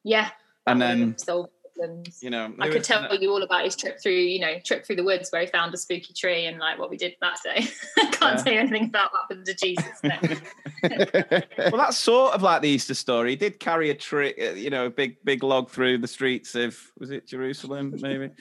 [0.03, 0.29] Yeah,
[0.67, 2.21] and then so problems.
[2.21, 4.97] You know, I could tell you all about his trip through, you know, trip through
[4.97, 7.67] the woods where he found a spooky tree and like what we did that day.
[7.97, 8.43] I can't yeah.
[8.43, 9.85] say anything about what happened to Jesus.
[11.71, 13.31] well, that's sort of like the Easter story.
[13.31, 16.55] He did carry a tree, uh, you know, a big big log through the streets
[16.55, 18.31] of was it Jerusalem, maybe.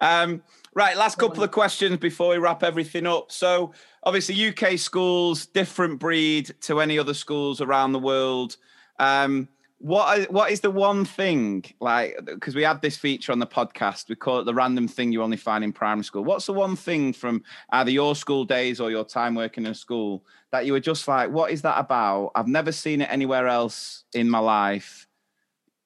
[0.00, 0.42] um,
[0.74, 3.32] right, last couple of questions before we wrap everything up.
[3.32, 3.72] So,
[4.04, 8.56] obviously, UK schools different breed to any other schools around the world.
[8.98, 9.48] Um,
[9.82, 13.46] what is, what is the one thing like because we have this feature on the
[13.46, 16.22] podcast we call it the random thing you only find in primary school.
[16.22, 19.74] What's the one thing from either your school days or your time working in a
[19.74, 22.30] school that you were just like what is that about?
[22.36, 25.08] I've never seen it anywhere else in my life.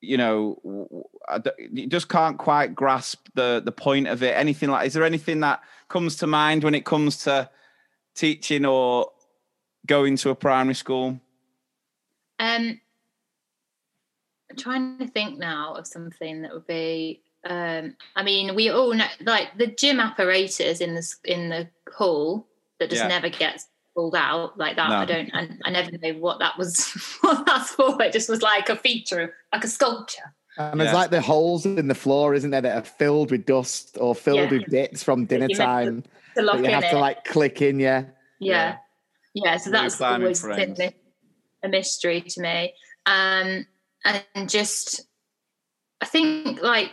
[0.03, 1.07] You know
[1.73, 5.41] you just can't quite grasp the the point of it anything like is there anything
[5.41, 7.49] that comes to mind when it comes to
[8.15, 9.11] teaching or
[9.87, 11.19] going to a primary school?
[12.39, 12.79] Um
[14.51, 17.23] I'm trying to think now of something that would be.
[17.45, 22.47] Um, I mean, we all know like the gym apparatus in the in the hall
[22.79, 23.09] that just yeah.
[23.09, 24.91] never gets pulled out like that.
[24.91, 24.97] No.
[24.97, 25.35] I don't.
[25.35, 26.89] I, I, never know what that was.
[27.21, 28.01] what that's for.
[28.03, 30.35] It just was like a feature, like a sculpture.
[30.59, 33.99] And there's like the holes in the floor, isn't there, that are filled with dust
[34.01, 34.59] or filled yeah.
[34.59, 36.03] with bits from dinner time.
[36.35, 36.91] To, to you have it.
[36.91, 38.05] to like click in, yeah.
[38.39, 38.77] Yeah.
[39.35, 39.59] Yeah.
[39.59, 40.75] so that's always been
[41.63, 42.75] a mystery to me.
[43.05, 43.67] Um,
[44.35, 45.07] and just
[46.01, 46.93] I think like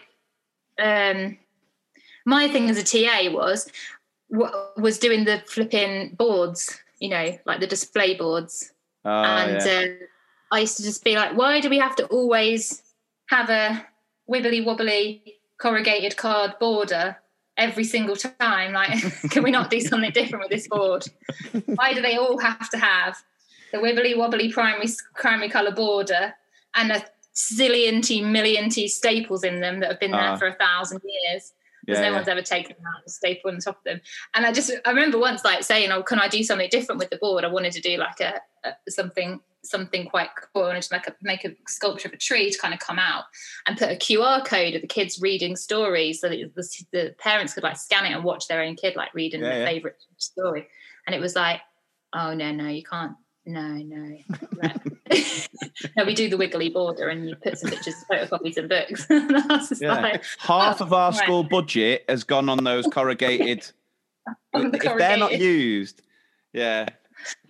[0.81, 1.38] um
[2.26, 3.69] my thing as a TA was
[4.30, 8.72] was doing the flipping boards, you know, like the display boards.
[9.06, 9.81] Oh, and yeah.
[9.81, 12.81] uh, I used to just be like, why do we have to always
[13.30, 13.85] have a
[14.30, 17.18] wibbly wobbly corrugated card border
[17.57, 18.73] every single time?
[18.73, 21.06] Like, can we not do something different with this board?
[21.65, 23.18] Why do they all have to have
[23.72, 26.34] the wibbly wobbly primary primary colour border
[26.76, 27.04] and a
[27.36, 30.36] zillion T million T staples in them that have been there Ah.
[30.38, 31.52] for a thousand years?
[31.86, 32.16] because Yeah, no yeah.
[32.16, 34.00] one's ever taken them out and staple on top of them.
[34.34, 37.10] And I just I remember once like saying, "Oh, can I do something different with
[37.10, 40.64] the board?" I wanted to do like a, a something something quite cool.
[40.64, 43.00] I wanted to make a make a sculpture of a tree to kind of come
[43.00, 43.26] out
[43.68, 47.54] and put a QR code of the kids reading stories so that the, the parents
[47.54, 49.66] could like scan it and watch their own kid like reading Yeah, their yeah.
[49.66, 50.68] favorite story.
[51.06, 51.60] And it was like,
[52.14, 54.18] "Oh no, no, you can't." No, no.
[55.98, 59.06] No, we do the wiggly border and you put some pictures, photocopies and books.
[59.10, 59.99] and I was just Yeah.
[60.02, 61.20] like, Half Oh, of our right.
[61.24, 63.70] school budget has gone on those corrugated.
[64.53, 66.02] On the if they're not used,
[66.53, 66.88] yeah.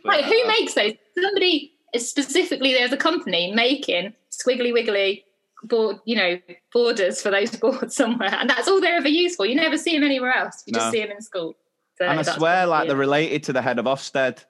[0.03, 0.93] Right, who uh, makes those?
[1.21, 5.23] Somebody specifically there's a company making squiggly wiggly
[5.65, 6.39] board, you know,
[6.73, 9.45] borders for those boards somewhere, and that's all they're ever used for.
[9.45, 10.63] You never see them anywhere else.
[10.65, 10.79] You No.
[10.79, 11.53] just see them in school.
[11.99, 14.43] So And I swear, like they're related to the head of Ofsted,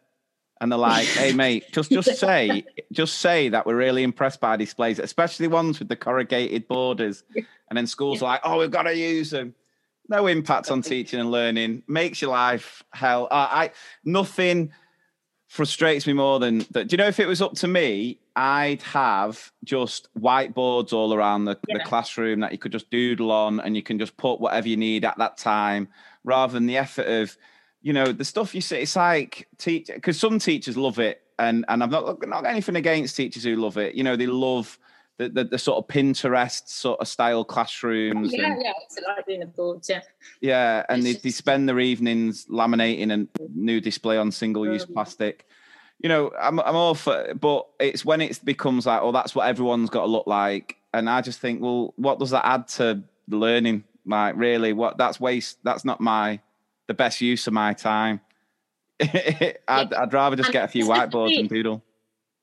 [0.62, 4.56] and they're like, "Hey, mate, just just say, just say that we're really impressed by
[4.56, 8.84] displays, especially ones with the corrugated borders." And then schools are like, "Oh, we've got
[8.84, 9.56] to use them."
[10.10, 11.84] No impact on teaching and learning.
[11.88, 13.28] Makes your life hell.
[13.32, 13.72] Uh, I
[14.04, 14.72] nothing
[15.48, 16.88] frustrates me more than that.
[16.88, 21.46] Do you know if it was up to me, I'd have just whiteboards all around
[21.46, 24.68] the, the classroom that you could just doodle on and you can just put whatever
[24.68, 25.88] you need at that time
[26.24, 27.38] rather than the effort of,
[27.84, 28.78] you know, the stuff you see.
[28.78, 31.22] It's like teach because some teachers love it.
[31.38, 33.96] And and I'm not not anything against teachers who love it.
[33.96, 34.80] You know, they love
[35.18, 38.34] the, the, the sort of Pinterest sort of style classrooms.
[38.34, 39.90] yeah, and, yeah, it's like doing the boards.
[39.90, 40.02] Yeah,
[40.42, 44.94] yeah, and they, they spend their evenings laminating a new display on single-use Mm.
[44.94, 45.46] plastic.
[46.00, 49.48] You know, I'm I'm all for, but it's when it becomes like, oh, that's what
[49.48, 53.04] everyone's got to look like, and I just think, well, what does that add to
[53.28, 53.84] learning?
[54.06, 54.98] Like, really, what?
[54.98, 55.60] That's waste.
[55.64, 56.40] That's not my
[56.88, 58.22] the best use of my time.
[59.02, 61.84] I'd, I'd rather just get a few whiteboards and doodle.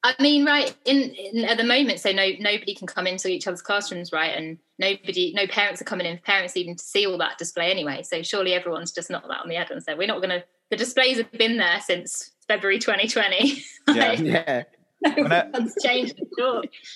[0.03, 3.47] I mean, right in, in at the moment, so no nobody can come into each
[3.47, 4.35] other's classrooms, right?
[4.35, 8.03] And nobody, no parents are coming in, parents even to see all that display anyway.
[8.03, 10.45] So surely everyone's just knocked that on the head and said, we're not going to.
[10.71, 13.62] The displays have been there since February 2020.
[13.89, 14.12] Yeah.
[14.12, 14.62] Yeah.
[15.03, 16.21] No Everyone's changed.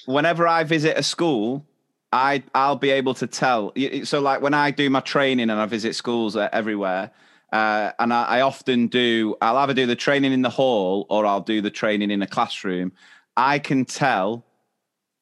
[0.04, 1.64] Whenever I visit a school,
[2.12, 3.72] I I'll be able to tell.
[4.04, 7.10] So like when I do my training and I visit schools uh, everywhere,
[7.54, 9.36] uh, and I, I often do.
[9.40, 12.26] I'll either do the training in the hall or I'll do the training in a
[12.26, 12.92] classroom.
[13.36, 14.44] I can tell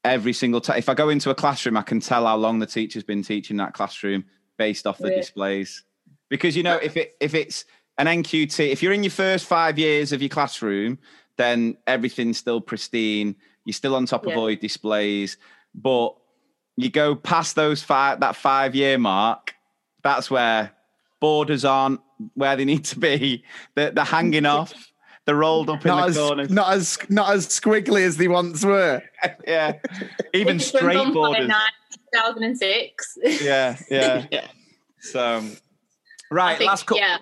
[0.02, 0.78] every single time.
[0.78, 3.58] If I go into a classroom, I can tell how long the teacher's been teaching
[3.58, 4.24] that classroom
[4.56, 5.16] based off the Yeah.
[5.16, 5.84] displays.
[6.30, 7.66] Because you know, if it if it's
[7.98, 10.98] an NQT, if you're in your first five years of your classroom,
[11.36, 13.36] then everything's still pristine.
[13.66, 15.36] You're still on top of all your displays.
[15.74, 16.16] But
[16.76, 19.54] you go past those five that five year mark,
[20.02, 20.72] that's where
[21.20, 22.00] borders aren't
[22.34, 23.44] where they need to be.
[23.74, 24.72] They're, they're hanging off.
[25.24, 26.50] They're rolled up in Not the as corners.
[26.50, 29.02] not as not as squiggly as they once were.
[29.46, 29.74] yeah,
[30.34, 31.50] even straight borders.
[32.14, 33.18] 2006.
[33.42, 34.26] Yeah, yeah.
[35.04, 35.42] So,
[36.30, 37.00] right, think, last couple.
[37.02, 37.18] yeah.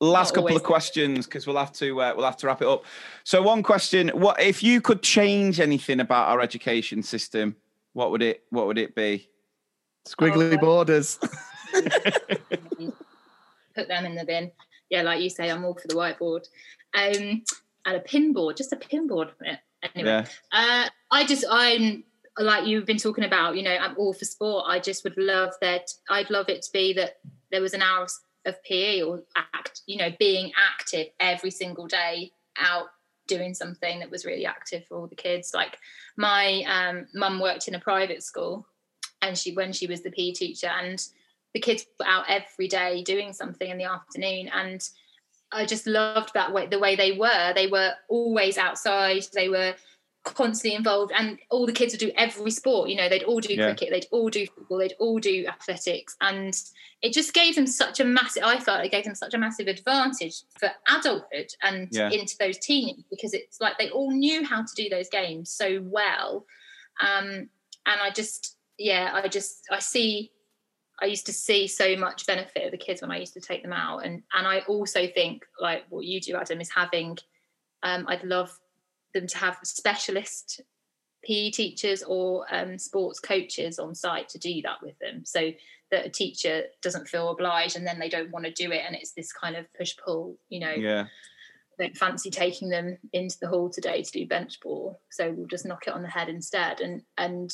[0.00, 0.56] last Not couple always.
[0.56, 2.84] of questions because we'll have to uh, we'll have to wrap it up.
[3.24, 7.56] So one question: What if you could change anything about our education system?
[7.92, 9.28] What would it What would it be?
[10.08, 10.58] Squiggly Oh.
[10.58, 11.18] borders.
[13.74, 14.50] put them in the bin.
[14.88, 16.46] Yeah, like you say, I'm all for the whiteboard.
[16.94, 17.42] Um,
[17.86, 19.30] and a pin board, just a pin board.
[19.94, 22.04] Anyway, Yeah, uh, I just I'm
[22.38, 23.56] like you've been talking about.
[23.56, 24.64] You know, I'm all for sport.
[24.68, 25.90] I just would love that.
[26.08, 27.18] I'd love it to be that
[27.50, 28.12] there was an hour of-
[28.46, 29.82] of PE or act.
[29.86, 32.88] You know, being active every single day out
[33.26, 35.52] doing something that was really active for all the kids.
[35.54, 35.78] Like
[36.16, 38.66] my um, mum worked in a private school,
[39.22, 41.02] and she when she was the PE teacher, and
[41.54, 44.88] the kids were out every day doing something in the afternoon, and
[45.52, 47.52] I just loved that way the way they were.
[47.54, 49.26] They were always outside.
[49.34, 49.74] They were
[50.24, 52.88] constantly involved, and all the kids would do every sport.
[52.90, 53.64] You know, they'd all do Yeah.
[53.64, 56.54] cricket, they'd all do football, they'd all do athletics, and
[57.02, 58.44] it just gave them such a massive.
[58.44, 62.10] I felt it gave them such a massive advantage for adulthood and Yeah.
[62.10, 65.80] into those teens because it's like they all knew how to do those games so
[65.82, 66.46] well,
[67.00, 67.48] um,
[67.86, 70.30] and I just yeah, I just I see
[71.00, 73.62] I used to see so much benefit of the kids when I used to take
[73.62, 77.18] them out, and and I also think like what you do, Adam, is having.
[77.82, 78.58] Um, I'd love
[79.14, 80.60] them to have specialist
[81.24, 85.52] PE teachers or um, sports coaches on site to do that with them, so
[85.90, 88.94] that a teacher doesn't feel obliged, and then they don't want to do it, and
[88.94, 91.06] it's this kind of push pull, you know, yeah.
[91.78, 95.66] don't fancy taking them into the hall today to do bench ball, so we'll just
[95.66, 96.80] knock it on the head instead.
[96.80, 97.52] And and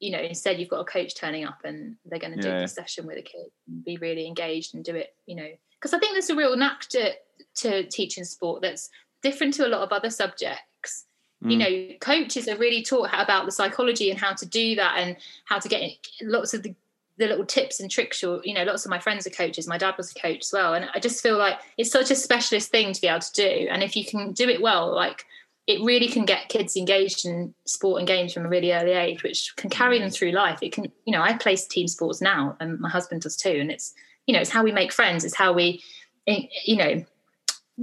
[0.00, 2.62] you know, instead you've got a coach turning up and they're going to do Yeah.
[2.62, 5.14] the session with a kid, and be really engaged and do it.
[5.26, 5.48] You know,
[5.78, 7.12] because I think there's a real knack to
[7.56, 8.90] to teaching sport that's
[9.22, 11.06] different to a lot of other subjects.
[11.42, 11.58] You Mm.
[11.58, 15.58] know, coaches are really taught about the psychology and how to do that and how
[15.58, 16.74] to get lots of the
[17.18, 19.76] the little tips and tricks or you know lots of my friends are coaches my
[19.76, 22.70] dad was a coach as well and i just feel like it's such a specialist
[22.70, 25.26] thing to be able to do and if you can do it well like
[25.66, 29.22] it really can get kids engaged in sport and games from a really early age
[29.22, 32.56] which can carry them through life it can you know i play team sports now
[32.60, 33.92] and my husband does too and it's
[34.26, 35.82] you know it's how we make friends it's how we
[36.26, 37.04] eh, you know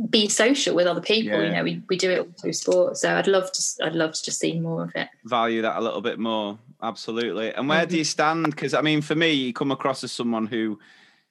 [0.09, 1.47] be social with other people Yeah.
[1.47, 4.23] you know we, we do it through sport so i'd love to i'd love to
[4.23, 6.59] just see more of it value that a little bit more.
[6.81, 7.53] Absolutely.
[7.53, 8.51] And where do you stand?
[8.51, 10.77] Because I mean, for me, you come across as someone who,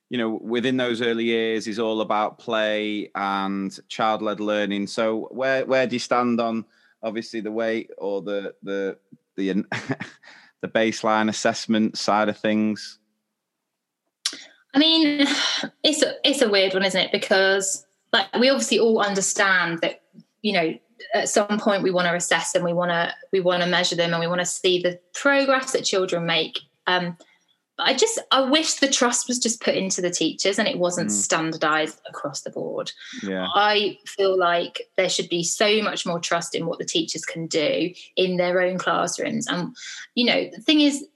[0.08, 4.86] you know, within those early years is all about play and child-led learning.
[4.86, 6.64] So where where do you stand on
[7.02, 8.98] obviously the weight or the the
[9.36, 9.52] the
[10.60, 12.98] the baseline assessment side of things?
[14.74, 15.26] I mean,
[15.82, 17.12] it's a, it's a weird one, isn't it?
[17.12, 20.02] Because like we obviously all understand that
[20.42, 20.74] you know
[21.14, 23.96] at some point we want to assess and we want to we want to measure
[23.96, 26.60] them and we want to see the progress that children make.
[26.86, 27.16] Um,
[27.76, 30.78] but I just I wish the trust was just put into the teachers and it
[30.78, 31.12] wasn't Mm.
[31.12, 32.92] standardized across the board.
[33.22, 33.46] Yeah.
[33.54, 37.46] I feel like there should be so much more trust in what the teachers can
[37.46, 39.46] do in their own classrooms.
[39.46, 39.76] And,
[40.14, 41.06] you know, the thing is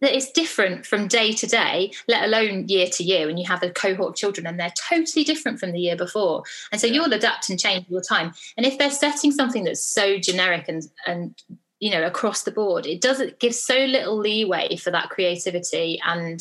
[0.00, 3.64] that it's different from day to day, let alone year to year, when you have
[3.64, 6.44] a cohort of children and they're totally different from the year before.
[6.70, 6.94] And so Yeah.
[6.94, 8.32] you'll adapt and change all the time.
[8.56, 11.34] And if they're setting something that's so generic and, and,
[11.80, 16.40] you know, across the board, it doesn't give so little leeway for that creativity and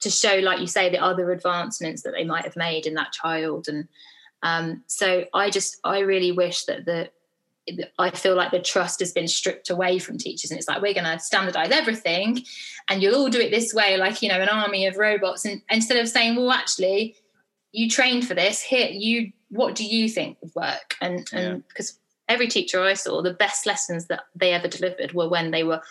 [0.00, 3.12] to show, like you say, the other advancements that they might have made in that
[3.12, 3.68] child.
[3.68, 3.88] And
[4.42, 7.10] um, so I just, I really wish that the,
[7.98, 10.94] I feel like the trust has been stripped away from teachers, and it's like we're
[10.94, 12.44] going to standardize everything,
[12.88, 15.44] and you'll all do it this way, like you know, an army of robots.
[15.44, 17.14] And instead of saying, well, actually,
[17.70, 18.60] you trained for this.
[18.60, 20.96] Here, you, what do you think would work?
[21.00, 25.28] And and because every teacher I saw, the best lessons that they ever delivered were
[25.28, 25.82] when they were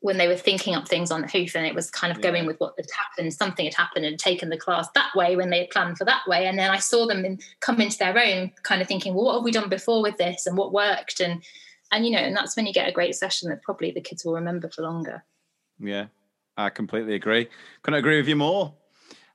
[0.00, 2.30] when they were thinking up things on the hoof and it was kind of Yeah.
[2.30, 5.48] going with what had happened something had happened and taken the class that way when
[5.48, 8.18] they had planned for that way and then i saw them in, come into their
[8.18, 11.20] own kind of thinking well what have we done before with this and what worked
[11.20, 11.42] and
[11.90, 14.26] and you know and that's when you get a great session that probably the kids
[14.26, 15.24] will remember for longer
[15.80, 16.08] Yeah,
[16.58, 17.48] I completely agree.
[17.82, 18.74] Couldn't agree with you more.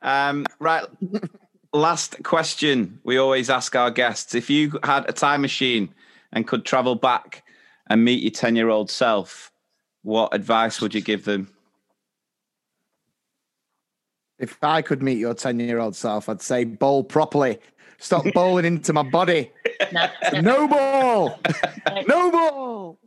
[0.03, 0.85] Um, right.
[1.73, 5.89] Last question we always ask our guests if you had a time machine
[6.31, 7.43] and could travel back
[7.89, 9.51] and meet your 10 year old self,
[10.03, 11.49] what advice would you give them?
[14.37, 17.59] If I could meet your 10 year old self, I'd say bowl properly.
[17.97, 19.51] Stop bowling into my body.
[19.91, 20.09] no,
[20.41, 21.39] No ball.
[22.07, 22.99] No ball.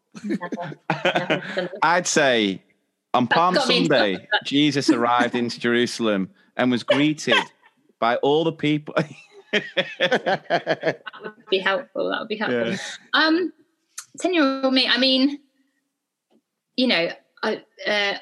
[1.83, 2.63] I'd say
[3.15, 4.29] on Palm got me in Sunday.
[4.45, 7.35] Jesus arrived into Jerusalem and was greeted
[7.99, 8.95] by all the people.
[9.53, 12.77] that would be helpful that would be helpful Yeah.
[13.15, 13.53] um
[14.19, 15.41] 10 year old me i mean
[16.77, 17.09] you know
[17.43, 18.15] i uh,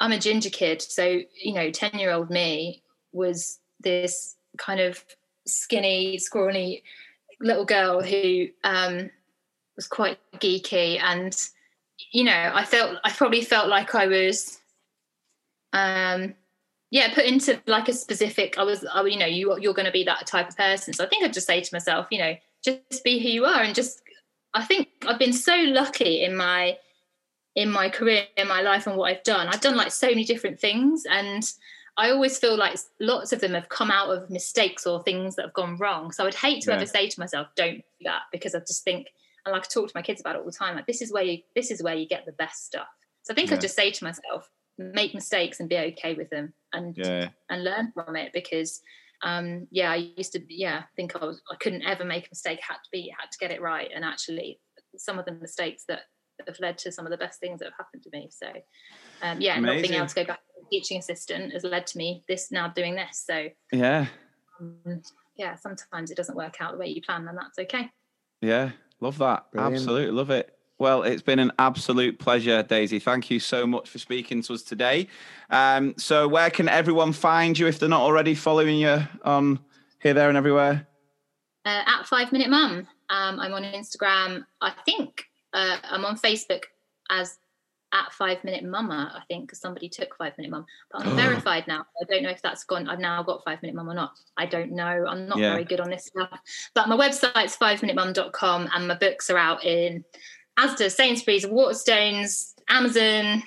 [0.00, 2.82] i'm a ginger kid so you know 10 year old me
[3.12, 5.04] was this kind of
[5.46, 6.82] skinny scrawny
[7.40, 9.10] little girl who um
[9.76, 11.36] was quite geeky and
[12.12, 14.60] you know i felt i probably felt like i was
[15.72, 16.34] um
[16.94, 19.92] yeah put into like a specific i was I, you know you you're going to
[19.92, 22.34] be that type of person so i think i'd just say to myself you know
[22.64, 24.00] just be who you are and just
[24.54, 26.78] i think i've been so lucky in my
[27.56, 30.24] in my career in my life and what i've done i've done like so many
[30.24, 31.52] different things and
[31.96, 35.42] i always feel like lots of them have come out of mistakes or things that
[35.46, 36.76] have gone wrong so i'd hate to Yeah.
[36.76, 39.08] ever say to myself don't do that because i just think
[39.44, 41.12] and like i talk to my kids about it all the time like this is
[41.12, 42.88] where you this is where you get the best stuff
[43.24, 43.56] so i think Yeah.
[43.56, 44.48] i'd just say to myself
[44.78, 47.28] make mistakes and be okay with them and yeah.
[47.50, 48.80] and learn from it because
[49.22, 52.58] um yeah i used to yeah think i was i couldn't ever make a mistake
[52.66, 54.60] had to be had to get it right and actually
[54.96, 56.00] some of the mistakes that
[56.46, 58.48] have led to some of the best things that have happened to me so
[59.22, 62.24] um yeah not being able to go back to teaching assistant has led to me
[62.28, 64.06] this now doing this so Yeah.
[64.60, 65.02] um,
[65.36, 67.90] yeah sometimes it doesn't work out the way you plan and that's okay
[68.40, 69.50] Yeah, love that.
[69.52, 69.76] Brilliant.
[69.76, 70.54] Absolutely love it.
[70.84, 72.98] Well, it's been an absolute pleasure, Daisy.
[72.98, 75.08] Thank you so much for speaking to us today.
[75.48, 79.60] Um, so, where can everyone find you if they're not already following you on
[80.00, 80.86] here, there, and everywhere?
[81.64, 85.24] uh, at five minute mum um i'm on instagram i think
[85.54, 86.64] uh, i'm on facebook
[87.08, 87.38] as
[87.94, 90.66] at Five Minute Mama, I think, because somebody took Five Minute Mum.
[90.90, 91.14] But I'm Oh.
[91.14, 91.86] verified now.
[92.02, 92.88] I don't know if that's gone.
[92.88, 94.14] I've now got Five Minute Mum or not.
[94.36, 95.06] I don't know.
[95.08, 95.50] I'm not Yeah.
[95.50, 96.40] very good on this stuff.
[96.74, 100.04] But my website's fiveminutemum.com and my books are out in
[100.58, 103.42] Asda, Sainsbury's, Waterstones, Amazon,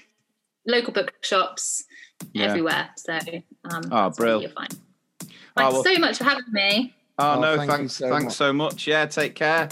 [0.66, 1.86] local bookshops,
[2.34, 2.46] Yeah.
[2.46, 2.90] everywhere.
[2.98, 3.22] So um,
[3.66, 4.42] ah, Oh, that's where brill.
[4.42, 4.74] you'll find.
[4.74, 4.78] Oh,
[5.24, 6.94] ah, Thanks well- so much for having me.
[7.20, 8.34] Oh, Oh, no, thank thanks, so thanks much.
[8.36, 8.88] so much.
[8.88, 9.70] Yeah, take care.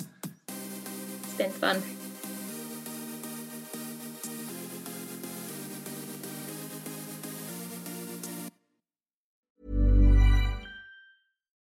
[1.23, 1.81] It's been fun.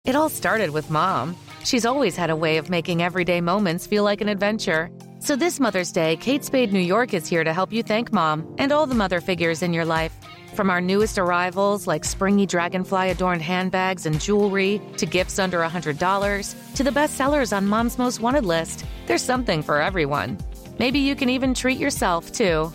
[0.05, 1.35] It all started with mom.
[1.63, 4.89] She's always had a way of making everyday moments feel like an adventure.
[5.21, 8.55] So this Mother's Day, Kate Spade New York is here to help you thank mom
[8.57, 10.13] and all the mother figures in your life.
[10.55, 16.73] From our newest arrivals, like springy dragonfly adorned handbags and jewelry, to gifts under $100,
[16.75, 20.37] to the best sellers on mom's most wanted list, there's something for everyone.
[20.79, 22.71] Maybe you can even treat yourself, too.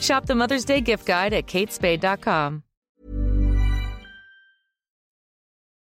[0.00, 2.62] Shop the Mother's Day gift guide at katespade.com.